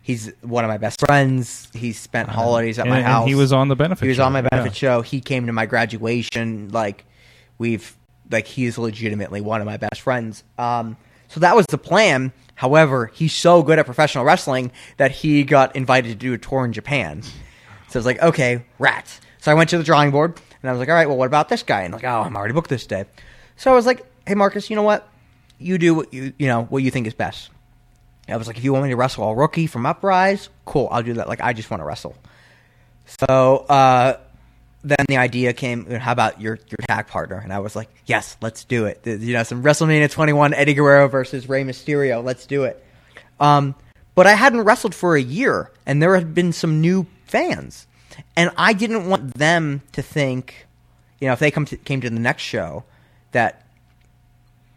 he's 0.00 0.32
one 0.40 0.64
of 0.64 0.68
my 0.68 0.78
best 0.78 1.00
friends. 1.00 1.68
He 1.74 1.92
spent 1.92 2.28
holidays 2.30 2.78
at 2.78 2.82
And- 2.86 2.90
my 2.90 2.98
and 2.98 3.06
house. 3.06 3.28
he 3.28 3.34
was 3.34 3.52
on 3.52 3.68
the 3.68 3.76
benefit 3.76 4.02
He 4.04 4.08
was 4.08 4.16
show, 4.16 4.24
on 4.24 4.32
my 4.32 4.40
benefit 4.42 4.72
yeah. 4.72 4.96
show. 4.96 5.00
He 5.02 5.20
came 5.20 5.46
to 5.46 5.52
my 5.52 5.66
graduation. 5.66 6.70
Like 6.70 7.04
we've 7.58 7.94
like 8.30 8.46
he's 8.46 8.78
legitimately 8.78 9.42
one 9.42 9.60
of 9.60 9.66
my 9.66 9.76
best 9.76 10.00
friends. 10.00 10.44
Um, 10.58 10.96
so 11.34 11.40
that 11.40 11.56
was 11.56 11.66
the 11.66 11.78
plan. 11.78 12.32
However, 12.54 13.10
he's 13.12 13.32
so 13.32 13.64
good 13.64 13.80
at 13.80 13.86
professional 13.86 14.24
wrestling 14.24 14.70
that 14.98 15.10
he 15.10 15.42
got 15.42 15.74
invited 15.74 16.10
to 16.10 16.14
do 16.14 16.32
a 16.32 16.38
tour 16.38 16.64
in 16.64 16.72
Japan. 16.72 17.22
So 17.22 17.30
I 17.94 17.98
was 17.98 18.06
like, 18.06 18.22
okay, 18.22 18.64
rats. 18.78 19.20
So 19.40 19.50
I 19.50 19.54
went 19.54 19.70
to 19.70 19.78
the 19.78 19.82
drawing 19.82 20.12
board 20.12 20.40
and 20.62 20.70
I 20.70 20.72
was 20.72 20.78
like, 20.78 20.88
all 20.88 20.94
right, 20.94 21.08
well, 21.08 21.16
what 21.16 21.26
about 21.26 21.48
this 21.48 21.64
guy? 21.64 21.82
And 21.82 21.92
like, 21.92 22.04
oh, 22.04 22.20
I'm 22.20 22.36
already 22.36 22.54
booked 22.54 22.70
this 22.70 22.86
day. 22.86 23.06
So 23.56 23.72
I 23.72 23.74
was 23.74 23.84
like, 23.84 24.06
hey, 24.28 24.36
Marcus, 24.36 24.70
you 24.70 24.76
know 24.76 24.84
what? 24.84 25.08
You 25.58 25.76
do 25.76 25.94
what 25.94 26.14
you 26.14 26.32
you 26.38 26.46
know 26.46 26.66
what 26.66 26.84
you 26.84 26.92
think 26.92 27.08
is 27.08 27.14
best. 27.14 27.50
I 28.28 28.36
was 28.36 28.46
like, 28.46 28.56
if 28.56 28.62
you 28.62 28.72
want 28.72 28.84
me 28.84 28.90
to 28.90 28.96
wrestle 28.96 29.28
a 29.28 29.34
rookie 29.34 29.66
from 29.66 29.86
Uprise, 29.86 30.50
cool, 30.66 30.86
I'll 30.92 31.02
do 31.02 31.14
that. 31.14 31.26
Like, 31.26 31.40
I 31.40 31.52
just 31.52 31.68
want 31.68 31.80
to 31.80 31.84
wrestle. 31.84 32.16
So 33.06 33.66
uh, 33.68 34.18
then 34.84 35.06
the 35.08 35.16
idea 35.16 35.54
came, 35.54 35.86
how 35.90 36.12
about 36.12 36.40
your 36.40 36.56
your 36.68 36.76
tag 36.86 37.06
partner? 37.06 37.36
And 37.36 37.52
I 37.52 37.58
was 37.58 37.74
like, 37.74 37.88
yes, 38.04 38.36
let's 38.42 38.64
do 38.64 38.84
it. 38.84 39.00
You 39.04 39.32
know, 39.32 39.42
some 39.42 39.62
WrestleMania 39.62 40.10
21, 40.10 40.52
Eddie 40.52 40.74
Guerrero 40.74 41.08
versus 41.08 41.48
Rey 41.48 41.64
Mysterio. 41.64 42.22
Let's 42.22 42.44
do 42.44 42.64
it. 42.64 42.84
Um, 43.40 43.74
but 44.14 44.26
I 44.26 44.34
hadn't 44.34 44.60
wrestled 44.60 44.94
for 44.94 45.16
a 45.16 45.22
year, 45.22 45.70
and 45.86 46.02
there 46.02 46.14
had 46.14 46.34
been 46.34 46.52
some 46.52 46.80
new 46.80 47.06
fans, 47.24 47.86
and 48.36 48.50
I 48.56 48.74
didn't 48.74 49.08
want 49.08 49.34
them 49.34 49.82
to 49.92 50.02
think, 50.02 50.66
you 51.20 51.26
know, 51.26 51.32
if 51.32 51.38
they 51.38 51.50
come 51.50 51.64
to, 51.64 51.76
came 51.78 52.00
to 52.02 52.10
the 52.10 52.20
next 52.20 52.42
show, 52.42 52.84
that 53.32 53.66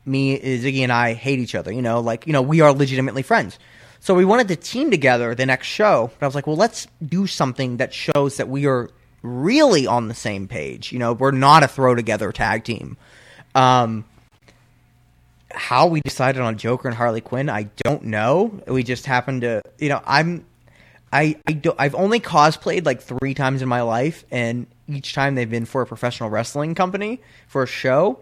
me, 0.06 0.40
Ziggy, 0.40 0.80
and 0.80 0.92
I 0.92 1.14
hate 1.14 1.40
each 1.40 1.54
other. 1.54 1.72
You 1.72 1.82
know, 1.82 2.00
like 2.00 2.26
you 2.26 2.34
know, 2.34 2.42
we 2.42 2.62
are 2.62 2.72
legitimately 2.72 3.24
friends. 3.24 3.60
So 4.00 4.16
we 4.16 4.24
wanted 4.24 4.48
to 4.48 4.56
team 4.56 4.90
together 4.90 5.36
the 5.36 5.46
next 5.46 5.68
show. 5.68 6.12
But 6.18 6.26
I 6.26 6.28
was 6.28 6.36
like, 6.36 6.48
well, 6.48 6.56
let's 6.56 6.88
do 7.06 7.28
something 7.28 7.78
that 7.78 7.94
shows 7.94 8.38
that 8.38 8.48
we 8.48 8.66
are 8.66 8.90
really 9.22 9.88
on 9.88 10.08
the 10.08 10.14
same 10.14 10.48
page. 10.48 10.92
You 10.92 11.00
know, 11.00 11.14
we're 11.14 11.32
not 11.32 11.64
a 11.64 11.68
throw 11.68 11.96
together 11.96 12.32
tag 12.32 12.64
team. 12.64 12.98
Um, 13.56 14.06
how 15.52 15.88
we 15.88 16.02
decided 16.02 16.42
on 16.42 16.58
Joker 16.58 16.88
and 16.88 16.96
Harley 16.96 17.22
Quinn, 17.22 17.50
I 17.50 17.64
don't 17.84 18.04
know. 18.04 18.62
We 18.68 18.84
just 18.84 19.06
happened 19.06 19.42
to, 19.42 19.62
you 19.80 19.90
know, 19.90 20.02
I'm, 20.06 20.46
I, 21.12 21.38
I 21.48 21.54
do, 21.54 21.74
I've 21.80 21.96
only 21.96 22.20
cosplayed 22.20 22.86
like 22.86 23.02
three 23.02 23.34
times 23.34 23.62
in 23.62 23.70
my 23.70 23.82
life, 23.82 24.26
and 24.30 24.68
each 24.88 25.14
time 25.14 25.36
they've 25.36 25.50
been 25.50 25.66
for 25.66 25.82
a 25.82 25.86
professional 25.86 26.30
wrestling 26.30 26.76
company 26.76 27.22
for 27.48 27.64
a 27.64 27.68
show. 27.68 28.20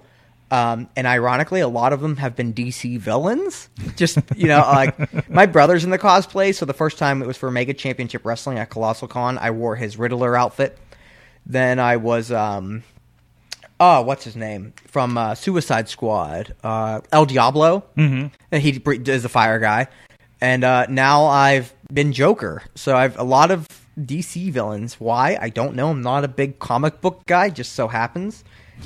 Um, 0.51 0.89
and 0.95 1.07
ironically, 1.07 1.61
a 1.61 1.67
lot 1.67 1.91
of 1.91 2.01
them 2.01 2.17
have 2.17 2.35
been 2.35 2.53
DC 2.53 2.99
villains. 2.99 3.69
Just 3.95 4.19
you 4.35 4.47
know, 4.47 4.59
like 4.59 5.29
my 5.29 5.47
brother's 5.47 5.83
in 5.83 5.89
the 5.89 5.97
cosplay. 5.97 6.53
So 6.53 6.65
the 6.65 6.73
first 6.73 6.99
time 6.99 7.21
it 7.21 7.27
was 7.27 7.37
for 7.37 7.49
Mega 7.49 7.73
Championship 7.73 8.25
Wrestling 8.25 8.59
at 8.59 8.69
Colossal 8.69 9.07
Con, 9.07 9.37
I 9.39 9.51
wore 9.51 9.75
his 9.75 9.97
Riddler 9.97 10.37
outfit. 10.37 10.77
Then 11.45 11.79
I 11.79 11.97
was, 11.97 12.31
um, 12.31 12.83
oh, 13.79 14.01
what's 14.01 14.23
his 14.23 14.35
name 14.35 14.73
from 14.87 15.17
uh, 15.17 15.35
Suicide 15.35 15.89
Squad? 15.89 16.55
Uh, 16.63 17.01
El 17.11 17.25
Diablo. 17.25 17.83
Mm-hmm. 17.97 18.27
And 18.51 18.61
he 18.61 18.71
is 18.71 19.23
the 19.23 19.29
fire 19.29 19.59
guy. 19.59 19.87
And 20.41 20.63
uh, 20.63 20.85
now 20.89 21.25
I've 21.25 21.73
been 21.93 22.13
Joker. 22.13 22.63
So 22.75 22.95
I've 22.95 23.17
a 23.17 23.23
lot 23.23 23.51
of 23.51 23.67
DC 23.99 24.51
villains. 24.51 24.99
Why? 24.99 25.37
I 25.39 25.49
don't 25.49 25.75
know. 25.75 25.89
I'm 25.89 26.01
not 26.01 26.23
a 26.23 26.27
big 26.27 26.59
comic 26.59 27.01
book 27.01 27.25
guy. 27.25 27.49
Just 27.49 27.73
so 27.73 27.87
happens. 27.87 28.43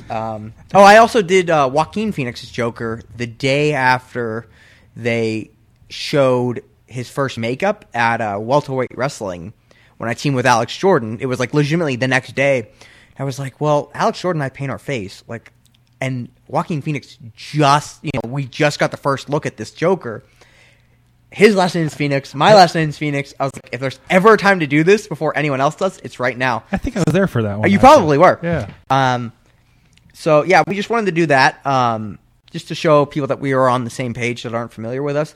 Um, 0.09 0.53
oh, 0.73 0.83
I 0.83 0.97
also 0.97 1.21
did 1.21 1.49
uh, 1.49 1.69
Joaquin 1.71 2.11
Phoenix's 2.11 2.51
Joker 2.51 3.01
the 3.15 3.25
day 3.25 3.73
after 3.73 4.47
they 4.95 5.51
showed 5.89 6.63
his 6.85 7.09
first 7.09 7.37
makeup 7.37 7.85
at 7.93 8.21
uh, 8.21 8.37
welterweight 8.39 8.95
wrestling 8.95 9.53
when 9.99 10.09
I 10.09 10.13
teamed 10.13 10.35
with 10.35 10.45
Alex 10.45 10.75
Jordan. 10.75 11.17
It 11.19 11.27
was 11.27 11.39
like 11.39 11.53
legitimately 11.53 11.97
the 11.97 12.07
next 12.07 12.33
day. 12.33 12.69
I 13.17 13.25
was 13.25 13.37
like, 13.37 13.59
well, 13.59 13.91
Alex 13.93 14.21
Jordan 14.21 14.41
and 14.41 14.45
I 14.45 14.49
paint 14.49 14.71
our 14.71 14.79
face 14.79 15.23
like, 15.27 15.51
and 15.99 16.29
Joaquin 16.47 16.81
Phoenix 16.81 17.17
just 17.35 18.01
you 18.01 18.11
know 18.13 18.29
we 18.29 18.45
just 18.45 18.79
got 18.79 18.91
the 18.91 18.97
first 18.97 19.29
look 19.29 19.45
at 19.45 19.57
this 19.57 19.71
Joker. 19.71 20.23
His 21.31 21.53
last 21.53 21.75
name 21.75 21.85
is 21.85 21.93
Phoenix. 21.93 22.33
My 22.33 22.55
last 22.55 22.73
name 22.73 22.89
is 22.89 22.97
Phoenix. 22.97 23.33
I 23.39 23.43
was 23.43 23.51
like, 23.53 23.69
if 23.73 23.81
there's 23.81 23.99
ever 24.09 24.33
a 24.33 24.37
time 24.37 24.61
to 24.61 24.67
do 24.67 24.83
this 24.83 25.07
before 25.07 25.37
anyone 25.37 25.59
else 25.59 25.75
does, 25.75 25.99
it's 25.99 26.19
right 26.19 26.35
now. 26.35 26.63
I 26.71 26.77
think 26.77 26.95
I 26.95 27.03
was 27.05 27.13
there 27.13 27.27
for 27.27 27.43
that 27.43 27.59
one. 27.59 27.69
You 27.69 27.77
probably 27.77 28.17
were. 28.17 28.39
Yeah. 28.41 28.71
Um, 28.89 29.33
so 30.13 30.43
yeah, 30.43 30.63
we 30.65 30.75
just 30.75 30.89
wanted 30.89 31.07
to 31.07 31.11
do 31.11 31.25
that, 31.25 31.63
um, 31.67 32.17
just 32.51 32.69
to 32.69 32.75
show 32.75 33.05
people 33.05 33.27
that 33.27 33.41
we 33.41 33.53
were 33.53 33.69
on 33.69 33.83
the 33.83 33.89
same 33.89 34.13
page 34.13 34.43
that 34.43 34.55
aren't 34.55 34.71
familiar 34.71 35.03
with 35.03 35.17
us. 35.17 35.35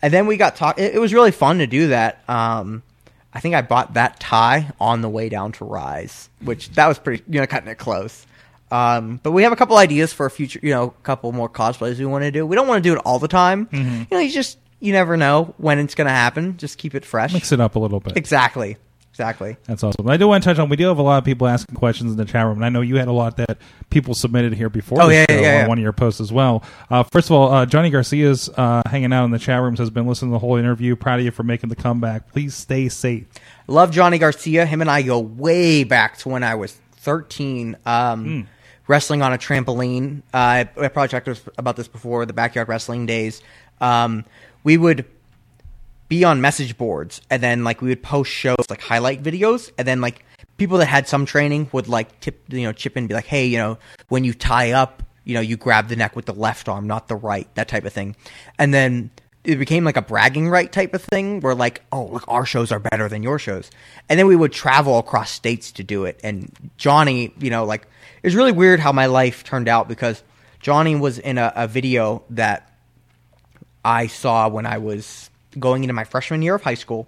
And 0.00 0.14
then 0.14 0.28
we 0.28 0.36
got 0.36 0.54
talk. 0.54 0.78
It, 0.78 0.94
it 0.94 0.98
was 0.98 1.12
really 1.12 1.32
fun 1.32 1.58
to 1.58 1.66
do 1.66 1.88
that. 1.88 2.22
Um, 2.28 2.84
I 3.34 3.40
think 3.40 3.54
I 3.54 3.62
bought 3.62 3.94
that 3.94 4.20
tie 4.20 4.70
on 4.80 5.00
the 5.00 5.08
way 5.08 5.28
down 5.28 5.52
to 5.52 5.64
Rise, 5.64 6.30
which 6.40 6.70
that 6.70 6.86
was 6.86 6.98
pretty, 6.98 7.24
you 7.28 7.40
know, 7.40 7.46
cutting 7.46 7.68
it 7.68 7.78
close. 7.78 8.26
Um, 8.70 9.20
but 9.22 9.32
we 9.32 9.42
have 9.42 9.52
a 9.52 9.56
couple 9.56 9.76
ideas 9.76 10.12
for 10.12 10.24
a 10.24 10.30
future, 10.30 10.60
you 10.62 10.70
know, 10.70 10.84
a 10.84 11.02
couple 11.02 11.30
more 11.32 11.48
cosplays 11.48 11.98
we 11.98 12.06
want 12.06 12.24
to 12.24 12.30
do. 12.30 12.46
We 12.46 12.56
don't 12.56 12.66
want 12.68 12.82
to 12.82 12.88
do 12.88 12.94
it 12.94 13.02
all 13.04 13.18
the 13.18 13.28
time. 13.28 13.66
Mm-hmm. 13.66 13.98
You 13.98 14.06
know, 14.10 14.18
you 14.18 14.30
just 14.30 14.58
you 14.80 14.92
never 14.92 15.16
know 15.16 15.54
when 15.58 15.78
it's 15.78 15.94
going 15.94 16.06
to 16.06 16.12
happen. 16.12 16.56
Just 16.56 16.78
keep 16.78 16.94
it 16.94 17.04
fresh. 17.04 17.32
Mix 17.32 17.52
it 17.52 17.60
up 17.60 17.74
a 17.74 17.78
little 17.78 18.00
bit. 18.00 18.16
Exactly. 18.16 18.76
Exactly. 19.14 19.56
That's 19.68 19.84
awesome. 19.84 20.08
I 20.08 20.16
do 20.16 20.26
want 20.26 20.42
to 20.42 20.50
touch 20.50 20.58
on. 20.58 20.68
We 20.68 20.74
do 20.74 20.88
have 20.88 20.98
a 20.98 21.02
lot 21.02 21.18
of 21.18 21.24
people 21.24 21.46
asking 21.46 21.76
questions 21.76 22.10
in 22.10 22.16
the 22.16 22.24
chat 22.24 22.44
room, 22.46 22.56
and 22.56 22.64
I 22.64 22.68
know 22.68 22.80
you 22.80 22.96
had 22.96 23.06
a 23.06 23.12
lot 23.12 23.36
that 23.36 23.58
people 23.88 24.12
submitted 24.12 24.54
here 24.54 24.68
before 24.68 25.00
Oh, 25.00 25.06
the 25.06 25.14
yeah, 25.14 25.26
show 25.30 25.34
yeah, 25.36 25.40
yeah, 25.40 25.48
on 25.50 25.54
yeah. 25.60 25.68
one 25.68 25.78
of 25.78 25.82
your 25.82 25.92
posts 25.92 26.20
as 26.20 26.32
well. 26.32 26.64
Uh, 26.90 27.04
first 27.04 27.28
of 27.28 27.36
all, 27.36 27.52
uh, 27.52 27.64
Johnny 27.64 27.90
Garcia's 27.90 28.48
uh, 28.56 28.82
hanging 28.86 29.12
out 29.12 29.24
in 29.24 29.30
the 29.30 29.38
chat 29.38 29.62
rooms. 29.62 29.78
Has 29.78 29.88
been 29.88 30.08
listening 30.08 30.32
to 30.32 30.34
the 30.34 30.38
whole 30.40 30.56
interview. 30.56 30.96
Proud 30.96 31.20
of 31.20 31.24
you 31.24 31.30
for 31.30 31.44
making 31.44 31.68
the 31.68 31.76
comeback. 31.76 32.32
Please 32.32 32.56
stay 32.56 32.88
safe. 32.88 33.26
Love 33.68 33.92
Johnny 33.92 34.18
Garcia. 34.18 34.66
Him 34.66 34.80
and 34.80 34.90
I 34.90 35.02
go 35.02 35.20
way 35.20 35.84
back 35.84 36.18
to 36.18 36.28
when 36.28 36.42
I 36.42 36.56
was 36.56 36.72
13, 36.96 37.76
um, 37.86 38.48
wrestling 38.88 39.22
on 39.22 39.32
a 39.32 39.38
trampoline. 39.38 40.22
Uh, 40.34 40.36
I, 40.36 40.60
I 40.76 40.88
probably 40.88 41.06
talked 41.08 41.28
about 41.56 41.76
this 41.76 41.86
before, 41.86 42.26
the 42.26 42.32
backyard 42.32 42.66
wrestling 42.68 43.06
days. 43.06 43.42
Um, 43.80 44.24
we 44.64 44.76
would 44.76 45.04
be 46.14 46.22
on 46.22 46.40
message 46.40 46.78
boards, 46.78 47.20
and 47.28 47.42
then 47.42 47.64
like 47.64 47.82
we 47.82 47.88
would 47.88 48.02
post 48.02 48.30
shows 48.30 48.64
like 48.70 48.80
highlight 48.80 49.20
videos, 49.22 49.72
and 49.76 49.86
then 49.86 50.00
like 50.00 50.24
people 50.58 50.78
that 50.78 50.86
had 50.86 51.08
some 51.08 51.26
training 51.26 51.68
would 51.72 51.88
like 51.88 52.20
tip, 52.20 52.40
you 52.48 52.62
know, 52.62 52.72
chip 52.72 52.96
in, 52.96 53.02
and 53.02 53.08
be 53.08 53.14
like, 53.14 53.26
hey, 53.26 53.46
you 53.46 53.58
know, 53.58 53.78
when 54.08 54.22
you 54.22 54.32
tie 54.32 54.70
up, 54.70 55.02
you 55.24 55.34
know, 55.34 55.40
you 55.40 55.56
grab 55.56 55.88
the 55.88 55.96
neck 55.96 56.14
with 56.14 56.26
the 56.26 56.34
left 56.34 56.68
arm, 56.68 56.86
not 56.86 57.08
the 57.08 57.16
right, 57.16 57.52
that 57.56 57.66
type 57.66 57.84
of 57.84 57.92
thing, 57.92 58.14
and 58.60 58.72
then 58.72 59.10
it 59.42 59.56
became 59.56 59.82
like 59.82 59.96
a 59.96 60.02
bragging 60.02 60.48
right 60.48 60.70
type 60.72 60.94
of 60.94 61.02
thing 61.02 61.40
where 61.40 61.54
like 61.54 61.82
oh 61.92 62.06
look 62.06 62.24
our 62.28 62.46
shows 62.46 62.72
are 62.72 62.78
better 62.78 63.08
than 63.08 63.22
your 63.22 63.38
shows. 63.38 63.70
And 64.08 64.18
then 64.18 64.26
we 64.26 64.36
would 64.36 64.52
travel 64.52 64.98
across 64.98 65.30
states 65.30 65.72
to 65.72 65.82
do 65.82 66.04
it. 66.04 66.20
And 66.22 66.50
johnny 66.78 67.34
you 67.38 67.50
know 67.50 67.64
like 67.64 67.82
it 68.22 68.26
was 68.26 68.36
really 68.36 68.52
weird 68.52 68.80
how 68.80 68.92
my 68.92 69.06
life 69.06 69.44
turned 69.44 69.68
out 69.68 69.86
because 69.86 70.22
johnny 70.60 70.96
was 70.96 71.18
in 71.18 71.36
a, 71.36 71.52
a 71.54 71.68
video 71.68 72.22
that 72.30 72.72
i 73.84 74.06
saw 74.06 74.48
when 74.48 74.64
i 74.64 74.78
was 74.78 75.28
going 75.54 75.84
into 75.84 75.94
my 75.94 76.04
freshman 76.04 76.42
year 76.42 76.54
of 76.54 76.62
high 76.62 76.74
school 76.74 77.06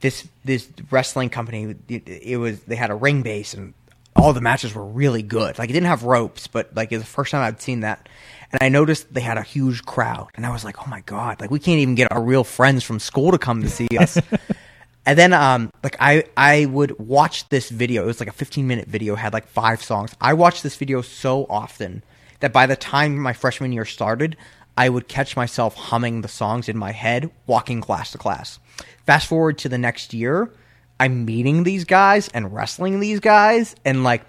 this 0.00 0.28
this 0.44 0.68
wrestling 0.90 1.30
company 1.30 1.74
it, 1.88 2.08
it 2.08 2.36
was 2.36 2.60
they 2.60 2.76
had 2.76 2.90
a 2.90 2.94
ring 2.94 3.22
base 3.22 3.54
and 3.54 3.74
all 4.14 4.32
the 4.32 4.40
matches 4.40 4.74
were 4.74 4.84
really 4.84 5.22
good 5.22 5.58
like 5.58 5.70
it 5.70 5.72
didn't 5.72 5.88
have 5.88 6.02
ropes 6.02 6.46
but 6.46 6.74
like 6.74 6.92
it 6.92 6.96
was 6.96 7.02
the 7.02 7.10
first 7.10 7.30
time 7.30 7.42
i'd 7.42 7.60
seen 7.60 7.80
that 7.80 8.08
and 8.52 8.62
I 8.62 8.68
noticed 8.68 9.12
they 9.12 9.20
had 9.20 9.38
a 9.38 9.42
huge 9.42 9.84
crowd, 9.84 10.28
and 10.34 10.46
I 10.46 10.50
was 10.50 10.64
like, 10.64 10.86
"Oh 10.86 10.88
my 10.88 11.00
god! 11.00 11.40
Like 11.40 11.50
we 11.50 11.58
can't 11.58 11.80
even 11.80 11.94
get 11.94 12.10
our 12.12 12.22
real 12.22 12.44
friends 12.44 12.84
from 12.84 12.98
school 12.98 13.32
to 13.32 13.38
come 13.38 13.62
to 13.62 13.68
see 13.68 13.88
us." 13.98 14.18
and 15.06 15.18
then, 15.18 15.32
um, 15.32 15.70
like 15.82 15.96
I 16.00 16.24
I 16.36 16.66
would 16.66 16.98
watch 16.98 17.48
this 17.48 17.68
video. 17.70 18.04
It 18.04 18.06
was 18.06 18.20
like 18.20 18.28
a 18.28 18.32
15 18.32 18.66
minute 18.66 18.88
video, 18.88 19.14
had 19.14 19.32
like 19.32 19.46
five 19.48 19.82
songs. 19.82 20.14
I 20.20 20.34
watched 20.34 20.62
this 20.62 20.76
video 20.76 21.02
so 21.02 21.46
often 21.50 22.02
that 22.40 22.52
by 22.52 22.66
the 22.66 22.76
time 22.76 23.18
my 23.18 23.32
freshman 23.32 23.72
year 23.72 23.84
started, 23.84 24.36
I 24.76 24.88
would 24.88 25.08
catch 25.08 25.36
myself 25.36 25.74
humming 25.74 26.20
the 26.20 26.28
songs 26.28 26.68
in 26.68 26.76
my 26.76 26.92
head, 26.92 27.30
walking 27.46 27.80
class 27.80 28.12
to 28.12 28.18
class. 28.18 28.58
Fast 29.06 29.26
forward 29.26 29.58
to 29.58 29.68
the 29.68 29.78
next 29.78 30.12
year, 30.12 30.52
I'm 31.00 31.24
meeting 31.24 31.62
these 31.62 31.84
guys 31.84 32.28
and 32.28 32.54
wrestling 32.54 33.00
these 33.00 33.20
guys, 33.20 33.74
and 33.84 34.04
like 34.04 34.22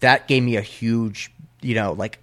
that 0.00 0.28
gave 0.28 0.42
me 0.42 0.56
a 0.56 0.62
huge, 0.62 1.30
you 1.60 1.74
know, 1.74 1.92
like 1.92 2.18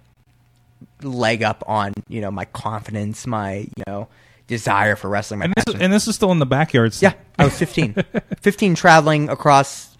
leg 1.02 1.42
up 1.42 1.64
on 1.66 1.92
you 2.08 2.20
know 2.20 2.30
my 2.30 2.44
confidence, 2.46 3.26
my 3.26 3.68
you 3.76 3.84
know 3.86 4.08
desire 4.46 4.96
for 4.96 5.08
wrestling. 5.08 5.40
My 5.40 5.44
And 5.46 5.54
this, 5.54 5.74
is, 5.74 5.80
and 5.80 5.92
this 5.92 6.08
is 6.08 6.14
still 6.14 6.32
in 6.32 6.38
the 6.38 6.46
backyard. 6.46 6.94
yeah, 7.00 7.14
I 7.38 7.44
was 7.44 7.58
15. 7.58 7.94
15 8.40 8.74
traveling 8.74 9.28
across. 9.28 9.96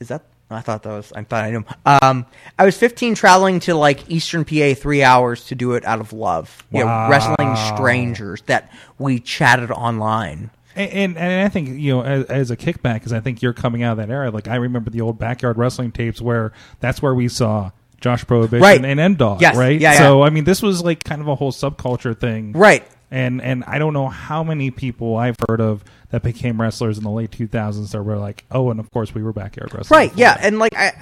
Is 0.00 0.08
that? 0.08 0.24
I 0.50 0.60
thought 0.60 0.82
that 0.84 0.90
was. 0.90 1.12
I 1.14 1.24
thought 1.24 1.44
I 1.44 1.50
knew. 1.50 1.64
Um, 1.86 2.26
I 2.58 2.64
was 2.64 2.76
15 2.76 3.14
traveling 3.14 3.60
to 3.60 3.74
like 3.74 4.08
Eastern 4.10 4.44
PA 4.44 4.74
three 4.74 5.02
hours 5.02 5.46
to 5.46 5.54
do 5.54 5.72
it 5.72 5.84
out 5.84 6.00
of 6.00 6.12
love. 6.12 6.64
You 6.70 6.80
know, 6.80 7.08
wrestling 7.10 7.56
strangers 7.74 8.42
that 8.42 8.70
we 8.98 9.20
chatted 9.20 9.70
online. 9.70 10.50
And, 10.76 10.90
and 10.92 11.18
and 11.18 11.46
I 11.46 11.48
think 11.48 11.68
you 11.80 11.94
know 11.94 12.02
as, 12.02 12.24
as 12.26 12.50
a 12.50 12.56
kickback 12.56 12.94
because 12.94 13.12
I 13.12 13.20
think 13.20 13.42
you're 13.42 13.52
coming 13.52 13.82
out 13.82 13.92
of 13.92 13.98
that 14.06 14.10
era. 14.12 14.30
Like 14.30 14.48
I 14.48 14.56
remember 14.56 14.90
the 14.90 15.00
old 15.00 15.18
backyard 15.18 15.56
wrestling 15.56 15.92
tapes 15.92 16.20
where 16.20 16.52
that's 16.80 17.00
where 17.00 17.14
we 17.14 17.28
saw 17.28 17.70
Josh 18.00 18.26
Prohibition 18.26 18.62
Right. 18.62 18.84
and 18.84 19.00
M 19.00 19.14
Dog. 19.14 19.40
Yes. 19.40 19.56
Right. 19.56 19.80
Yeah, 19.80 19.92
yeah. 19.94 19.98
So 19.98 20.22
I 20.22 20.30
mean, 20.30 20.44
this 20.44 20.62
was 20.62 20.82
like 20.84 21.04
kind 21.04 21.20
of 21.20 21.28
a 21.28 21.34
whole 21.36 21.52
subculture 21.52 22.18
thing. 22.18 22.52
Right. 22.52 22.86
And 23.10 23.40
and 23.40 23.64
I 23.64 23.78
don't 23.78 23.92
know 23.92 24.08
how 24.08 24.42
many 24.42 24.70
people 24.72 25.16
I've 25.16 25.36
heard 25.48 25.60
of 25.60 25.84
that 26.14 26.22
became 26.22 26.60
wrestlers 26.60 26.96
in 26.96 27.02
the 27.02 27.10
late 27.10 27.32
2000s 27.32 27.90
that 27.90 28.00
were 28.00 28.16
like, 28.16 28.44
oh, 28.52 28.70
and 28.70 28.78
of 28.78 28.88
course 28.92 29.12
we 29.12 29.20
were 29.20 29.32
backyard 29.32 29.74
wrestling. 29.74 29.98
Right. 29.98 30.12
Yeah, 30.16 30.38
and 30.40 30.60
like 30.60 30.72
I, 30.76 30.92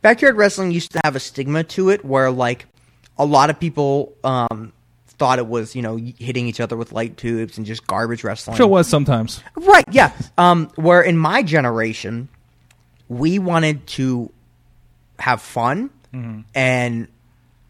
backyard 0.00 0.36
wrestling 0.36 0.70
used 0.70 0.92
to 0.92 1.00
have 1.04 1.14
a 1.14 1.20
stigma 1.20 1.62
to 1.64 1.90
it, 1.90 2.06
where 2.06 2.30
like 2.30 2.64
a 3.18 3.26
lot 3.26 3.50
of 3.50 3.60
people 3.60 4.14
um, 4.24 4.72
thought 5.08 5.38
it 5.38 5.46
was 5.46 5.76
you 5.76 5.82
know 5.82 5.96
hitting 5.96 6.46
each 6.46 6.58
other 6.58 6.74
with 6.74 6.90
light 6.90 7.18
tubes 7.18 7.58
and 7.58 7.66
just 7.66 7.86
garbage 7.86 8.24
wrestling. 8.24 8.56
Sure 8.56 8.66
was 8.66 8.88
sometimes. 8.88 9.42
Right. 9.56 9.84
Yeah. 9.90 10.12
Um, 10.38 10.70
where 10.76 11.02
in 11.02 11.18
my 11.18 11.42
generation, 11.42 12.30
we 13.10 13.38
wanted 13.38 13.86
to 13.88 14.32
have 15.18 15.42
fun, 15.42 15.90
and 16.54 17.08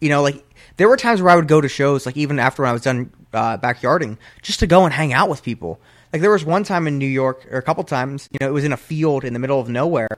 you 0.01 0.09
know, 0.09 0.23
like 0.23 0.45
there 0.77 0.89
were 0.89 0.97
times 0.97 1.21
where 1.21 1.33
I 1.33 1.35
would 1.35 1.49
go 1.49 1.61
to 1.61 1.69
shows, 1.69 2.07
like 2.07 2.17
even 2.17 2.39
after 2.39 2.63
when 2.63 2.71
I 2.71 2.73
was 2.73 2.83
done 2.83 3.11
uh, 3.33 3.59
backyarding, 3.59 4.19
just 4.41 4.61
to 4.61 4.69
go 4.69 4.85
and 4.85 4.95
hang 4.95 5.13
out 5.13 5.29
with 5.29 5.43
people. 5.43 5.81
Like 6.13 6.23
there 6.23 6.31
was 6.31 6.45
one 6.45 6.65
time 6.65 6.87
in 6.87 6.99
New 6.99 7.07
York, 7.07 7.47
or 7.51 7.59
a 7.59 7.63
couple 7.63 7.85
times, 7.85 8.29
you 8.33 8.39
know, 8.41 8.49
it 8.49 8.53
was 8.53 8.65
in 8.65 8.73
a 8.73 8.77
field 8.77 9.25
in 9.25 9.33
the 9.33 9.39
middle 9.39 9.61
of 9.61 9.69
nowhere, 9.69 10.09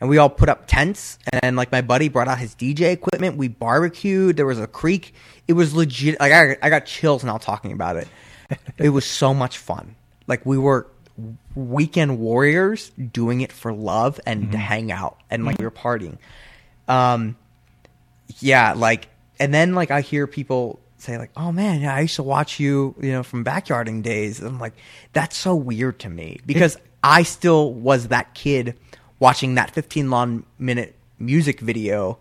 and 0.00 0.08
we 0.08 0.18
all 0.18 0.28
put 0.28 0.48
up 0.48 0.66
tents, 0.66 1.18
and 1.42 1.56
like 1.56 1.72
my 1.72 1.80
buddy 1.80 2.08
brought 2.08 2.28
out 2.28 2.38
his 2.38 2.54
DJ 2.54 2.92
equipment. 2.92 3.36
We 3.36 3.48
barbecued. 3.48 4.36
There 4.36 4.46
was 4.46 4.60
a 4.60 4.66
creek. 4.66 5.14
It 5.46 5.54
was 5.54 5.74
legit. 5.74 6.20
Like 6.20 6.32
I, 6.32 6.56
I 6.62 6.70
got 6.70 6.86
chills 6.86 7.24
now 7.24 7.38
talking 7.38 7.72
about 7.72 7.96
it. 7.96 8.08
it 8.78 8.90
was 8.90 9.04
so 9.04 9.34
much 9.34 9.58
fun. 9.58 9.96
Like 10.26 10.44
we 10.44 10.58
were 10.58 10.86
weekend 11.54 12.18
warriors 12.18 12.90
doing 12.90 13.40
it 13.40 13.50
for 13.50 13.72
love 13.72 14.20
and 14.26 14.52
to 14.52 14.58
hang 14.58 14.92
out, 14.92 15.18
and 15.30 15.44
like 15.44 15.58
we 15.58 15.64
were 15.64 15.70
partying. 15.70 16.18
Um, 16.86 17.36
yeah, 18.38 18.74
like, 18.74 19.08
and 19.38 19.52
then 19.52 19.74
like 19.74 19.90
I 19.90 20.00
hear 20.00 20.26
people 20.26 20.78
say 20.98 21.18
like, 21.18 21.30
"Oh 21.36 21.52
man, 21.52 21.80
yeah, 21.80 21.94
I 21.94 22.00
used 22.00 22.16
to 22.16 22.22
watch 22.22 22.60
you, 22.60 22.94
you 23.00 23.12
know, 23.12 23.22
from 23.22 23.44
backyarding 23.44 24.02
days." 24.02 24.40
I'm 24.40 24.58
like, 24.58 24.74
that's 25.12 25.36
so 25.36 25.54
weird 25.54 25.98
to 26.00 26.10
me 26.10 26.40
because 26.46 26.76
I 27.02 27.22
still 27.22 27.72
was 27.72 28.08
that 28.08 28.34
kid 28.34 28.74
watching 29.18 29.54
that 29.56 29.70
15 29.70 30.10
long 30.10 30.44
minute 30.58 30.94
music 31.18 31.60
video, 31.60 32.18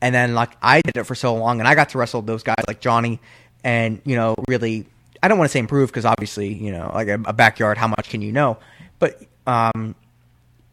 and 0.00 0.14
then 0.14 0.34
like 0.34 0.56
I 0.62 0.80
did 0.82 0.96
it 0.96 1.04
for 1.04 1.14
so 1.14 1.34
long, 1.34 1.60
and 1.60 1.68
I 1.68 1.74
got 1.74 1.90
to 1.90 1.98
wrestle 1.98 2.22
those 2.22 2.42
guys 2.42 2.62
like 2.68 2.80
Johnny, 2.80 3.20
and 3.64 4.00
you 4.04 4.16
know, 4.16 4.34
really, 4.48 4.86
I 5.22 5.28
don't 5.28 5.38
want 5.38 5.48
to 5.48 5.52
say 5.52 5.58
improve 5.58 5.90
because 5.90 6.04
obviously, 6.04 6.52
you 6.52 6.72
know, 6.72 6.90
like 6.94 7.08
a, 7.08 7.20
a 7.24 7.32
backyard, 7.32 7.78
how 7.78 7.88
much 7.88 8.08
can 8.08 8.22
you 8.22 8.32
know? 8.32 8.58
But 8.98 9.22
um, 9.46 9.94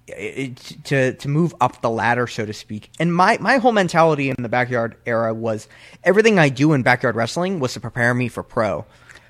it, 0.07 0.55
to 0.85 1.13
to 1.13 1.27
move 1.27 1.53
up 1.61 1.81
the 1.81 1.89
ladder, 1.89 2.27
so 2.27 2.45
to 2.45 2.53
speak. 2.53 2.89
And 2.99 3.13
my 3.13 3.37
my 3.39 3.57
whole 3.57 3.71
mentality 3.71 4.29
in 4.29 4.35
the 4.39 4.49
backyard 4.49 4.95
era 5.05 5.33
was 5.33 5.67
everything 6.03 6.39
I 6.39 6.49
do 6.49 6.73
in 6.73 6.83
backyard 6.83 7.15
wrestling 7.15 7.59
was 7.59 7.73
to 7.73 7.79
prepare 7.79 8.13
me 8.13 8.27
for 8.27 8.43
pro. 8.43 8.85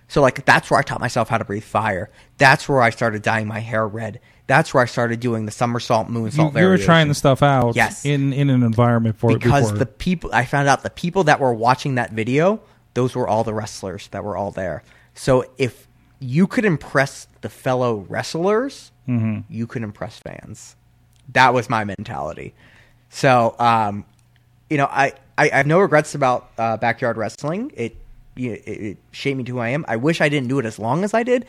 So 0.07 0.21
like 0.21 0.45
that's 0.45 0.69
where 0.69 0.80
I 0.80 0.84
taught 0.84 1.01
myself 1.01 1.30
how 1.30 1.38
to 1.38 1.45
breathe 1.45 1.63
fire. 1.63 2.09
That's 2.38 2.69
where 2.69 2.82
I 2.82 2.91
started 2.91 3.21
dyeing 3.21 3.47
my 3.47 3.59
hair 3.59 3.88
red. 3.88 4.19
That's 4.45 4.73
where 4.73 4.82
I 4.82 4.86
started 4.86 5.19
doing 5.19 5.45
the 5.45 5.51
somersault, 5.51 6.07
moonsault. 6.07 6.53
You, 6.53 6.61
you 6.61 6.67
were 6.67 6.78
trying 6.78 7.09
the 7.09 7.15
stuff 7.15 7.43
out. 7.43 7.75
Yes. 7.75 8.05
In 8.05 8.32
in 8.32 8.49
an 8.49 8.63
environment 8.63 9.17
for 9.17 9.34
because 9.38 9.73
the 9.73 9.86
people 9.86 10.30
I 10.34 10.45
found 10.45 10.67
out 10.67 10.84
the 10.84 10.89
people 10.89 11.25
that 11.25 11.39
were 11.39 11.53
watching 11.53 11.95
that 11.95 12.13
video, 12.13 12.61
those 12.93 13.15
were 13.15 13.28
all 13.28 13.43
the 13.43 13.53
wrestlers 13.53 14.07
that 14.09 14.23
were 14.23 14.38
all 14.38 14.51
there. 14.51 14.84
So 15.15 15.45
if 15.57 15.86
you 16.20 16.47
could 16.47 16.65
impress 16.65 17.28
the 17.41 17.49
fellow 17.49 18.05
wrestlers, 18.09 18.91
Mm-hmm. 19.07 19.41
you 19.49 19.68
could 19.68 19.84
impress 19.84 20.20
fans. 20.20 20.76
That 21.32 21.53
was 21.53 21.70
my 21.70 21.86
mentality. 21.86 22.53
So, 23.09 23.55
um, 23.57 24.03
you 24.70 24.76
know, 24.78 24.88
I, 24.91 25.13
I, 25.38 25.49
I 25.49 25.55
have 25.57 25.68
no 25.68 25.80
regrets 25.80 26.13
about 26.13 26.49
uh, 26.57 26.76
backyard 26.76 27.15
wrestling. 27.15 27.72
It, 27.76 27.95
you 28.36 28.51
it, 28.51 28.68
it 28.68 28.97
shaped 29.11 29.38
me 29.38 29.43
to 29.45 29.51
who 29.53 29.59
I 29.59 29.70
am. 29.70 29.86
I 29.88 29.95
wish 29.95 30.20
I 30.20 30.28
didn't 30.28 30.49
do 30.49 30.59
it 30.59 30.65
as 30.65 30.78
long 30.78 31.05
as 31.05 31.13
I 31.13 31.24
did, 31.24 31.45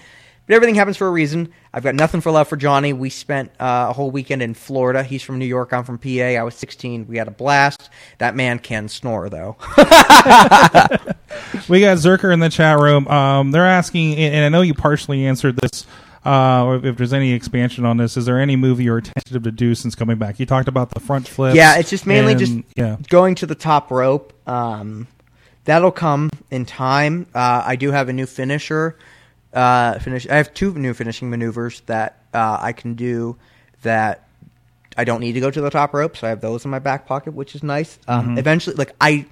but 0.49 0.55
everything 0.55 0.74
happens 0.74 0.96
for 0.96 1.07
a 1.07 1.11
reason. 1.11 1.53
I've 1.72 1.84
got 1.84 1.94
nothing 1.94 2.20
for 2.20 2.32
love 2.32 2.49
for 2.49 2.57
Johnny. 2.57 2.92
We 2.92 3.11
spent 3.11 3.53
uh, 3.61 3.86
a 3.90 3.92
whole 3.92 4.11
weekend 4.11 4.42
in 4.42 4.55
Florida. 4.55 5.05
He's 5.05 5.22
from 5.22 5.38
New 5.38 5.46
York. 5.46 5.72
I'm 5.72 5.84
from 5.84 5.99
PA. 5.99 6.09
I 6.09 6.42
was 6.42 6.57
16. 6.57 7.07
We 7.07 7.18
had 7.18 7.28
a 7.28 7.30
blast. 7.30 7.90
That 8.18 8.34
man 8.34 8.59
can 8.59 8.88
snore 8.88 9.28
though. 9.28 9.57
We 11.68 11.80
got 11.80 11.99
Zerker 11.99 12.32
in 12.32 12.40
the 12.40 12.49
chat 12.49 12.78
room. 12.78 13.07
Um, 13.09 13.51
they're 13.51 13.66
asking, 13.66 14.16
and 14.16 14.44
I 14.44 14.49
know 14.49 14.62
you 14.62 14.74
partially 14.74 15.26
answered 15.26 15.57
this. 15.57 15.86
Uh, 16.24 16.80
if 16.82 16.96
there's 16.96 17.12
any 17.12 17.32
expansion 17.32 17.84
on 17.84 17.96
this, 17.96 18.16
is 18.16 18.26
there 18.26 18.40
any 18.40 18.57
movie 18.57 18.84
you're 18.84 19.01
tentative 19.01 19.42
to 19.44 19.53
do 19.53 19.74
since 19.74 19.94
coming 19.94 20.18
back? 20.18 20.40
You 20.40 20.46
talked 20.46 20.68
about 20.68 20.90
the 20.90 21.01
front 21.01 21.28
flip. 21.28 21.55
Yeah, 21.55 21.78
it's 21.78 21.90
just 21.90 22.07
mainly 22.07 22.34
just 22.34 22.57
yeah. 22.74 22.96
going 23.09 23.34
to 23.36 23.46
the 23.46 23.55
top 23.55 23.90
rope. 23.90 24.32
Um, 24.49 25.07
that'll 25.64 25.92
come 25.92 26.30
in 26.51 26.66
time. 26.66 27.26
Uh, 27.34 27.62
I 27.64 27.76
do 27.76 27.92
have 27.92 28.09
a 28.09 28.12
new 28.12 28.26
finisher. 28.26 28.96
Uh, 29.59 29.98
finish. 29.98 30.24
I 30.28 30.36
have 30.36 30.54
two 30.54 30.72
new 30.74 30.94
finishing 30.94 31.30
maneuvers 31.30 31.80
that 31.86 32.22
uh, 32.32 32.59
I 32.61 32.72
can 32.72 32.94
do 32.94 33.36
that 33.82 34.28
I 34.96 35.02
don't 35.02 35.18
need 35.18 35.32
to 35.32 35.40
go 35.40 35.50
to 35.50 35.61
the 35.61 35.68
top 35.68 35.94
rope, 35.94 36.16
so 36.16 36.28
I 36.28 36.30
have 36.30 36.40
those 36.40 36.64
in 36.64 36.70
my 36.70 36.78
back 36.78 37.06
pocket, 37.06 37.34
which 37.34 37.56
is 37.56 37.64
nice. 37.64 37.98
Um, 38.06 38.38
Eventually, 38.38 38.76
like 38.76 38.94
I, 39.00 39.26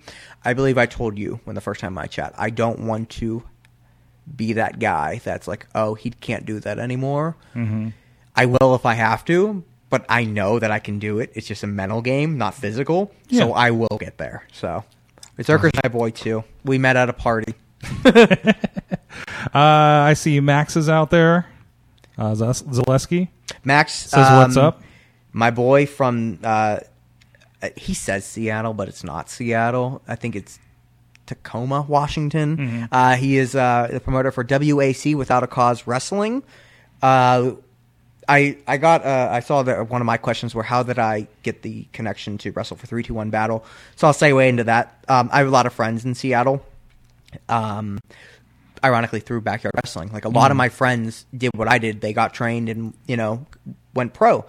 I 0.44 0.54
believe 0.54 0.78
I 0.78 0.86
told 0.86 1.16
you 1.16 1.38
when 1.44 1.54
the 1.54 1.60
first 1.60 1.80
time 1.80 1.96
I 1.96 2.06
chat, 2.06 2.34
I 2.36 2.50
don't 2.50 2.80
want 2.80 3.10
to 3.10 3.44
be 4.36 4.54
that 4.54 4.80
guy 4.80 5.20
that's 5.22 5.46
like, 5.46 5.68
oh, 5.76 5.94
he 5.94 6.10
can't 6.10 6.44
do 6.44 6.58
that 6.58 6.80
anymore. 6.80 7.36
Mm-hmm. 7.54 7.90
I 8.34 8.46
will 8.46 8.74
if 8.74 8.84
I 8.84 8.94
have 8.94 9.24
to, 9.26 9.62
but 9.90 10.04
I 10.08 10.24
know 10.24 10.58
that 10.58 10.72
I 10.72 10.80
can 10.80 10.98
do 10.98 11.20
it. 11.20 11.30
It's 11.34 11.46
just 11.46 11.62
a 11.62 11.68
mental 11.68 12.02
game, 12.02 12.36
not 12.36 12.54
physical. 12.54 13.12
So 13.30 13.52
I 13.52 13.70
will 13.70 13.96
get 14.00 14.18
there. 14.18 14.42
So 14.52 14.82
Berserker's 15.36 15.70
my 15.84 15.88
boy 15.88 16.10
too. 16.10 16.42
We 16.64 16.78
met 16.78 16.96
at 16.96 17.08
a 17.08 17.12
party. 17.12 17.54
Uh, 19.54 19.58
I 19.58 20.14
see 20.14 20.40
Max 20.40 20.76
is 20.76 20.88
out 20.88 21.10
there. 21.10 21.46
Uh, 22.18 22.32
Zaleski 22.32 23.28
Max 23.64 23.92
says, 23.92 24.30
"What's 24.30 24.56
um, 24.56 24.64
up?" 24.64 24.82
My 25.32 25.50
boy 25.50 25.86
from 25.86 26.38
uh, 26.42 26.78
he 27.76 27.94
says 27.94 28.24
Seattle, 28.24 28.74
but 28.74 28.88
it's 28.88 29.04
not 29.04 29.28
Seattle. 29.28 30.02
I 30.08 30.16
think 30.16 30.36
it's 30.36 30.58
Tacoma, 31.26 31.82
Washington. 31.82 32.56
Mm-hmm. 32.56 32.84
Uh, 32.92 33.16
he 33.16 33.36
is 33.36 33.54
uh, 33.54 33.88
the 33.92 34.00
promoter 34.00 34.30
for 34.30 34.44
WAC 34.44 35.14
Without 35.14 35.42
a 35.42 35.46
Cause 35.46 35.86
Wrestling. 35.86 36.42
Uh, 37.02 37.52
I 38.28 38.58
I 38.66 38.76
got 38.78 39.04
uh, 39.04 39.28
I 39.30 39.40
saw 39.40 39.62
that 39.62 39.88
one 39.88 40.00
of 40.00 40.06
my 40.06 40.16
questions 40.16 40.54
were 40.54 40.62
how 40.62 40.82
did 40.82 40.98
I 40.98 41.28
get 41.42 41.62
the 41.62 41.86
connection 41.92 42.38
to 42.38 42.52
Wrestle 42.52 42.76
for 42.76 42.86
Three 42.86 43.02
Two 43.02 43.14
One 43.14 43.30
Battle? 43.30 43.64
So 43.96 44.06
I'll 44.06 44.14
segue 44.14 44.48
into 44.48 44.64
that. 44.64 45.04
Um, 45.08 45.28
I 45.32 45.38
have 45.38 45.46
a 45.46 45.50
lot 45.50 45.66
of 45.66 45.72
friends 45.72 46.04
in 46.04 46.14
Seattle. 46.14 46.64
Um, 47.48 48.00
ironically 48.84 49.20
through 49.20 49.40
backyard 49.42 49.74
wrestling. 49.76 50.10
Like 50.12 50.24
a 50.24 50.28
lot 50.28 50.50
of 50.50 50.56
my 50.56 50.68
friends 50.68 51.26
did 51.36 51.50
what 51.54 51.68
I 51.68 51.78
did. 51.78 52.00
They 52.00 52.12
got 52.12 52.34
trained 52.34 52.68
and 52.68 52.94
you 53.06 53.16
know 53.16 53.46
went 53.94 54.14
pro. 54.14 54.44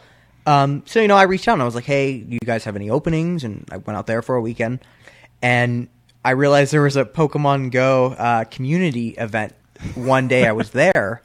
Um, 0.46 0.84
so 0.86 1.02
you 1.02 1.08
know 1.08 1.18
I 1.18 1.24
reached 1.24 1.48
out 1.48 1.54
and 1.54 1.62
I 1.62 1.66
was 1.66 1.76
like, 1.76 1.86
hey, 1.86 2.20
do 2.20 2.34
you 2.34 2.46
guys 2.46 2.64
have 2.64 2.76
any 2.76 2.90
openings? 2.90 3.44
And 3.44 3.68
I 3.72 3.78
went 3.78 3.98
out 3.98 4.08
there 4.08 4.22
for 4.22 4.36
a 4.36 4.42
weekend, 4.42 4.80
and 5.42 5.90
I 6.24 6.32
realized 6.32 6.74
there 6.74 6.82
was 6.82 6.98
a 6.98 7.06
Pokemon 7.06 7.72
Go 7.72 8.08
uh, 8.08 8.44
community 8.46 9.10
event. 9.10 9.54
One 9.96 10.28
day 10.28 10.46
I 10.46 10.52
was 10.52 10.72
there. 10.72 11.22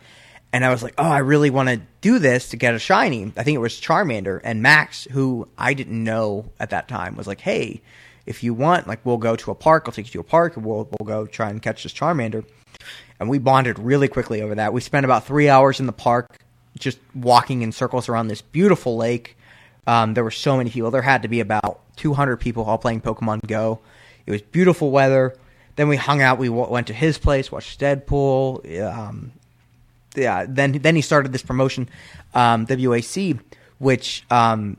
And 0.53 0.65
I 0.67 0.71
was 0.71 0.83
like, 0.83 0.95
oh, 0.99 1.09
I 1.09 1.19
really 1.19 1.49
want 1.49 1.71
to 1.71 1.81
do 2.03 2.19
this 2.19 2.51
to 2.51 2.57
get 2.59 2.75
a 2.75 2.79
shiny. 2.79 3.33
I 3.37 3.43
think 3.43 3.57
it 3.57 3.59
was 3.59 3.81
Charmander. 3.81 4.41
And 4.45 4.61
Max, 4.63 5.09
who 5.11 5.49
I 5.57 5.73
didn't 5.73 6.05
know 6.05 6.45
at 6.61 6.71
that 6.71 6.89
time, 6.89 7.17
was 7.17 7.27
like, 7.27 7.41
hey, 7.41 7.81
if 8.27 8.43
you 8.45 8.53
want, 8.53 8.87
like, 8.87 9.01
we'll 9.05 9.17
go 9.17 9.35
to 9.35 9.51
a 9.51 9.55
park. 9.55 9.85
I'll 9.87 9.93
take 9.93 10.07
you 10.07 10.13
to 10.13 10.21
a 10.21 10.25
park 10.25 10.57
and 10.57 10.67
we'll, 10.67 10.89
we'll 11.01 11.07
go 11.07 11.27
try 11.27 11.49
and 11.49 11.63
catch 11.63 11.85
this 11.85 11.95
Charmander. 11.95 12.45
And 13.23 13.31
we 13.31 13.39
bonded 13.39 13.79
really 13.79 14.09
quickly 14.09 14.43
over 14.43 14.57
that. 14.57 14.73
We 14.73 14.81
spent 14.81 15.05
about 15.05 15.25
three 15.25 15.49
hours 15.49 15.79
in 15.79 15.87
the 15.87 15.93
park 15.93 16.41
just 16.77 16.99
walking 17.15 17.63
in 17.63 17.71
circles 17.71 18.09
around 18.09 18.27
this 18.27 18.43
beautiful 18.43 18.97
lake. 18.97 19.37
Um, 19.87 20.15
there 20.15 20.25
were 20.25 20.33
so 20.33 20.57
many 20.57 20.71
people. 20.71 20.91
There 20.91 21.03
had 21.03 21.23
to 21.23 21.29
be 21.29 21.39
about 21.39 21.81
200 21.97 22.39
people 22.39 22.65
all 22.65 22.79
playing 22.79 23.01
Pokemon 23.01 23.47
Go. 23.47 23.79
It 24.27 24.33
was 24.33 24.43
beautiful 24.43 24.91
weather. 24.91 25.37
Then 25.77 25.87
we 25.87 25.97
hung 25.97 26.21
out. 26.21 26.39
We 26.39 26.49
w- 26.49 26.69
went 26.69 26.89
to 26.89 26.93
his 26.93 27.17
place, 27.17 27.53
watched 27.53 27.81
Deadpool. 27.81 28.83
Um, 28.83 29.31
yeah. 30.17 30.45
Then 30.49 30.73
then 30.73 30.97
he 30.97 31.03
started 31.03 31.33
this 31.33 31.43
promotion, 31.43 31.89
um, 32.35 32.67
WAC, 32.67 33.39
which 33.79 34.25
um, 34.31 34.77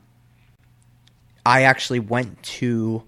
I 1.46 1.62
actually 1.62 2.00
went 2.00 2.42
to. 2.42 3.02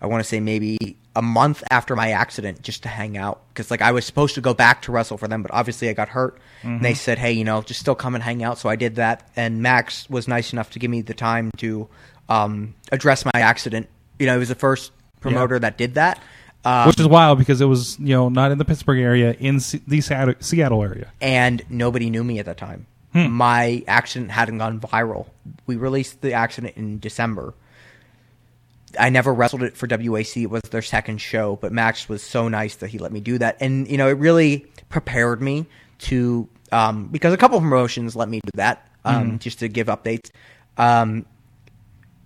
I 0.00 0.06
want 0.06 0.22
to 0.22 0.28
say 0.28 0.38
maybe 0.38 0.96
a 1.16 1.22
month 1.22 1.64
after 1.70 1.96
my 1.96 2.10
accident 2.10 2.62
just 2.62 2.82
to 2.84 2.88
hang 2.88 3.16
out 3.16 3.40
because 3.48 3.70
like 3.70 3.82
I 3.82 3.90
was 3.90 4.04
supposed 4.04 4.34
to 4.36 4.40
go 4.40 4.54
back 4.54 4.82
to 4.82 4.92
wrestle 4.92 5.16
for 5.18 5.26
them, 5.26 5.42
but 5.42 5.50
obviously 5.52 5.88
I 5.88 5.92
got 5.94 6.08
hurt. 6.10 6.38
And 6.62 6.84
they 6.84 6.94
said, 6.94 7.18
hey, 7.18 7.32
you 7.32 7.42
know, 7.44 7.62
just 7.62 7.80
still 7.80 7.94
come 7.94 8.14
and 8.14 8.22
hang 8.22 8.42
out. 8.44 8.58
So 8.58 8.68
I 8.68 8.76
did 8.76 8.96
that, 8.96 9.28
and 9.36 9.62
Max 9.62 10.08
was 10.10 10.28
nice 10.28 10.52
enough 10.52 10.70
to 10.70 10.78
give 10.78 10.90
me 10.90 11.00
the 11.00 11.14
time 11.14 11.50
to 11.58 11.88
um, 12.28 12.74
address 12.92 13.24
my 13.24 13.30
accident. 13.40 13.88
You 14.18 14.26
know, 14.26 14.34
he 14.34 14.38
was 14.40 14.48
the 14.48 14.54
first 14.54 14.92
promoter 15.20 15.58
that 15.58 15.76
did 15.78 15.94
that. 15.94 16.20
Um, 16.64 16.88
Which 16.88 16.98
is 16.98 17.06
wild 17.06 17.38
because 17.38 17.60
it 17.60 17.66
was 17.66 17.96
you 18.00 18.14
know 18.16 18.28
not 18.28 18.50
in 18.52 18.58
the 18.58 18.64
Pittsburgh 18.64 18.98
area, 18.98 19.32
in 19.38 19.60
Se- 19.60 19.80
the 19.86 20.00
Seattle, 20.00 20.34
Seattle 20.40 20.82
area. 20.82 21.12
and 21.20 21.62
nobody 21.70 22.10
knew 22.10 22.24
me 22.24 22.38
at 22.40 22.46
that 22.46 22.56
time. 22.56 22.86
My 23.14 23.82
accident 23.88 24.30
hadn't 24.30 24.58
gone 24.58 24.78
viral. 24.78 25.26
We 25.66 25.76
released 25.76 26.20
the 26.20 26.34
accident 26.34 26.76
in 26.76 26.98
December. 26.98 27.54
I 28.98 29.10
never 29.10 29.32
wrestled 29.32 29.62
it 29.62 29.76
for 29.76 29.86
WAC. 29.86 30.42
It 30.42 30.50
was 30.50 30.62
their 30.62 30.82
second 30.82 31.18
show, 31.18 31.56
but 31.56 31.72
Max 31.72 32.08
was 32.08 32.22
so 32.22 32.48
nice 32.48 32.76
that 32.76 32.88
he 32.88 32.98
let 32.98 33.12
me 33.12 33.20
do 33.20 33.38
that, 33.38 33.56
and 33.60 33.88
you 33.88 33.96
know 33.96 34.08
it 34.08 34.18
really 34.18 34.66
prepared 34.88 35.42
me 35.42 35.66
to 35.98 36.48
um, 36.72 37.06
because 37.08 37.32
a 37.32 37.36
couple 37.36 37.56
of 37.56 37.62
promotions 37.62 38.16
let 38.16 38.28
me 38.28 38.40
do 38.40 38.50
that 38.54 38.88
um, 39.04 39.38
just 39.38 39.60
to 39.60 39.68
give 39.68 39.86
updates. 39.86 40.30
Um, 40.76 41.24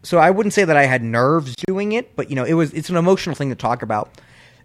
so 0.03 0.19
I 0.19 0.31
wouldn't 0.31 0.55
say 0.55 0.65
that 0.65 0.77
I 0.77 0.87
had 0.87 1.03
nerves 1.03 1.55
doing 1.67 1.93
it, 1.93 2.17
but 2.17 2.31
you 2.31 2.37
know, 2.37 2.45
it 2.45 2.55
was 2.55 2.73
it's 2.73 2.89
an 2.91 2.97
emotional 2.97 3.37
thing 3.37 3.51
to 3.51 3.55
talk 3.55 3.83
about, 3.83 4.21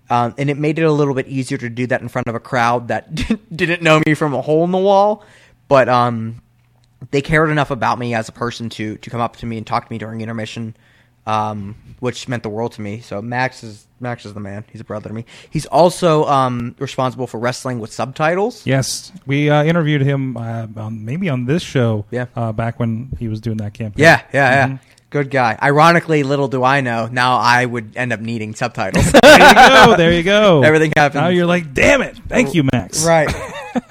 um, 0.10 0.34
and 0.38 0.50
it 0.50 0.58
made 0.58 0.80
it 0.80 0.84
a 0.84 0.92
little 0.92 1.14
bit 1.14 1.28
easier 1.28 1.58
to 1.58 1.70
do 1.70 1.88
that 1.88 2.02
in 2.02 2.08
front 2.08 2.28
of 2.28 2.36
a 2.36 2.40
crowd 2.40 2.88
that 2.88 3.14
didn't 3.56 3.82
know 3.82 4.02
me 4.06 4.14
from 4.14 4.34
a 4.34 4.42
hole 4.42 4.64
in 4.64 4.72
the 4.72 4.78
wall, 4.78 5.24
but 5.68 5.90
um, 5.90 6.42
they 7.12 7.22
cared 7.22 7.50
enough 7.50 7.72
about 7.72 8.00
me 8.00 8.14
as 8.14 8.30
a 8.30 8.32
person 8.32 8.70
to 8.70 8.98
to 8.98 9.10
come 9.10 9.22
up 9.22 9.36
to 9.38 9.46
me 9.46 9.58
and 9.58 9.68
talk 9.68 9.88
to 9.88 9.92
me 9.92 9.98
during 9.98 10.22
intermission, 10.22 10.76
um, 11.26 11.76
which 12.00 12.28
meant 12.28 12.44
the 12.44 12.50
world 12.50 12.74
to 12.74 12.82
me. 12.82 13.00
So 13.02 13.22
Max 13.22 13.64
is 13.64 13.88
Max 14.00 14.26
is 14.26 14.34
the 14.34 14.40
man. 14.40 14.66
He's 14.72 14.82
a 14.82 14.84
brother 14.84 15.10
to 15.10 15.16
me. 15.16 15.26
He's 15.50 15.66
also 15.66 16.26
um, 16.26 16.76
responsible 16.80 17.28
for 17.28 17.40
wrestling 17.40 17.80
with 17.80 17.92
subtitles. 17.92 18.66
Yes, 18.66 19.12
we 19.26 19.50
uh, 19.50 19.64
interviewed 19.64 20.02
him 20.02 20.38
uh, 20.38 20.68
on, 20.76 21.06
maybe 21.06 21.30
on 21.30 21.46
this 21.46 21.64
show. 21.64 22.06
Yeah. 22.12 22.26
uh, 22.36 22.52
back 22.52 22.80
when 22.80 23.10
he 23.20 23.28
was 23.28 23.42
doing 23.42 23.58
that 23.58 23.74
campaign. 23.74 24.04
Yeah, 24.04 24.22
yeah, 24.34 24.68
yeah. 24.68 24.78
Good 25.12 25.32
guy. 25.32 25.58
Ironically, 25.62 26.24
little 26.24 26.50
do 26.50 26.64
I 26.64 26.82
know, 26.82 27.08
now 27.08 27.38
I 27.38 27.66
would 27.66 27.96
end 27.96 28.12
up 28.12 28.20
needing 28.20 28.54
subtitles. 28.54 29.10
there 29.24 29.38
you 29.40 29.56
go. 29.56 29.96
There 29.98 30.12
you 30.12 30.24
go. 30.24 30.62
Everything 30.62 30.92
happens. 30.96 31.22
Now 31.22 31.30
you're 31.30 31.46
like, 31.46 31.74
damn 31.74 32.02
it! 32.02 32.18
Thank 32.28 32.54
you, 32.54 32.64
Max. 32.72 33.06
right. 33.06 33.34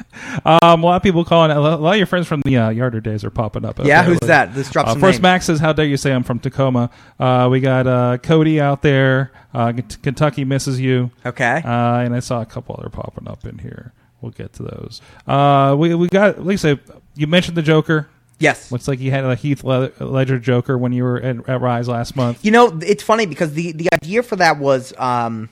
Um, 0.45 0.82
a 0.82 0.87
lot 0.87 0.97
of 0.97 1.03
people 1.03 1.24
calling. 1.24 1.51
A 1.51 1.61
lot 1.61 1.93
of 1.93 1.97
your 1.97 2.07
friends 2.07 2.26
from 2.26 2.41
the 2.45 2.57
uh, 2.57 2.68
Yarder 2.70 3.01
days 3.01 3.24
are 3.24 3.30
popping 3.30 3.64
up. 3.64 3.78
Yeah, 3.85 4.03
who's 4.03 4.18
that? 4.20 4.55
Let's 4.57 4.70
drop 4.70 4.87
Uh, 4.89 4.95
first, 4.95 5.03
names. 5.18 5.22
Max 5.22 5.45
says, 5.47 5.61
"How 5.61 5.72
dare 5.72 5.85
you 5.87 5.97
say 5.97 6.12
I'm 6.12 6.22
from 6.24 6.39
Tacoma?" 6.41 6.91
Uh, 7.20 7.49
we 7.51 7.61
got 7.61 7.87
uh, 7.87 8.18
Cody 8.18 8.61
out 8.61 8.82
there. 8.82 9.30
Uh, 9.53 9.72
K- 9.72 9.85
Kentucky 10.03 10.45
misses 10.45 10.80
you. 10.80 11.11
Okay. 11.24 11.62
Uh, 11.64 11.99
and 11.99 12.14
I 12.14 12.20
saw 12.20 12.41
a 12.41 12.47
couple 12.47 12.74
other 12.78 12.89
popping 12.91 13.28
up 13.28 13.45
in 13.45 13.59
here. 13.59 13.93
We'll 14.20 14.32
get 14.32 14.53
to 14.55 14.62
those. 14.64 15.01
Uh, 15.26 15.76
we 15.78 15.95
we 15.95 16.09
got 16.09 16.45
Lisa. 16.45 16.78
You 17.14 17.26
mentioned 17.26 17.57
the 17.57 17.62
Joker. 17.62 18.09
yes. 18.39 18.72
Looks 18.72 18.89
like 18.89 18.99
you 19.01 19.11
had 19.11 19.24
a 19.24 19.35
Heath 19.37 19.62
Le- 19.62 19.91
Ledger 20.01 20.39
Joker 20.39 20.76
when 20.78 20.93
you 20.93 21.05
were 21.05 21.20
at, 21.20 21.49
at 21.49 21.61
Rise 21.61 21.87
last 21.89 22.16
month. 22.16 22.45
You 22.45 22.51
know, 22.51 22.78
it's 22.82 23.03
funny 23.03 23.26
because 23.26 23.53
the 23.55 23.72
the 23.72 23.89
idea 23.93 24.22
for 24.22 24.37
that 24.37 24.59
was 24.59 24.93
um 24.99 25.49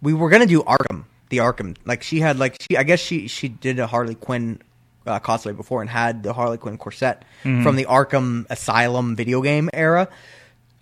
we 0.00 0.14
were 0.14 0.30
gonna 0.30 0.46
do 0.46 0.62
Arkham, 0.62 1.04
the 1.32 1.38
Arkham. 1.38 1.76
Like 1.84 2.02
she 2.04 2.20
had 2.20 2.38
like 2.38 2.60
she 2.60 2.76
I 2.76 2.84
guess 2.84 3.00
she 3.00 3.26
she 3.26 3.48
did 3.48 3.80
a 3.80 3.86
Harley 3.88 4.14
Quinn 4.14 4.60
uh, 5.06 5.18
cosplay 5.18 5.56
before 5.56 5.80
and 5.80 5.90
had 5.90 6.22
the 6.22 6.32
Harley 6.32 6.58
Quinn 6.58 6.76
corset 6.78 7.24
from 7.42 7.74
the 7.74 7.86
Arkham 7.86 8.46
Asylum 8.50 9.16
video 9.16 9.40
game 9.42 9.68
era. 9.72 10.08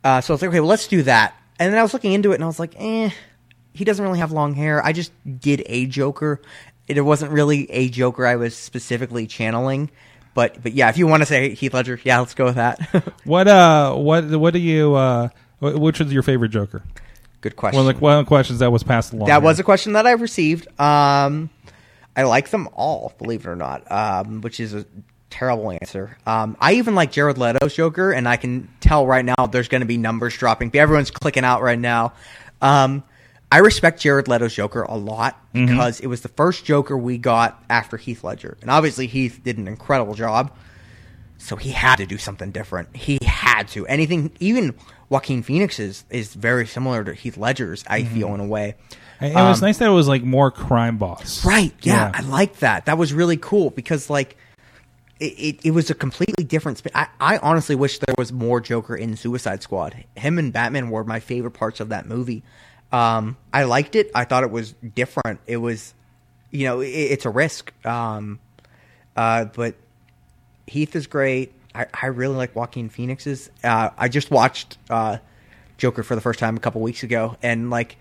Uh, 0.05 0.21
so 0.21 0.33
I 0.33 0.35
was 0.35 0.43
like, 0.43 0.49
okay, 0.51 0.61
well, 0.61 0.69
let's 0.69 0.89
do 0.89 1.03
that. 1.05 1.35
And 1.59 1.73
then 1.73 1.79
I 1.79 1.83
was 1.83 1.95
looking 1.95 2.13
into 2.13 2.33
it 2.33 2.35
and 2.35 2.45
I 2.45 2.47
was 2.47 2.59
like, 2.59 2.75
eh, 2.77 3.11
he 3.73 3.85
doesn't 3.85 4.05
really 4.05 4.19
have 4.19 4.33
long 4.33 4.55
hair. 4.55 4.85
I 4.85 4.93
just 4.93 5.13
did 5.41 5.63
a 5.67 5.87
Joker. 5.87 6.41
It 6.89 7.01
wasn't 7.01 7.33
really 7.33 7.71
a 7.71 7.89
Joker 7.89 8.27
I 8.27 8.37
was 8.37 8.57
specifically 8.57 9.27
channeling. 9.27 9.91
But 10.35 10.63
but 10.63 10.73
yeah, 10.73 10.89
if 10.89 10.99
you 10.99 11.07
want 11.07 11.23
to 11.23 11.27
say 11.27 11.55
Heath 11.55 11.75
Ledger, 11.75 12.01
yeah, 12.03 12.19
let's 12.19 12.35
go 12.35 12.47
with 12.47 12.57
that. 12.57 12.79
What 13.25 13.47
uh 13.47 13.95
what 13.95 14.25
what 14.37 14.53
do 14.53 14.59
you 14.59 14.95
uh 14.95 15.29
which 15.61 16.01
is 16.01 16.13
your 16.13 16.23
favorite 16.23 16.49
Joker? 16.51 16.83
Good 17.41 17.57
question. 17.57 17.79
One 17.79 17.89
of 17.89 17.97
the, 17.97 18.01
one 18.01 18.19
of 18.19 18.25
the 18.25 18.29
questions 18.29 18.59
that 18.59 18.71
was 18.71 18.83
passed 18.83 19.13
along. 19.13 19.29
That 19.29 19.41
here. 19.41 19.41
was 19.41 19.59
a 19.59 19.63
question 19.63 19.95
that 19.95 20.07
I 20.07 20.13
received. 20.13 20.69
Um, 20.81 21.51
I 22.15 22.25
like 22.25 22.51
them 22.51 22.69
all, 22.75 23.15
believe 23.19 23.47
it 23.47 23.49
or 23.49 23.57
not, 23.57 23.91
um, 23.91 24.41
which 24.43 24.61
is 24.61 24.75
a 24.75 24.85
terrible 25.31 25.71
answer. 25.71 26.19
Um, 26.27 26.57
I 26.61 26.75
even 26.75 26.95
like 26.95 27.13
Jared 27.13 27.39
Leto's 27.39 27.75
Joker, 27.75 28.13
and 28.13 28.29
I 28.29 28.37
can 28.37 28.69
tell 28.81 29.07
right 29.07 29.25
now 29.25 29.47
there's 29.47 29.69
going 29.69 29.81
to 29.81 29.87
be 29.87 29.97
numbers 29.97 30.37
dropping. 30.37 30.75
Everyone's 30.75 31.11
clicking 31.11 31.45
out 31.45 31.63
right 31.63 31.79
now. 31.79 32.13
Um, 32.61 33.05
I 33.51 33.59
respect 33.59 34.01
Jared 34.01 34.29
Leto's 34.29 34.55
Joker 34.55 34.83
a 34.83 34.97
lot 34.97 35.41
because 35.53 36.01
it 36.01 36.07
was 36.07 36.21
the 36.21 36.29
first 36.29 36.65
Joker 36.65 36.97
we 36.97 37.19
got 37.19 37.65
after 37.69 37.97
Heath 37.97 38.23
Ledger, 38.23 38.57
and 38.61 38.71
obviously 38.71 39.07
Heath 39.07 39.41
did 39.43 39.59
an 39.59 39.67
incredible 39.67 40.15
job. 40.15 40.55
So 41.39 41.57
he 41.57 41.71
had 41.71 41.97
to 41.97 42.07
do 42.07 42.19
something 42.19 42.51
different. 42.51 42.95
He 42.95 43.19
had 43.25 43.67
to. 43.69 43.87
Anything, 43.87 44.31
even 44.41 44.75
Joaquin 45.11 45.43
Phoenix 45.43 45.79
is, 45.79 46.05
very 46.35 46.67
similar 46.67 47.05
to 47.05 47.13
Heath 47.13 47.37
Ledger's. 47.37 47.85
I 47.87 48.05
feel 48.05 48.33
in 48.33 48.41
a 48.41 48.47
way. 48.47 48.77
It 49.21 49.35
was 49.35 49.61
Um, 49.61 49.67
nice 49.67 49.77
that 49.79 49.89
it 49.89 49.93
was 49.93 50.09
like 50.09 50.23
more 50.23 50.51
crime 50.51 50.97
boss. 50.97 51.45
Right. 51.45 51.75
Yeah, 51.83 51.95
Yeah. 51.95 52.13
I 52.15 52.23
like 52.23 52.61
that. 52.61 52.87
That 52.87 52.97
was 52.97 53.13
really 53.13 53.37
cool 53.37 53.71
because 53.71 54.09
like 54.09 54.37
it, 55.19 55.33
it, 55.33 55.61
it 55.67 55.71
was 55.73 55.91
a 55.91 55.95
completely 55.95 56.45
different 56.45 56.79
spin. 56.79 56.93
I, 56.95 57.09
I 57.21 57.37
honestly 57.39 57.75
wish 57.75 57.99
there 57.99 58.15
was 58.17 58.33
more 58.33 58.61
Joker 58.61 58.97
in 58.97 59.17
Suicide 59.17 59.63
Squad. 59.63 60.05
Him 60.17 60.39
and 60.39 60.53
Batman 60.53 60.89
were 60.89 61.05
my 61.05 61.21
favorite 61.21 61.51
parts 61.51 61.81
of 61.81 61.91
that 61.91 62.07
movie. 62.07 62.43
Um, 62.93 63.37
I 63.53 63.65
liked 63.65 63.97
it. 63.97 64.11
I 64.15 64.25
thought 64.25 64.45
it 64.45 64.51
was 64.51 64.73
different. 64.95 65.41
It 65.47 65.59
was, 65.59 65.93
you 66.51 66.65
know, 66.65 66.81
it, 66.81 66.89
it's 66.89 67.27
a 67.27 67.31
risk. 67.31 67.73
Um, 67.85 68.39
uh, 69.17 69.45
but 69.47 69.75
Heath 70.67 70.97
is 70.97 71.07
great. 71.07 71.53
I, 71.75 71.87
I 72.03 72.07
really 72.07 72.37
like 72.37 72.55
Joaquin 72.57 72.89
Phoenix's. 72.89 73.51
Uh, 73.63 73.91
I 73.97 74.09
just 74.09 74.31
watched 74.31 74.79
uh, 74.89 75.19
Joker 75.79 76.03
for 76.03 76.15
the 76.15 76.21
first 76.21 76.39
time 76.39 76.57
a 76.57 76.61
couple 76.61 76.81
weeks 76.81 77.03
ago, 77.03 77.37
and 77.43 77.71
like 77.71 77.97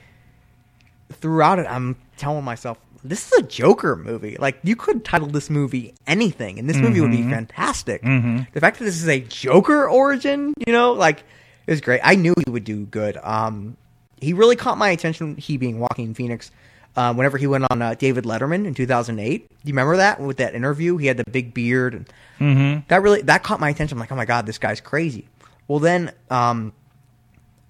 throughout 1.12 1.60
it, 1.60 1.66
I'm 1.68 1.96
telling 2.18 2.44
myself, 2.44 2.80
this 3.04 3.32
is 3.32 3.40
a 3.40 3.44
Joker 3.44 3.96
movie. 3.96 4.36
Like, 4.38 4.60
you 4.64 4.76
could 4.76 5.06
title 5.06 5.28
this 5.28 5.50
movie 5.50 5.94
anything, 6.06 6.60
and 6.60 6.70
this 6.70 6.78
movie 6.78 7.00
would 7.00 7.12
be 7.12 7.24
fantastic. 7.24 8.02
The 8.02 8.60
fact 8.60 8.80
that 8.80 8.86
this 8.86 9.02
is 9.02 9.08
a 9.08 9.22
Joker 9.22 9.88
origin, 9.88 10.54
you 10.68 10.74
know, 10.74 10.92
like, 10.94 11.24
is 11.66 11.80
great. 11.80 12.02
I 12.04 12.16
knew 12.16 12.34
he 12.46 12.52
would 12.52 12.66
do 12.66 12.86
good. 12.86 13.18
Um, 13.24 13.78
he 14.20 14.34
really 14.34 14.58
caught 14.58 14.78
my 14.78 14.90
attention, 14.90 15.38
he 15.38 15.56
being 15.56 15.80
Joaquin 15.80 16.14
Phoenix, 16.14 16.52
uh, 16.96 17.14
whenever 17.14 17.38
he 17.38 17.48
went 17.48 17.66
on 17.70 17.82
uh, 17.82 17.94
David 17.94 18.26
Letterman 18.26 18.66
in 18.66 18.74
2008. 18.74 19.48
Do 19.48 19.56
you 19.64 19.74
remember 19.74 19.98
that 19.98 20.20
with 20.20 20.38
that 20.38 20.56
interview? 20.56 20.98
He 20.98 21.08
had 21.08 21.18
the 21.18 21.30
big 21.30 21.54
beard. 21.54 21.94
And 21.94 22.10
Mm-hmm. 22.40 22.88
That 22.88 23.02
really 23.02 23.22
that 23.24 23.44
caught 23.44 23.60
my 23.60 23.70
attention. 23.70 23.98
I'm 23.98 24.00
like, 24.00 24.12
oh 24.12 24.16
my 24.16 24.26
god, 24.26 24.46
this 24.46 24.58
guy's 24.58 24.82
crazy. 24.82 25.28
Well, 25.68 25.80
then 25.80 26.14
um, 26.30 26.74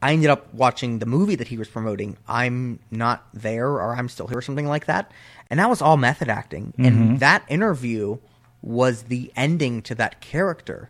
I 0.01 0.13
ended 0.13 0.29
up 0.29 0.53
watching 0.53 0.99
the 0.99 1.05
movie 1.05 1.35
that 1.35 1.47
he 1.47 1.57
was 1.57 1.67
promoting. 1.67 2.17
I'm 2.27 2.79
not 2.91 3.25
there, 3.33 3.67
or 3.67 3.95
I'm 3.95 4.07
still 4.09 4.27
here, 4.27 4.37
or 4.37 4.41
something 4.41 4.67
like 4.67 4.85
that. 4.85 5.11
And 5.49 5.59
that 5.59 5.69
was 5.69 5.81
all 5.81 5.97
method 5.97 6.29
acting. 6.29 6.73
And 6.77 7.19
that 7.19 7.43
interview 7.49 8.19
was 8.61 9.03
the 9.03 9.31
ending 9.35 9.81
to 9.83 9.95
that 9.95 10.21
character. 10.21 10.89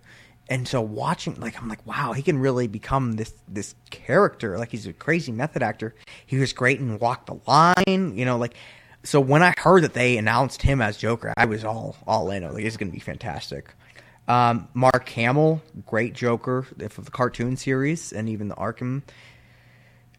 And 0.50 0.68
so 0.68 0.82
watching, 0.82 1.40
like, 1.40 1.62
I'm 1.62 1.70
like, 1.70 1.86
wow, 1.86 2.12
he 2.14 2.24
can 2.24 2.40
really 2.40 2.68
become 2.68 3.14
this 3.14 3.34
this 3.48 3.76
character. 3.92 4.58
Like, 4.58 4.72
he's 4.72 4.88
a 4.88 4.94
crazy 4.94 5.32
method 5.32 5.62
actor. 5.62 5.94
He 6.26 6.38
was 6.38 6.54
great 6.54 6.80
in 6.80 6.98
Walk 6.98 7.28
the 7.28 7.40
Line. 7.48 8.18
You 8.18 8.26
know, 8.26 8.38
like, 8.38 8.56
so 9.04 9.22
when 9.22 9.44
I 9.44 9.54
heard 9.58 9.84
that 9.84 9.94
they 9.94 10.18
announced 10.18 10.64
him 10.64 10.82
as 10.82 10.98
Joker, 10.98 11.34
I 11.38 11.46
was 11.46 11.64
all 11.64 11.96
all 12.08 12.32
in. 12.32 12.52
Like, 12.52 12.64
it's 12.64 12.78
going 12.78 12.90
to 12.90 12.94
be 12.94 13.00
fantastic. 13.00 13.74
Um, 14.28 14.68
Mark 14.74 15.08
Hamill, 15.10 15.62
great 15.86 16.14
Joker 16.14 16.64
for 16.90 17.02
the 17.02 17.12
cartoon 17.12 17.56
series 17.56 18.12
and 18.12 18.28
even 18.28 18.48
the 18.48 18.56
Arkham. 18.56 19.04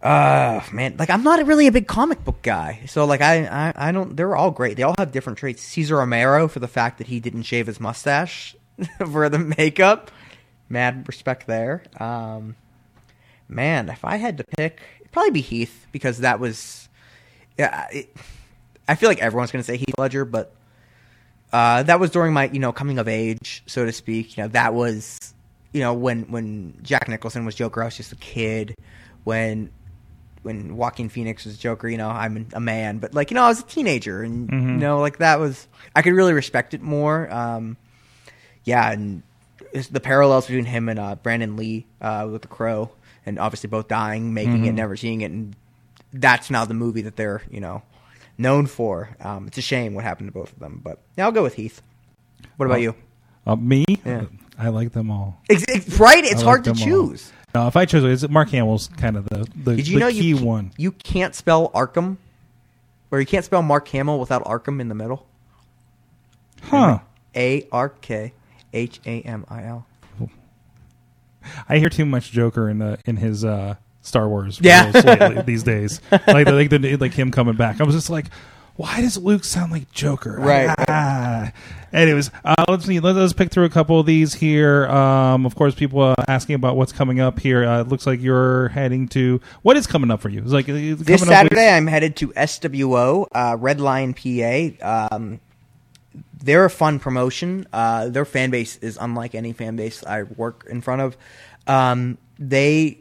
Uh 0.03 0.63
man, 0.73 0.97
like 0.99 1.11
I'm 1.11 1.23
not 1.23 1.45
really 1.47 1.67
a 1.67 1.73
big 1.73 1.87
comic 1.87 2.25
book 2.25 2.41
guy, 2.41 2.81
so 2.87 3.05
like 3.05 3.21
I, 3.21 3.45
I 3.45 3.89
I 3.89 3.93
don't. 3.93 4.17
They're 4.17 4.35
all 4.35 4.51
great. 4.51 4.79
They 4.79 4.83
all 4.83 4.95
have 4.97 5.13
different 5.13 5.39
traits. 5.39 5.61
Cesar 5.61 5.97
Romero 5.97 6.49
for 6.49 6.59
the 6.59 6.69
fact 6.69 6.99
that 6.99 7.07
he 7.07 7.21
didn't 7.21 7.43
shave 7.43 7.67
his 7.67 7.79
mustache 7.79 8.57
for 8.99 9.29
the 9.29 9.39
makeup. 9.39 10.11
Mad 10.71 11.07
respect 11.09 11.47
there. 11.47 11.83
Um, 11.99 12.55
man, 13.49 13.89
if 13.89 14.05
I 14.05 14.17
had 14.17 14.39
to 14.39 14.45
pick, 14.45 14.81
it'd 15.01 15.13
probably 15.13 15.33
be 15.33 15.41
Heath 15.43 15.87
because 15.93 16.19
that 16.19 16.39
was. 16.41 16.89
Yeah, 17.59 17.87
it, 17.93 18.15
I 18.89 18.95
feel 18.95 19.09
like 19.09 19.19
everyone's 19.19 19.51
gonna 19.51 19.65
say 19.65 19.77
Heath 19.77 19.95
Ledger, 19.99 20.25
but 20.25 20.55
uh, 21.53 21.83
that 21.83 21.99
was 22.01 22.11
during 22.11 22.33
my 22.33 22.45
you 22.51 22.61
know 22.61 22.73
coming 22.73 22.99
of 22.99 23.09
age, 23.09 23.63
so 23.67 23.85
to 23.85 23.93
speak. 23.93 24.37
You 24.37 24.45
know 24.45 24.49
that 24.51 24.73
was 24.73 25.19
you 25.73 25.81
know 25.81 25.93
when 25.93 26.23
when 26.31 26.79
Jack 26.83 27.09
Nicholson 27.09 27.45
was 27.45 27.55
Joker, 27.57 27.83
I 27.83 27.87
was 27.87 27.97
just 27.97 28.13
a 28.13 28.17
kid. 28.17 28.75
When 29.25 29.71
when 30.43 30.77
Joaquin 30.77 31.09
Phoenix 31.11 31.45
was 31.45 31.59
Joker. 31.59 31.89
You 31.89 31.99
know, 31.99 32.09
I'm 32.09 32.47
a 32.55 32.61
man, 32.61 32.99
but 32.99 33.13
like 33.15 33.31
you 33.31 33.35
know, 33.35 33.43
I 33.43 33.49
was 33.49 33.61
a 33.61 33.65
teenager, 33.65 34.23
and 34.23 34.49
Mm-hmm. 34.49 34.69
you 34.69 34.77
know, 34.77 35.01
like 35.01 35.19
that 35.19 35.39
was 35.41 35.67
I 35.95 36.03
could 36.03 36.15
really 36.15 36.33
respect 36.33 36.73
it 36.75 36.81
more. 36.81 37.31
Um, 37.33 37.77
yeah, 38.65 38.91
and 38.93 39.23
the 39.73 40.01
parallels 40.01 40.47
between 40.47 40.65
him 40.67 40.89
and 40.89 40.99
uh, 40.99 41.15
Brandon 41.17 41.57
Lee 41.57 41.87
uh, 42.01 42.29
with 42.31 42.43
the 42.43 42.49
Crow, 42.49 42.91
and 43.27 43.39
obviously 43.39 43.69
both 43.69 43.89
dying, 43.89 44.35
making 44.35 44.57
Mm-hmm. 44.59 44.65
it, 44.67 44.73
never 44.73 44.97
seeing 44.97 45.21
it, 45.21 45.31
and 45.31 45.55
that's 46.13 46.51
now 46.51 46.65
the 46.65 46.75
movie 46.75 47.03
that 47.03 47.17
they're 47.17 47.43
you 47.51 47.61
know 47.61 47.83
known 48.39 48.67
for. 48.67 49.11
Um, 49.21 49.47
it's 49.47 49.59
a 49.59 49.63
shame 49.63 49.95
what 49.95 50.05
happened 50.05 50.29
to 50.29 50.33
both 50.33 50.53
of 50.53 50.59
them, 50.59 50.81
but 50.83 50.99
yeah, 51.17 51.25
I'll 51.27 51.33
go 51.33 51.43
with 51.43 51.55
Heath. 51.55 51.83
What 52.57 52.67
about 52.67 52.79
Oh. 52.79 52.83
you? 52.83 52.95
Uh, 53.47 53.57
me, 53.57 53.85
Yeah. 54.05 54.25
I 54.59 54.69
like 54.69 54.93
them 54.93 55.11
all. 55.11 55.41
Ex- 55.49 55.65
ex- 55.69 55.99
right, 55.99 56.23
it's 56.25 56.43
I 56.43 56.45
hard 56.45 56.67
like 56.67 56.77
to 56.77 56.83
all. 56.83 56.87
choose. 56.87 57.33
No, 57.55 57.67
if 57.67 57.77
I 57.77 57.85
chose, 57.87 58.23
it's 58.23 58.31
Mark 58.31 58.51
Hamill's 58.51 58.89
kind 58.97 59.17
of 59.17 59.29
the 59.29 59.47
the, 59.65 59.77
Did 59.77 59.89
you 59.89 59.95
the 59.99 60.05
know 60.05 60.11
key 60.11 60.29
you 60.29 60.37
one. 60.37 60.73
You 60.77 60.93
can't 60.93 61.35
spell 61.35 61.71
Arkham, 61.71 62.17
or 63.11 63.19
you 63.21 63.27
can't 63.27 63.45
spell 63.45 63.63
Mark 63.63 63.89
Hamill 63.89 64.21
without 64.21 64.45
Arkham 64.45 64.81
in 64.81 64.89
the 64.89 64.95
middle. 64.95 65.27
Huh? 66.63 67.01
A 67.35 67.67
R 67.73 67.89
K 67.89 68.33
H 68.73 69.01
A 69.07 69.21
M 69.23 69.45
I 69.49 69.65
L. 69.65 69.87
I 71.69 71.79
hear 71.79 71.89
too 71.89 72.05
much 72.05 72.31
Joker 72.33 72.69
in 72.69 72.79
the 72.79 72.99
in 73.07 73.17
his 73.17 73.45
uh, 73.45 73.77
Star 74.03 74.29
Wars 74.29 74.59
Yeah. 74.63 74.91
lately, 74.95 75.43
these 75.47 75.63
days. 75.63 76.01
Like 76.11 76.47
like 76.47 76.71
the, 76.71 76.97
like 76.97 77.13
him 77.15 77.31
coming 77.31 77.57
back. 77.57 77.81
I 77.81 77.85
was 77.85 77.95
just 77.95 78.11
like, 78.11 78.27
why 78.77 79.01
does 79.01 79.17
Luke 79.17 79.45
sound 79.45 79.73
like 79.73 79.91
Joker? 79.91 80.37
Right. 80.39 80.75
Ah. 80.89 81.53
Anyways, 81.93 82.31
uh, 82.45 82.67
let's 82.69 82.85
see. 82.85 83.01
Let 83.01 83.17
us 83.17 83.33
pick 83.33 83.51
through 83.51 83.65
a 83.65 83.69
couple 83.71 83.99
of 83.99 84.07
these 84.07 84.35
here. 84.35 84.87
Um, 84.87 85.45
of 85.45 85.57
course, 85.57 85.75
people 85.75 86.01
uh, 86.03 86.15
asking 86.29 86.55
about 86.55 86.77
what's 86.77 86.93
coming 86.93 87.19
up 87.21 87.41
here. 87.41 87.65
Uh, 87.65 87.81
it 87.81 87.89
looks 87.89 88.07
like 88.07 88.21
you're 88.21 88.69
heading 88.69 89.09
to 89.09 89.41
what 89.63 89.77
is 89.77 89.87
coming 89.89 90.11
up 90.11 90.21
for 90.21 90.29
you? 90.29 90.41
It's 90.43 90.53
like 90.53 90.69
uh, 90.69 90.73
This 90.75 90.99
coming 90.99 91.13
up 91.13 91.19
with- 91.21 91.29
Saturday, 91.29 91.69
I'm 91.69 91.87
headed 91.89 92.17
to 92.17 92.29
SWO 92.29 93.27
uh, 93.35 93.57
Red 93.59 93.81
Lion, 93.81 94.15
PA. 94.15 95.09
Um, 95.17 95.41
they're 96.43 96.65
a 96.65 96.71
fun 96.71 96.99
promotion. 96.99 97.67
Uh, 97.73 98.09
their 98.09 98.25
fan 98.25 98.51
base 98.51 98.77
is 98.79 98.99
unlike 99.01 99.35
any 99.35 99.53
fan 99.53 99.77
base 99.77 100.05
I 100.05 100.25
work 100.25 100.67
in 100.69 100.81
front 100.81 101.03
of. 101.03 101.17
Um, 101.67 102.19
they 102.39 102.99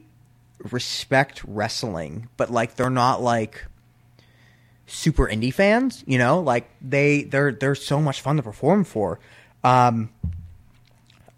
respect 0.72 1.44
wrestling, 1.46 2.28
but 2.38 2.52
like 2.52 2.76
they're 2.76 2.90
not 2.90 3.22
like 3.22 3.66
super 4.88 5.28
indie 5.28 5.54
fans. 5.54 6.04
You 6.06 6.18
know, 6.18 6.42
like 6.42 6.70
they 6.82 7.24
they're 7.24 7.52
they're 7.52 7.76
so 7.76 8.02
much 8.02 8.22
fun 8.22 8.38
to 8.38 8.44
perform 8.44 8.84
for. 8.84 9.20
Um, 9.64 10.10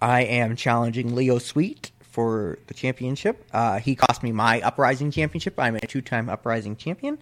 I 0.01 0.23
am 0.23 0.55
challenging 0.55 1.15
Leo 1.15 1.37
Sweet 1.37 1.91
for 2.01 2.57
the 2.67 2.73
championship. 2.73 3.45
Uh, 3.53 3.79
he 3.79 3.95
cost 3.95 4.23
me 4.23 4.31
my 4.31 4.59
Uprising 4.61 5.11
championship. 5.11 5.59
I'm 5.59 5.75
a 5.75 5.81
two-time 5.81 6.29
Uprising 6.29 6.75
champion. 6.75 7.19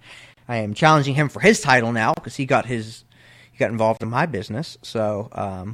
I 0.47 0.57
am 0.57 0.73
challenging 0.73 1.13
him 1.13 1.29
for 1.29 1.41
his 1.41 1.61
title 1.61 1.91
now 1.91 2.13
because 2.13 2.35
he 2.35 2.45
got 2.45 2.65
his 2.65 3.03
got 3.59 3.71
involved 3.71 4.01
in 4.01 4.09
my 4.09 4.25
business. 4.25 4.77
So 4.81 5.29
um, 5.33 5.73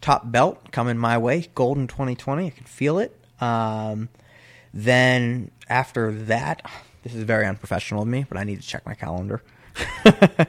top 0.00 0.30
belt 0.30 0.72
coming 0.72 0.96
my 0.96 1.18
way, 1.18 1.48
golden 1.54 1.86
2020. 1.86 2.46
I 2.46 2.50
can 2.50 2.64
feel 2.64 2.98
it. 2.98 3.18
Um, 3.40 4.08
then 4.72 5.50
after 5.68 6.12
that, 6.12 6.62
this 7.02 7.14
is 7.14 7.24
very 7.24 7.46
unprofessional 7.46 8.02
of 8.02 8.08
me, 8.08 8.24
but 8.28 8.38
I 8.38 8.44
need 8.44 8.60
to 8.60 8.66
check 8.66 8.86
my 8.86 8.94
calendar. 8.94 9.42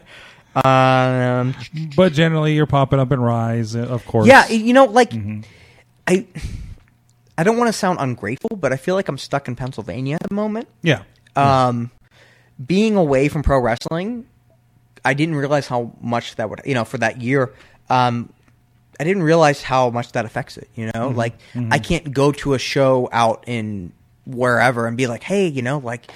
um, 0.56 1.56
but 1.96 2.14
generally, 2.14 2.54
you're 2.54 2.68
popping 2.68 3.00
up 3.00 3.12
in 3.12 3.20
Rise, 3.20 3.76
uh, 3.76 3.80
of 3.80 4.06
course. 4.06 4.28
yeah, 4.28 4.48
you 4.48 4.74
know, 4.74 4.86
like 4.86 5.14
I, 6.08 6.28
I 7.38 7.44
don't 7.44 7.58
want 7.58 7.70
to 7.70 7.74
sound 7.74 8.00
ungrateful, 8.00 8.56
but 8.56 8.72
I 8.72 8.78
feel 8.78 8.96
like 8.96 9.08
I'm 9.08 9.18
stuck 9.18 9.48
in 9.48 9.56
Pennsylvania 9.56 10.16
at 10.22 10.30
the 10.30 10.36
moment. 10.36 10.68
yeah. 10.82 11.04
Um, 11.36 11.90
being 12.64 12.96
away 12.96 13.28
from 13.28 13.42
pro 13.42 13.60
wrestling, 13.60 14.28
I 15.06 15.14
didn't 15.14 15.36
realize 15.36 15.68
how 15.68 15.92
much 16.02 16.36
that 16.36 16.50
would, 16.50 16.62
you 16.66 16.74
know, 16.74 16.86
for 16.86 16.98
that 17.00 17.22
year. 17.22 17.54
Um, 17.90 18.32
I 19.00 19.04
didn't 19.04 19.24
realize 19.24 19.62
how 19.64 19.90
much 19.90 20.12
that 20.14 20.26
affects 20.26 20.58
it. 20.58 20.70
You 20.76 20.92
know, 20.94 21.10
like 21.10 21.34
I 21.72 21.80
can't 21.80 22.14
go 22.14 22.32
to 22.34 22.54
a 22.54 22.60
show 22.60 23.10
out 23.12 23.44
in 23.48 23.92
wherever 24.26 24.88
and 24.88 24.96
be 24.96 25.08
like, 25.08 25.24
hey, 25.24 25.48
you 25.48 25.62
know, 25.62 25.80
like. 25.80 26.12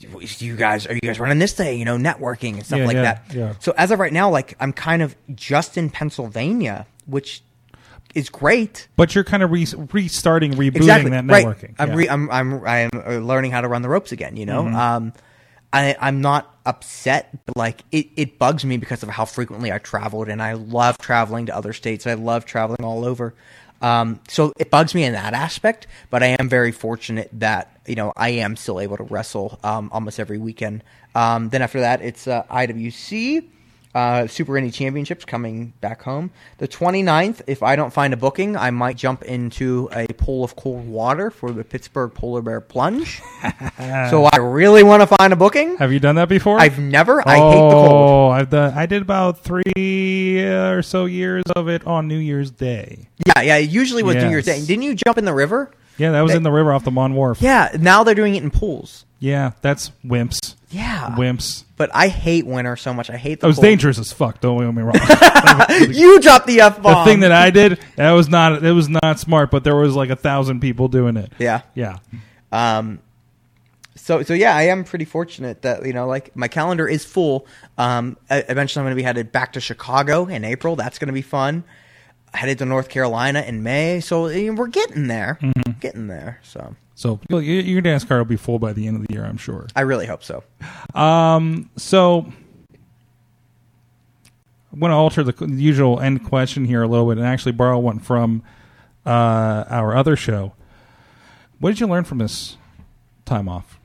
You 0.00 0.54
guys, 0.54 0.86
are 0.86 0.94
you 0.94 1.00
guys 1.00 1.18
running 1.18 1.40
this 1.40 1.54
day? 1.54 1.74
You 1.74 1.84
know, 1.84 1.96
networking 1.96 2.54
and 2.54 2.64
stuff 2.64 2.78
Yeah, 2.78 2.86
like 2.86 2.94
yeah, 2.94 3.02
that. 3.02 3.34
yeah. 3.34 3.54
So 3.58 3.74
as 3.76 3.90
of 3.90 3.98
right 3.98 4.12
now, 4.12 4.30
like 4.30 4.54
I'm 4.60 4.72
kind 4.72 5.02
of 5.02 5.16
just 5.34 5.76
in 5.76 5.90
Pennsylvania, 5.90 6.86
which 7.06 7.42
is 8.14 8.28
great. 8.30 8.86
But 8.94 9.16
you're 9.16 9.24
kind 9.24 9.42
of 9.42 9.50
re- 9.50 9.66
restarting, 9.92 10.52
rebooting 10.52 10.76
exactly 10.76 11.10
that 11.10 11.24
right. 11.26 11.44
networking. 11.44 11.74
I'm, 11.80 11.94
re- 11.96 12.08
I'm 12.08 12.30
I'm 12.30 12.64
I'm 12.64 13.26
learning 13.26 13.50
how 13.50 13.60
to 13.60 13.66
run 13.66 13.82
the 13.82 13.88
ropes 13.88 14.12
again. 14.12 14.36
You 14.36 14.46
Mm-hmm. 14.46 14.70
know, 14.72 14.78
um, 14.78 15.12
I 15.72 15.96
I'm 16.00 16.20
not 16.20 16.54
upset, 16.64 17.44
but 17.46 17.56
like 17.56 17.82
it 17.92 18.08
it 18.16 18.38
bugs 18.38 18.64
me 18.64 18.76
because 18.76 19.02
of 19.02 19.08
how 19.08 19.24
frequently 19.24 19.72
I 19.72 19.78
traveled, 19.78 20.28
and 20.28 20.42
I 20.42 20.54
love 20.54 20.98
traveling 20.98 21.46
to 21.46 21.56
other 21.56 21.72
states. 21.72 22.06
I 22.06 22.14
love 22.14 22.44
traveling 22.44 22.84
all 22.84 23.04
over. 23.04 23.34
Um, 23.80 24.20
so 24.28 24.52
it 24.58 24.70
bugs 24.70 24.94
me 24.94 25.04
in 25.04 25.12
that 25.12 25.34
aspect, 25.34 25.86
but 26.10 26.22
I 26.22 26.36
am 26.38 26.48
very 26.48 26.72
fortunate 26.72 27.30
that 27.34 27.80
you 27.86 27.94
know 27.94 28.12
I 28.16 28.30
am 28.30 28.56
still 28.56 28.80
able 28.80 28.96
to 28.96 29.04
wrestle 29.04 29.58
um, 29.62 29.90
almost 29.92 30.18
every 30.18 30.38
weekend. 30.38 30.82
Um, 31.14 31.50
then 31.50 31.62
after 31.62 31.80
that, 31.80 32.00
it's 32.02 32.26
uh, 32.26 32.44
IWC 32.44 33.44
uh, 33.94 34.26
Super 34.26 34.52
Indie 34.52 34.72
Championships 34.72 35.24
coming 35.24 35.72
back 35.80 36.02
home. 36.02 36.30
The 36.58 36.68
29th, 36.68 37.42
if 37.46 37.62
I 37.62 37.76
don't 37.76 37.92
find 37.92 38.12
a 38.12 38.16
booking, 38.16 38.56
I 38.56 38.70
might 38.70 38.96
jump 38.96 39.22
into 39.22 39.88
a 39.92 40.06
pool 40.14 40.44
of 40.44 40.56
cold 40.56 40.88
water 40.88 41.30
for 41.30 41.52
the 41.52 41.64
Pittsburgh 41.64 42.12
Polar 42.14 42.42
Bear 42.42 42.60
Plunge. 42.60 43.20
so 44.10 44.28
I 44.32 44.36
really 44.38 44.82
want 44.82 45.08
to 45.08 45.16
find 45.16 45.32
a 45.32 45.36
booking. 45.36 45.76
Have 45.78 45.92
you 45.92 46.00
done 46.00 46.16
that 46.16 46.28
before? 46.28 46.58
I've 46.60 46.78
never. 46.78 47.26
I 47.26 47.38
oh, 47.40 47.50
hate 47.50 47.56
the 47.56 47.88
cold. 47.88 48.32
I've 48.32 48.50
done. 48.50 48.74
I 48.74 48.86
did 48.86 49.02
about 49.02 49.40
three 49.40 50.44
uh, 50.44 50.72
or 50.72 50.82
so 50.82 51.06
years 51.06 51.44
of 51.56 51.68
it 51.68 51.86
on 51.86 52.08
New 52.08 52.18
Year's 52.18 52.50
Day. 52.50 53.08
Yeah, 53.26 53.42
yeah. 53.42 53.56
Usually 53.56 54.02
was 54.02 54.16
New 54.16 54.28
Year's 54.28 54.44
Day. 54.44 54.64
Didn't 54.64 54.82
you 54.82 54.94
jump 54.94 55.18
in 55.18 55.24
the 55.24 55.34
river? 55.34 55.70
Yeah, 55.96 56.12
that 56.12 56.22
was 56.22 56.32
They- 56.32 56.36
in 56.36 56.42
the 56.44 56.52
river 56.52 56.72
off 56.72 56.84
the 56.84 56.90
Mon 56.90 57.14
Wharf. 57.14 57.42
Yeah. 57.42 57.76
Now 57.78 58.04
they're 58.04 58.14
doing 58.14 58.36
it 58.36 58.42
in 58.42 58.50
pools. 58.50 59.04
Yeah, 59.18 59.52
that's 59.62 59.90
wimps. 60.04 60.54
Yeah. 60.70 61.14
Wimps. 61.16 61.64
But 61.76 61.90
I 61.94 62.08
hate 62.08 62.46
winter 62.46 62.76
so 62.76 62.92
much. 62.92 63.08
I 63.10 63.16
hate 63.16 63.40
the. 63.40 63.46
It 63.46 63.48
was 63.48 63.56
cold. 63.56 63.64
dangerous 63.64 63.98
as 63.98 64.12
fuck. 64.12 64.40
Don't 64.40 64.58
get 64.58 64.74
me 64.74 64.82
wrong. 64.82 64.94
You 65.94 66.20
dropped 66.20 66.46
the 66.46 66.60
f 66.60 66.82
bomb. 66.82 67.04
the 67.04 67.10
thing 67.10 67.20
that 67.20 67.32
I 67.32 67.50
did, 67.50 67.80
that 67.96 68.12
was 68.12 68.28
not. 68.28 68.64
It 68.64 68.72
was 68.72 68.88
not 68.88 69.18
smart. 69.18 69.50
But 69.50 69.64
there 69.64 69.76
was 69.76 69.94
like 69.94 70.10
a 70.10 70.16
thousand 70.16 70.60
people 70.60 70.88
doing 70.88 71.16
it. 71.16 71.32
Yeah. 71.38 71.62
Yeah. 71.74 71.98
Um, 72.52 73.00
so 73.96 74.22
so 74.22 74.34
yeah, 74.34 74.54
I 74.54 74.62
am 74.64 74.84
pretty 74.84 75.04
fortunate 75.04 75.62
that 75.62 75.86
you 75.86 75.92
know, 75.92 76.06
like 76.06 76.34
my 76.36 76.48
calendar 76.48 76.88
is 76.88 77.04
full. 77.04 77.46
Um, 77.76 78.16
eventually 78.30 78.80
I'm 78.80 78.86
going 78.86 78.96
to 78.96 79.00
be 79.00 79.02
headed 79.02 79.32
back 79.32 79.52
to 79.54 79.60
Chicago 79.60 80.26
in 80.26 80.44
April. 80.44 80.76
That's 80.76 80.98
going 80.98 81.08
to 81.08 81.12
be 81.14 81.22
fun. 81.22 81.64
Headed 82.34 82.58
to 82.58 82.66
North 82.66 82.88
Carolina 82.88 83.40
in 83.40 83.62
May. 83.62 84.00
So 84.00 84.26
eh, 84.26 84.50
we're 84.50 84.66
getting 84.66 85.06
there, 85.08 85.38
getting 85.80 86.08
there. 86.08 86.40
So 86.42 86.74
So 86.98 87.20
your 87.28 87.40
your 87.40 87.80
dance 87.80 88.02
card 88.02 88.18
will 88.18 88.24
be 88.24 88.34
full 88.34 88.58
by 88.58 88.72
the 88.72 88.88
end 88.88 88.96
of 88.96 89.06
the 89.06 89.14
year, 89.14 89.24
I'm 89.24 89.36
sure. 89.36 89.68
I 89.76 89.82
really 89.82 90.04
hope 90.04 90.24
so. 90.24 90.42
Um, 90.96 91.70
so 91.76 92.26
I'm 94.72 94.80
going 94.80 94.90
to 94.90 94.96
alter 94.96 95.22
the 95.22 95.46
usual 95.46 96.00
end 96.00 96.24
question 96.24 96.64
here 96.64 96.82
a 96.82 96.88
little 96.88 97.06
bit 97.06 97.18
and 97.18 97.24
actually 97.24 97.52
borrow 97.52 97.78
one 97.78 98.00
from 98.00 98.42
uh, 99.06 99.64
our 99.68 99.96
other 99.96 100.16
show. 100.16 100.54
What 101.60 101.70
did 101.70 101.78
you 101.78 101.86
learn 101.86 102.02
from 102.02 102.18
this 102.18 102.56
time 103.24 103.48
off? 103.48 103.78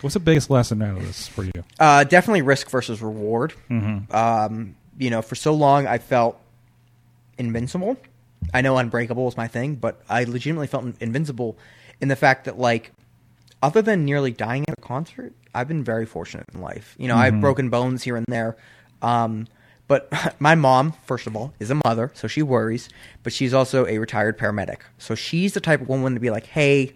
What's 0.00 0.14
the 0.14 0.20
biggest 0.20 0.50
lesson 0.50 0.82
out 0.82 0.96
of 0.96 1.06
this 1.06 1.28
for 1.28 1.44
you? 1.44 1.62
Uh, 1.78 2.02
definitely 2.02 2.42
risk 2.42 2.70
versus 2.70 3.00
reward. 3.00 3.54
Um, 3.70 4.74
you 4.98 5.10
know, 5.10 5.22
for 5.22 5.36
so 5.36 5.54
long 5.54 5.86
I 5.86 5.98
felt 5.98 6.40
invincible. 7.38 7.96
I 8.52 8.62
know 8.62 8.76
unbreakable 8.78 9.28
is 9.28 9.36
my 9.36 9.46
thing, 9.46 9.76
but 9.76 10.02
I 10.08 10.24
legitimately 10.24 10.66
felt 10.66 10.86
invincible 10.98 11.56
in 12.00 12.08
the 12.08 12.16
fact 12.16 12.44
that, 12.44 12.58
like, 12.58 12.92
other 13.62 13.82
than 13.82 14.04
nearly 14.04 14.32
dying 14.32 14.64
at 14.68 14.74
a 14.78 14.82
concert, 14.82 15.32
I've 15.54 15.68
been 15.68 15.84
very 15.84 16.06
fortunate 16.06 16.46
in 16.54 16.60
life. 16.60 16.94
You 16.98 17.08
know, 17.08 17.16
I've 17.16 17.40
broken 17.40 17.68
bones 17.70 18.02
here 18.02 18.16
and 18.16 18.26
there. 18.28 18.56
Um, 19.02 19.46
but 19.86 20.10
my 20.40 20.54
mom, 20.54 20.94
first 21.04 21.26
of 21.26 21.36
all, 21.36 21.52
is 21.58 21.70
a 21.70 21.80
mother, 21.84 22.10
so 22.14 22.28
she 22.28 22.42
worries, 22.42 22.88
but 23.22 23.32
she's 23.32 23.52
also 23.52 23.86
a 23.86 23.98
retired 23.98 24.38
paramedic. 24.38 24.78
So 24.98 25.14
she's 25.14 25.52
the 25.52 25.60
type 25.60 25.80
of 25.80 25.88
woman 25.88 26.14
to 26.14 26.20
be 26.20 26.30
like, 26.30 26.46
hey, 26.46 26.94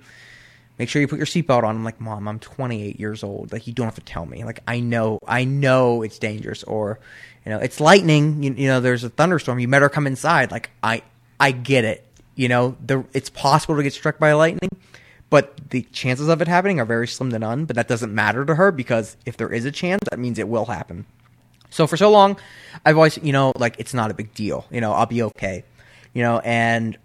make 0.79 0.89
sure 0.89 1.01
you 1.03 1.09
put 1.09 1.19
your 1.19 1.27
seatbelt 1.27 1.65
on. 1.65 1.77
I'm 1.77 1.85
like, 1.85 2.01
Mom, 2.01 2.29
I'm 2.29 2.39
28 2.39 2.99
years 2.99 3.23
old. 3.23 3.53
Like, 3.53 3.67
you 3.67 3.73
don't 3.73 3.87
have 3.87 3.95
to 3.97 4.01
tell 4.01 4.27
me. 4.27 4.45
Like, 4.45 4.61
I 4.67 4.81
know, 4.81 5.19
I 5.27 5.45
know 5.45 6.03
it's 6.03 6.19
dangerous. 6.19 6.63
Or, 6.63 6.99
you 7.45 7.51
know, 7.51 7.59
it's 7.59 7.81
lightning. 7.81 8.43
You, 8.43 8.55
you 8.55 8.69
know, 8.69 8.81
there's 8.81 9.05
a 9.05 9.11
thunderstorm. 9.11 9.59
You 9.59 9.69
better 9.69 9.89
come 9.89 10.07
inside. 10.07 10.51
Like, 10.51 10.71
I, 10.83 11.03
I 11.39 11.51
get 11.51 11.85
it. 11.85 12.07
You 12.37 12.49
know, 12.49 12.77
the 12.85 13.05
it's 13.13 13.31
possible 13.31 13.77
to 13.77 13.83
get 13.83 13.93
struck 13.93 14.19
by 14.19 14.33
lightning, 14.33 14.71
but 15.35 15.71
the 15.71 15.83
chances 15.91 16.29
of 16.29 16.41
it 16.43 16.47
happening 16.47 16.79
are 16.79 16.85
very 16.85 17.09
slim 17.09 17.31
to 17.31 17.41
none. 17.41 17.65
But 17.65 17.75
that 17.75 17.89
doesn't 17.89 18.15
matter 18.15 18.45
to 18.45 18.55
her 18.55 18.71
because 18.71 19.17
if 19.27 19.37
there 19.37 19.53
is 19.53 19.65
a 19.65 19.73
chance, 19.73 20.03
that 20.09 20.17
means 20.17 20.39
it 20.39 20.47
will 20.47 20.67
happen. 20.67 21.07
So 21.71 21.89
for 21.89 21.97
so 21.97 22.09
long, 22.09 22.39
I've 22.87 22.97
always, 22.97 23.19
you 23.19 23.33
know, 23.33 23.53
like 23.59 23.75
it's 23.81 23.93
not 23.93 24.13
a 24.13 24.15
big 24.15 24.33
deal. 24.33 24.65
You 24.71 24.81
know, 24.81 24.93
I'll 24.93 25.07
be 25.07 25.25
okay. 25.25 25.65
You 26.13 26.23
know, 26.23 26.39
and 26.39 26.97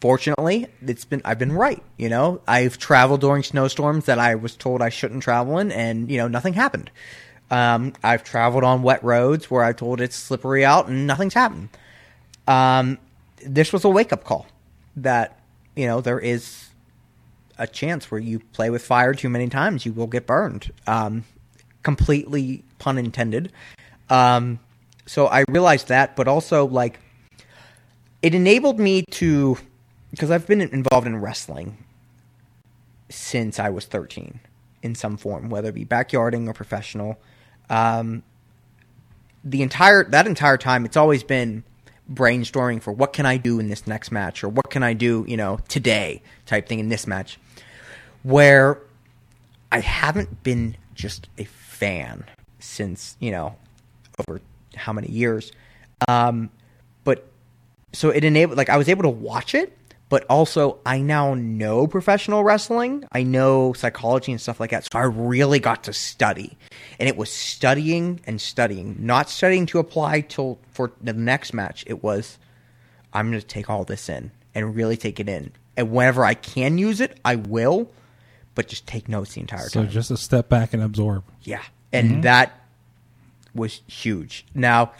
fortunately, 0.00 0.68
it's 0.80 1.04
been 1.04 1.20
I've 1.22 1.38
been 1.38 1.52
right. 1.52 1.82
You 1.98 2.08
know, 2.08 2.40
I've 2.48 2.78
traveled 2.78 3.20
during 3.20 3.42
snowstorms 3.42 4.06
that 4.06 4.18
I 4.18 4.36
was 4.36 4.56
told 4.56 4.80
I 4.80 4.88
shouldn't 4.88 5.22
travel 5.22 5.58
in, 5.58 5.72
and 5.72 6.10
you 6.10 6.16
know, 6.16 6.28
nothing 6.28 6.54
happened. 6.54 6.90
Um, 7.50 7.92
I've 8.02 8.24
traveled 8.24 8.64
on 8.64 8.82
wet 8.82 9.04
roads 9.04 9.50
where 9.50 9.62
I 9.62 9.74
told 9.74 10.00
it's 10.00 10.16
slippery 10.16 10.64
out, 10.64 10.88
and 10.88 11.06
nothing's 11.06 11.34
happened. 11.34 11.68
Um, 12.48 12.96
this 13.44 13.70
was 13.70 13.84
a 13.84 13.90
wake 13.90 14.14
up 14.14 14.24
call 14.24 14.46
that 14.96 15.38
you 15.76 15.86
know 15.86 16.00
there 16.00 16.18
is 16.18 16.69
a 17.60 17.66
chance 17.66 18.10
where 18.10 18.20
you 18.20 18.40
play 18.40 18.70
with 18.70 18.84
fire 18.84 19.14
too 19.14 19.28
many 19.28 19.48
times, 19.48 19.86
you 19.86 19.92
will 19.92 20.06
get 20.06 20.26
burned. 20.26 20.72
Um, 20.86 21.24
completely 21.82 22.64
pun 22.78 22.98
intended. 22.98 23.52
Um, 24.08 24.58
so 25.06 25.28
I 25.28 25.44
realized 25.48 25.88
that, 25.88 26.16
but 26.16 26.26
also 26.26 26.66
like 26.66 26.98
it 28.22 28.34
enabled 28.34 28.80
me 28.80 29.02
to 29.02 29.58
because 30.10 30.30
I've 30.30 30.46
been 30.46 30.60
involved 30.60 31.06
in 31.06 31.20
wrestling 31.20 31.84
since 33.08 33.58
I 33.58 33.70
was 33.70 33.84
13 33.84 34.40
in 34.82 34.94
some 34.94 35.16
form, 35.16 35.50
whether 35.50 35.68
it 35.68 35.74
be 35.74 35.84
backyarding 35.84 36.48
or 36.48 36.52
professional. 36.52 37.20
Um, 37.68 38.22
the 39.44 39.62
entire 39.62 40.04
that 40.04 40.26
entire 40.26 40.56
time, 40.56 40.84
it's 40.84 40.96
always 40.96 41.22
been 41.22 41.64
brainstorming 42.12 42.82
for 42.82 42.92
what 42.92 43.12
can 43.12 43.24
I 43.24 43.36
do 43.36 43.60
in 43.60 43.68
this 43.68 43.86
next 43.86 44.10
match 44.10 44.42
or 44.42 44.48
what 44.48 44.70
can 44.70 44.82
I 44.82 44.94
do, 44.94 45.24
you 45.28 45.36
know, 45.36 45.60
today 45.68 46.22
type 46.46 46.68
thing 46.68 46.80
in 46.80 46.88
this 46.88 47.06
match. 47.06 47.38
Where 48.22 48.78
I 49.72 49.80
haven't 49.80 50.42
been 50.42 50.76
just 50.94 51.28
a 51.38 51.44
fan 51.44 52.24
since, 52.58 53.16
you 53.20 53.30
know, 53.30 53.56
over 54.18 54.40
how 54.76 54.92
many 54.92 55.08
years. 55.08 55.52
Um, 56.08 56.50
but 57.04 57.26
so 57.92 58.10
it 58.10 58.24
enabled 58.24 58.58
like 58.58 58.68
I 58.68 58.76
was 58.76 58.88
able 58.88 59.02
to 59.02 59.08
watch 59.08 59.54
it, 59.54 59.76
but 60.08 60.24
also 60.28 60.78
I 60.84 61.00
now 61.00 61.34
know 61.34 61.86
professional 61.86 62.44
wrestling. 62.44 63.04
I 63.12 63.22
know 63.22 63.72
psychology 63.72 64.32
and 64.32 64.40
stuff 64.40 64.60
like 64.60 64.70
that. 64.70 64.84
So 64.84 64.98
I 64.98 65.04
really 65.04 65.60
got 65.60 65.84
to 65.84 65.92
study. 65.92 66.58
And 66.98 67.08
it 67.08 67.16
was 67.16 67.32
studying 67.32 68.20
and 68.26 68.40
studying, 68.40 68.96
not 68.98 69.30
studying 69.30 69.66
to 69.66 69.78
apply 69.78 70.20
till 70.22 70.58
for 70.72 70.92
the 71.00 71.12
next 71.12 71.54
match. 71.54 71.84
It 71.86 72.02
was 72.02 72.38
I'm 73.12 73.30
going 73.30 73.40
to 73.40 73.46
take 73.46 73.68
all 73.68 73.84
this 73.84 74.08
in 74.08 74.30
and 74.54 74.74
really 74.74 74.96
take 74.96 75.20
it 75.20 75.28
in. 75.28 75.52
And 75.76 75.90
whenever 75.90 76.24
I 76.24 76.34
can 76.34 76.78
use 76.78 77.00
it, 77.00 77.18
I 77.24 77.36
will, 77.36 77.90
but 78.54 78.68
just 78.68 78.86
take 78.86 79.08
notes 79.08 79.34
the 79.34 79.40
entire 79.40 79.68
So 79.68 79.80
time. 79.80 79.88
So 79.88 79.92
just 79.92 80.10
a 80.10 80.16
step 80.16 80.48
back 80.48 80.72
and 80.74 80.82
absorb. 80.82 81.24
Yeah. 81.42 81.62
And 81.92 82.24
that 82.24 82.52
was 83.54 83.80
huge. 83.86 84.46
Now, 84.54 84.92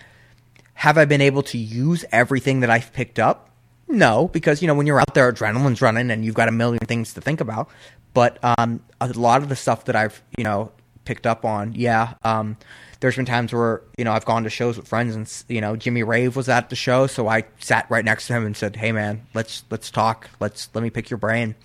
have 0.75 0.99
I 0.99 1.05
been 1.05 1.21
able 1.21 1.43
to 1.45 1.59
use 1.59 2.05
everything 2.11 2.61
that 2.61 2.71
I've 2.71 2.93
picked 2.93 3.19
up? 3.19 3.51
No, 3.87 4.29
because 4.29 4.63
you 4.63 4.69
know 4.69 4.75
when 4.75 4.87
you're 4.87 5.01
out 5.01 5.15
there, 5.15 5.31
adrenaline's 5.31 5.83
running, 5.83 6.11
and 6.11 6.25
you've 6.25 6.35
got 6.35 6.49
a 6.49 6.53
million 6.53 6.79
things 6.87 7.15
to 7.15 7.21
think 7.21 7.41
about. 7.41 7.69
But 8.15 8.39
um, 8.43 8.81
a 9.01 9.09
lot 9.09 9.43
of 9.43 9.49
the 9.49 9.57
stuff 9.57 9.85
that 9.87 9.97
I've 9.97 10.23
you 10.39 10.45
know 10.45 10.71
picked 11.05 11.27
up 11.27 11.45
on, 11.45 11.75
yeah. 11.75 12.15
Um, 12.23 12.57
there's 13.01 13.17
been 13.17 13.25
times 13.25 13.53
where 13.53 13.83
you 13.99 14.05
know 14.05 14.13
I've 14.13 14.25
gone 14.25 14.45
to 14.45 14.51
shows 14.51 14.77
with 14.77 14.87
friends, 14.87 15.17
and 15.17 15.45
you 15.49 15.61
know 15.61 15.75
Jimmy 15.75 16.05
Rave 16.05 16.37
was 16.37 16.49
at 16.49 16.71
the 16.71 16.77
show, 16.77 17.09
so 17.09 17.27
I 17.27 17.45
sat 17.59 17.91
right 17.91 18.05
next 18.05 18.29
to 18.29 18.33
him 18.33 18.47
and 18.47 18.57
said, 18.57 18.77
"Hey 18.77 18.93
man, 18.93 19.27
let's 19.35 19.65
let's 19.71 19.91
talk. 19.91 20.31
Let's 20.39 20.69
let 20.73 20.83
me 20.83 20.91
pick 20.91 21.11
your 21.11 21.19
brain." 21.19 21.57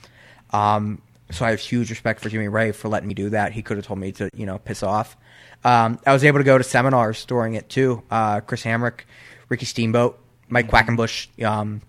Um, 0.52 1.02
so 1.32 1.46
I 1.46 1.52
have 1.52 1.60
huge 1.60 1.90
respect 1.90 2.22
for 2.22 2.30
Jimmy 2.30 2.48
Rave 2.48 2.76
for 2.76 2.88
letting 2.88 3.08
me 3.08 3.14
do 3.14 3.30
that. 3.32 3.52
He 3.52 3.62
could 3.62 3.78
have 3.78 3.86
told 3.86 4.00
me 4.00 4.12
to, 4.14 4.30
you 4.36 4.46
know, 4.46 4.60
piss 4.60 4.84
off. 4.84 5.18
Um, 5.64 6.00
I 6.06 6.14
was 6.14 6.24
able 6.24 6.40
to 6.40 6.44
go 6.44 6.58
to 6.58 6.64
seminars 6.64 7.26
during 7.26 7.56
it 7.56 7.70
too. 7.70 8.04
Uh, 8.12 8.42
Chris 8.42 8.64
Hamrick, 8.64 9.02
Ricky 9.50 9.66
Steamboat, 9.66 10.20
Mike 10.50 10.70
Quackenbush. 10.70 11.44
Um, 11.44 11.82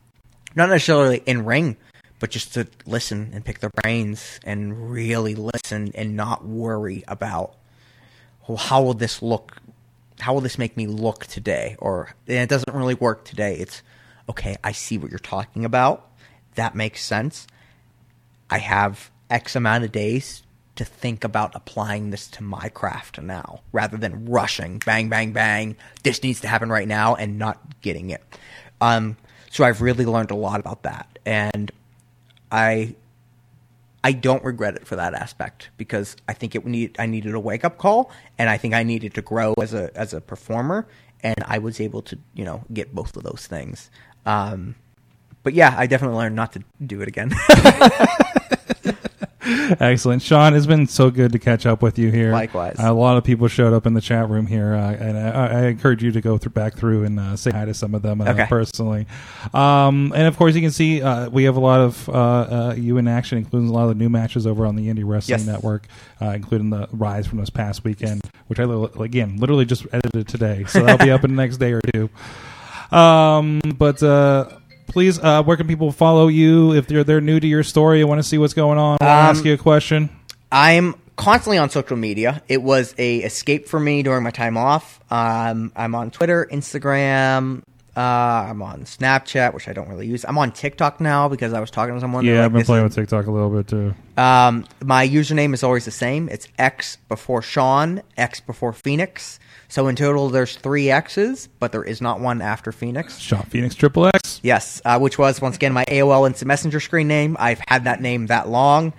not 0.55 0.70
necessarily 0.70 1.22
in 1.26 1.45
ring, 1.45 1.76
but 2.18 2.30
just 2.30 2.55
to 2.55 2.66
listen 2.87 3.30
and 3.34 3.45
pick 3.45 3.61
their 3.61 3.70
brains 3.82 4.41
and 4.45 4.91
really 4.91 5.34
listen 5.34 5.93
and 5.95 6.16
not 6.16 6.47
worry 6.47 7.05
about 7.07 7.57
well, 8.49 8.57
how 8.57 8.82
will 8.82 8.95
this 8.95 9.22
look? 9.22 9.57
How 10.20 10.32
will 10.34 10.41
this 10.41 10.59
make 10.59 10.76
me 10.76 10.87
look 10.87 11.26
today? 11.26 11.76
Or 11.78 12.14
and 12.26 12.39
it 12.39 12.49
doesn't 12.49 12.74
really 12.74 12.95
work 12.95 13.24
today. 13.24 13.57
It's 13.57 13.82
okay. 14.28 14.57
I 14.62 14.72
see 14.72 14.99
what 14.99 15.11
you're 15.11 15.18
talking 15.18 15.64
about. 15.64 16.11
That 16.55 16.74
makes 16.74 17.03
sense. 17.03 17.47
I 18.49 18.59
have 18.59 19.11
X 19.31 19.57
amount 19.57 19.85
of 19.85 19.93
days 19.93 20.43
to 20.77 20.85
think 20.85 21.24
about 21.24 21.55
applying 21.55 22.11
this 22.11 22.29
to 22.29 22.43
my 22.43 22.68
craft 22.68 23.20
now 23.20 23.61
rather 23.72 23.97
than 23.97 24.27
rushing, 24.27 24.79
bang, 24.85 25.09
bang, 25.09 25.33
bang. 25.33 25.77
This 26.03 26.22
needs 26.22 26.41
to 26.43 26.49
happen 26.49 26.68
right 26.68 26.87
now 26.87 27.14
and 27.14 27.39
not 27.39 27.81
getting 27.81 28.11
it. 28.11 28.22
Um, 28.81 29.16
so 29.51 29.64
I've 29.64 29.81
really 29.81 30.05
learned 30.05 30.31
a 30.31 30.37
lot 30.37 30.61
about 30.61 30.83
that. 30.83 31.18
And 31.24 31.70
I 32.53 32.95
I 34.05 34.12
don't 34.12 34.45
regret 34.45 34.77
it 34.77 34.87
for 34.87 34.95
that 34.97 35.14
aspect 35.14 35.70
because 35.77 36.14
I 36.29 36.33
think 36.33 36.55
it 36.55 36.64
need 36.64 36.95
I 36.99 37.07
needed 37.07 37.35
a 37.35 37.41
wake 37.41 37.64
up 37.64 37.79
call 37.79 38.12
and 38.39 38.49
I 38.49 38.57
think 38.57 38.74
I 38.74 38.83
needed 38.83 39.14
to 39.14 39.22
grow 39.22 39.55
as 39.61 39.74
a 39.74 39.91
as 39.97 40.14
a 40.14 40.20
performer 40.20 40.87
and 41.22 41.43
I 41.47 41.59
was 41.59 41.81
able 41.81 42.03
to 42.03 42.18
you 42.35 42.45
know 42.45 42.62
get 42.72 42.95
both 42.95 43.16
of 43.16 43.24
those 43.24 43.47
things. 43.49 43.91
Um, 44.24 44.77
but 45.43 45.55
yeah, 45.55 45.74
I 45.77 45.87
definitely 45.87 46.18
learned 46.18 46.37
not 46.37 46.53
to 46.53 46.62
do 46.85 47.01
it 47.01 47.09
again. 47.09 47.33
Excellent, 49.80 50.22
Sean. 50.22 50.54
It's 50.54 50.66
been 50.66 50.86
so 50.86 51.10
good 51.10 51.32
to 51.32 51.38
catch 51.38 51.66
up 51.66 51.82
with 51.82 51.98
you 51.98 52.10
here. 52.10 52.32
Likewise. 52.32 52.76
a 52.78 52.92
lot 52.92 53.16
of 53.16 53.24
people 53.24 53.48
showed 53.48 53.72
up 53.72 53.86
in 53.86 53.94
the 53.94 54.00
chat 54.00 54.28
room 54.28 54.46
here, 54.46 54.74
uh, 54.74 54.92
and 54.92 55.18
I, 55.18 55.46
I 55.46 55.62
encourage 55.66 56.02
you 56.02 56.12
to 56.12 56.20
go 56.20 56.38
through, 56.38 56.52
back 56.52 56.74
through 56.76 57.04
and 57.04 57.18
uh, 57.18 57.36
say 57.36 57.50
hi 57.50 57.64
to 57.64 57.74
some 57.74 57.94
of 57.94 58.02
them 58.02 58.20
uh, 58.20 58.30
Okay. 58.30 58.46
personally. 58.46 59.06
Um, 59.54 60.12
and 60.14 60.26
of 60.26 60.36
course, 60.36 60.54
you 60.54 60.60
can 60.60 60.70
see 60.70 61.02
uh, 61.02 61.28
we 61.30 61.44
have 61.44 61.56
a 61.56 61.60
lot 61.60 61.80
of 61.80 62.08
uh, 62.08 62.12
uh, 62.12 62.74
you 62.76 62.98
in 62.98 63.08
action, 63.08 63.38
including 63.38 63.68
a 63.68 63.72
lot 63.72 63.84
of 63.84 63.88
the 63.90 63.94
new 63.94 64.08
matches 64.08 64.46
over 64.46 64.66
on 64.66 64.76
the 64.76 64.88
Indie 64.88 65.02
Wrestling 65.04 65.38
Yes. 65.40 65.46
Network, 65.46 65.86
uh, 66.20 66.26
including 66.30 66.70
the 66.70 66.88
Rise 66.92 67.26
from 67.26 67.38
this 67.38 67.50
past 67.50 67.84
weekend, 67.84 68.22
which 68.46 68.60
I 68.60 68.64
again 69.02 69.36
literally 69.38 69.64
just 69.64 69.86
edited 69.92 70.28
today, 70.28 70.64
so 70.68 70.82
that'll 70.82 71.04
be 71.04 71.10
up 71.10 71.24
in 71.24 71.34
the 71.34 71.42
next 71.42 71.56
day 71.56 71.72
or 71.72 71.80
two. 71.92 72.08
Um, 72.96 73.60
but 73.76 74.02
uh, 74.02 74.48
please, 74.87 75.18
uh, 75.18 75.43
where 75.43 75.57
can 75.57 75.66
people 75.66 75.93
follow 75.93 76.28
you 76.28 76.72
if 76.74 76.87
they're 76.87 77.05
they're 77.05 77.20
new 77.20 77.39
to 77.41 77.47
your 77.47 77.62
story 77.62 78.01
and 78.01 78.09
want 78.09 78.18
to 78.20 78.22
see 78.28 78.39
what's 78.39 78.55
going 78.55 78.78
on? 78.78 78.91
Want 78.93 79.01
to 79.01 79.07
Um, 79.07 79.11
ask 79.37 79.45
you 79.45 79.53
a 79.55 79.59
question? 79.59 80.11
I'm 80.51 80.95
constantly 81.16 81.59
on 81.59 81.70
social 81.70 81.97
media. 81.97 82.43
It 82.49 82.62
was 82.62 82.95
a 82.99 83.18
escape 83.18 83.68
for 83.68 83.80
me 83.80 84.03
during 84.03 84.22
my 84.22 84.30
time 84.30 84.57
off. 84.57 85.01
Um, 85.11 85.72
I'm 85.76 85.95
on 85.95 86.11
Twitter, 86.11 86.47
Instagram. 86.51 87.62
Uh, 87.97 88.01
I'm 88.51 88.61
on 88.61 88.82
Snapchat, 88.82 89.55
which 89.55 89.68
I 89.68 89.72
don't 89.72 89.89
really 89.89 90.07
use. 90.07 90.24
I'm 90.28 90.37
on 90.37 90.53
TikTok 90.53 91.01
now 91.01 91.28
because 91.30 91.55
I 91.55 91.61
was 91.61 91.70
talking 91.70 91.95
to 91.95 92.01
someone. 92.01 92.26
Yeah, 92.26 92.34
like, 92.37 92.45
I've 92.45 92.53
been 92.53 92.64
playing 92.66 92.84
with 92.84 92.95
TikTok 92.95 93.26
a 93.26 93.30
little 93.30 93.49
bit 93.49 93.68
too. 93.68 93.95
Um, 94.18 94.66
my 94.84 95.09
username 95.09 95.55
is 95.55 95.62
always 95.62 95.87
the 95.87 95.91
same. 95.91 96.28
It's 96.28 96.47
X 96.59 96.99
before 97.09 97.41
Sean, 97.41 98.03
X 98.18 98.41
before 98.41 98.74
Phoenix. 98.74 99.41
So 99.68 99.88
in 99.88 99.96
total, 99.96 100.28
there's 100.28 100.56
three 100.56 100.90
X's, 100.90 101.48
but 101.58 101.72
there 101.72 101.82
is 101.82 102.00
not 102.00 102.20
one 102.20 102.40
after 102.40 102.72
Phoenix. 102.72 103.18
Shot 103.18 103.48
Phoenix 103.48 103.74
Triple 103.74 104.06
X. 104.06 104.40
Yes, 104.42 104.80
uh, 104.84 104.98
which 104.98 105.18
was 105.18 105.40
once 105.40 105.56
again 105.56 105.72
my 105.72 105.84
AOL 105.86 106.26
Instant 106.26 106.48
Messenger 106.48 106.80
screen 106.80 107.08
name. 107.08 107.36
I've 107.40 107.60
had 107.66 107.84
that 107.84 108.00
name 108.00 108.26
that 108.26 108.48
long. 108.48 108.92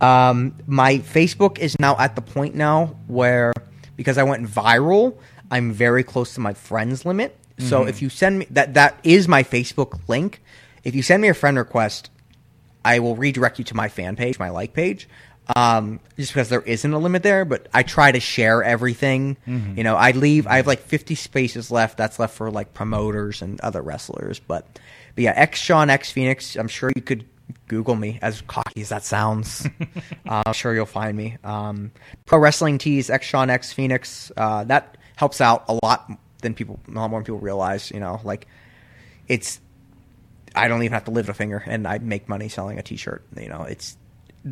Um, 0.00 0.56
my 0.66 0.98
Facebook 0.98 1.58
is 1.58 1.78
now 1.78 1.96
at 1.98 2.14
the 2.14 2.22
point 2.22 2.54
now 2.54 2.96
where 3.06 3.52
because 3.96 4.18
I 4.18 4.22
went 4.22 4.46
viral, 4.46 5.18
I'm 5.50 5.72
very 5.72 6.04
close 6.04 6.34
to 6.34 6.40
my 6.40 6.54
friends 6.54 7.04
limit. 7.04 7.36
So 7.60 7.86
if 7.86 8.00
you 8.02 8.08
send 8.08 8.38
me 8.38 8.46
that, 8.50 8.74
that 8.74 9.00
is 9.02 9.26
my 9.26 9.42
Facebook 9.42 9.98
link. 10.06 10.40
If 10.84 10.94
you 10.94 11.02
send 11.02 11.20
me 11.20 11.28
a 11.28 11.34
friend 11.34 11.58
request, 11.58 12.08
I 12.84 13.00
will 13.00 13.16
redirect 13.16 13.58
you 13.58 13.64
to 13.66 13.74
my 13.74 13.88
fan 13.88 14.14
page, 14.14 14.38
my 14.38 14.50
like 14.50 14.72
page. 14.72 15.08
Um, 15.56 16.00
just 16.16 16.32
because 16.32 16.50
there 16.50 16.60
isn't 16.60 16.92
a 16.92 16.98
limit 16.98 17.22
there, 17.22 17.44
but 17.44 17.68
I 17.72 17.82
try 17.82 18.12
to 18.12 18.20
share 18.20 18.62
everything. 18.62 19.36
You 19.76 19.84
know, 19.84 19.96
I 19.96 20.10
leave. 20.10 20.46
I 20.46 20.56
have 20.56 20.66
like 20.66 20.80
50 20.80 21.14
spaces 21.14 21.70
left. 21.70 21.96
That's 21.96 22.18
left 22.18 22.34
for 22.34 22.50
like 22.50 22.74
promoters 22.74 23.40
and 23.40 23.60
other 23.60 23.80
wrestlers. 23.80 24.38
But, 24.38 24.66
but 25.14 25.24
yeah, 25.24 25.32
X 25.34 25.58
Sean 25.58 25.88
X 25.90 26.12
Phoenix. 26.12 26.56
I'm 26.56 26.68
sure 26.68 26.90
you 26.94 27.02
could 27.02 27.24
Google 27.66 27.94
me. 27.94 28.18
As 28.20 28.42
cocky 28.42 28.82
as 28.82 28.90
that 28.90 29.04
sounds, 29.04 29.66
uh, 30.28 30.42
I'm 30.46 30.52
sure 30.52 30.74
you'll 30.74 30.86
find 30.86 31.16
me. 31.16 31.38
Um, 31.44 31.92
Pro 32.26 32.38
Wrestling 32.38 32.78
Tees 32.78 33.08
X 33.10 33.26
Sean 33.26 33.50
X 33.50 33.72
Phoenix. 33.72 34.30
Uh, 34.36 34.64
that 34.64 34.98
helps 35.16 35.40
out 35.40 35.64
a 35.68 35.78
lot 35.82 36.10
than 36.42 36.54
people, 36.54 36.78
a 36.88 36.92
lot 36.92 37.10
more 37.10 37.22
people 37.22 37.38
realize. 37.38 37.90
You 37.90 38.00
know, 38.00 38.20
like 38.24 38.46
it's 39.28 39.60
I 40.54 40.68
don't 40.68 40.82
even 40.82 40.92
have 40.92 41.04
to 41.04 41.10
lift 41.10 41.28
a 41.28 41.34
finger, 41.34 41.62
and 41.66 41.86
I 41.86 41.98
make 41.98 42.28
money 42.28 42.48
selling 42.48 42.78
a 42.78 42.82
T-shirt. 42.82 43.24
You 43.36 43.48
know, 43.48 43.62
it's 43.62 43.96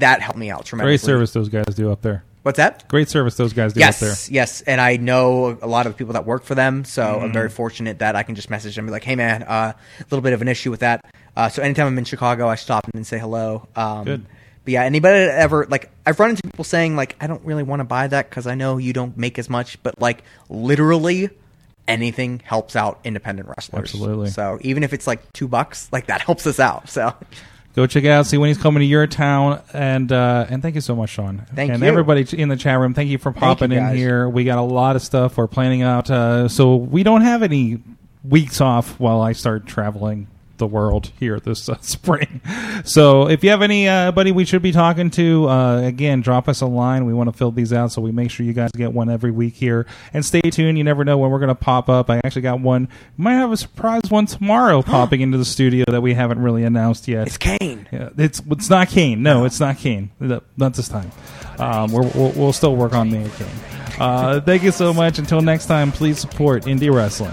that 0.01 0.21
helped 0.23 0.39
me 0.39 0.51
out 0.51 0.65
tremendously. 0.65 0.93
Great 1.07 1.15
service 1.15 1.33
those 1.33 1.49
guys 1.49 1.75
do 1.75 1.91
up 1.91 2.03
there. 2.03 2.25
What's 2.43 2.59
that? 2.59 2.87
Great 2.89 3.09
service 3.09 3.37
those 3.37 3.53
guys 3.53 3.73
do 3.73 3.83
up 3.83 3.97
there. 3.97 4.11
Yes, 4.11 4.31
yes, 4.31 4.61
and 4.63 4.81
I 4.81 4.97
know 4.99 5.59
a 5.61 5.67
lot 5.67 5.87
of 5.87 5.93
the 5.95 5.97
people 5.99 6.13
that 6.13 6.25
work 6.25 6.45
for 6.45 6.55
them, 6.55 6.85
so 6.85 7.03
I'm 7.03 7.21
Mm-hmm. 7.25 7.33
very 7.33 7.49
fortunate 7.49 7.99
that 7.99 8.15
I 8.15 8.23
can 8.23 8.35
just 8.37 8.51
message 8.51 8.77
them 8.77 8.85
and 8.85 8.89
be 8.89 8.93
like, 8.93 9.03
"Hey, 9.05 9.17
man, 9.17 9.43
uh, 9.43 9.73
a 9.99 10.05
little 10.11 10.21
bit 10.23 10.33
of 10.33 10.43
an 10.43 10.49
issue 10.49 10.71
with 10.71 10.81
that." 10.81 11.05
Uh, 11.37 11.49
so 11.49 11.61
anytime 11.63 11.89
I'm 11.89 11.99
in 11.99 12.05
Chicago, 12.05 12.47
I 12.49 12.55
stop 12.55 12.87
and 12.95 13.05
say 13.07 13.19
hello. 13.19 13.67
Um, 13.75 14.05
Good. 14.05 14.27
But 14.65 14.73
yeah, 14.73 14.83
anybody 14.85 15.27
that 15.27 15.39
ever 15.39 15.67
like 15.69 15.91
I've 16.07 16.19
run 16.21 16.31
into 16.31 16.43
people 16.43 16.65
saying 16.65 16.95
like, 16.95 17.17
"I 17.21 17.27
don't 17.27 17.45
really 17.45 17.63
want 17.65 17.81
to 17.81 17.85
buy 17.85 18.07
that 18.07 18.31
because 18.31 18.47
I 18.47 18.55
know 18.55 18.79
you 18.79 18.93
don't 18.93 19.17
make 19.17 19.39
as 19.41 19.51
much," 19.51 19.83
but 19.83 20.01
like 20.01 20.23
literally 20.49 21.31
anything 21.89 22.41
helps 22.45 22.75
out 22.77 23.01
independent 23.05 23.49
wrestlers. 23.49 23.85
Absolutely. 23.91 24.31
So 24.31 24.59
even 24.63 24.83
if 24.83 24.93
it's 24.93 25.07
like 25.07 25.33
two 25.33 25.47
bucks, 25.49 25.89
like 25.93 26.07
that 26.07 26.21
helps 26.21 26.47
us 26.47 26.59
out. 26.61 26.89
So 26.89 27.13
Go 27.77 27.87
check 27.87 28.05
it 28.05 28.09
out. 28.09 28.25
See 28.25 28.39
when 28.39 28.49
he's 28.49 28.57
coming 28.57 28.81
to 28.81 28.87
your 28.87 29.07
town, 29.07 29.61
and 29.75 30.11
uh, 30.11 30.47
and 30.49 30.63
thank 30.63 30.77
you 30.77 30.81
so 30.81 30.97
much, 30.97 31.11
Sean. 31.11 31.47
Thank 31.55 31.71
and 31.71 31.83
you. 31.83 31.87
everybody 31.87 32.27
in 32.33 32.49
the 32.49 32.57
chat 32.57 32.79
room. 32.81 32.95
Thank 32.95 33.11
you 33.11 33.19
for 33.19 33.33
popping 33.33 33.71
you, 33.71 33.79
in 33.79 33.95
here. 33.95 34.27
We 34.27 34.45
got 34.45 34.57
a 34.57 34.63
lot 34.63 34.97
of 34.97 35.03
stuff 35.03 35.37
we're 35.37 35.47
planning 35.47 35.83
out, 35.83 36.11
uh, 36.11 36.49
so 36.49 36.77
we 36.77 37.03
don't 37.03 37.21
have 37.21 37.43
any 37.43 37.83
weeks 38.25 38.63
off 38.63 38.99
while 38.99 39.21
I 39.21 39.33
start 39.33 39.67
traveling 39.67 40.27
the 40.59 40.67
world 40.67 41.13
here 41.19 41.41
this 41.41 41.69
uh, 41.69 41.77
spring. 41.81 42.41
So 42.85 43.29
if 43.29 43.43
you 43.45 43.51
have 43.51 43.63
anybody 43.63 44.33
we 44.33 44.45
should 44.45 44.63
be 44.63 44.73
talking 44.73 45.11
to, 45.11 45.49
uh, 45.49 45.81
again, 45.83 46.21
drop 46.21 46.49
us 46.49 46.61
a 46.61 46.67
line. 46.67 47.07
We 47.07 47.15
want 47.15 47.31
to 47.31 47.37
fill 47.37 47.51
these 47.51 47.73
out, 47.73 47.93
so 47.93 48.03
we 48.03 48.13
make 48.13 48.31
sure 48.31 48.45
you 48.47 48.53
guys 48.53 48.71
get 48.73 48.93
one 48.93 49.11
every 49.11 49.31
week 49.31 49.55
here. 49.55 49.87
And 50.13 50.25
stay 50.25 50.41
tuned. 50.43 50.79
You 50.79 50.85
never 50.85 51.05
know 51.05 51.19
when 51.19 51.31
we're 51.31 51.39
going 51.39 51.49
to 51.49 51.55
pop 51.55 51.89
up. 51.89 52.11
I 52.11 52.21
actually 52.25 52.43
got 52.43 52.61
one. 52.61 52.89
Might 53.17 53.35
have 53.35 53.53
a 53.53 53.57
surprise 53.57 54.03
one 54.09 54.27
tomorrow 54.27 54.83
popping 54.83 55.21
into 55.21 55.39
the 55.39 55.45
studio 55.45 55.85
that 55.89 56.01
we 56.01 56.15
haven't 56.15 56.41
really 56.41 56.65
announced 56.65 57.09
yet. 57.09 57.27
it's 57.27 57.39
Kane. 57.39 57.89
Yeah, 57.93 58.11
it's 58.17 58.43
it's 58.51 58.71
not 58.71 58.89
Kane. 58.89 59.23
No, 59.23 59.45
it's 59.45 59.61
not 59.61 59.79
Kane. 59.79 60.11
Not 60.21 60.75
this 60.75 60.89
time. 60.89 61.11
Um, 61.59 61.91
we're, 61.91 62.09
we'll, 62.15 62.33
we'll 62.33 62.53
still 62.53 62.77
work 62.77 62.93
on 62.95 63.11
the 63.11 63.29
Kane. 63.31 63.49
Uh, 63.99 64.41
thank 64.41 64.63
you 64.63 64.73
so 64.73 64.93
much. 64.93 65.19
Until 65.19 65.41
next 65.41 65.67
time, 65.67 65.91
please 65.93 66.19
support 66.19 66.65
indie 66.65 66.93
wrestling. 66.93 67.33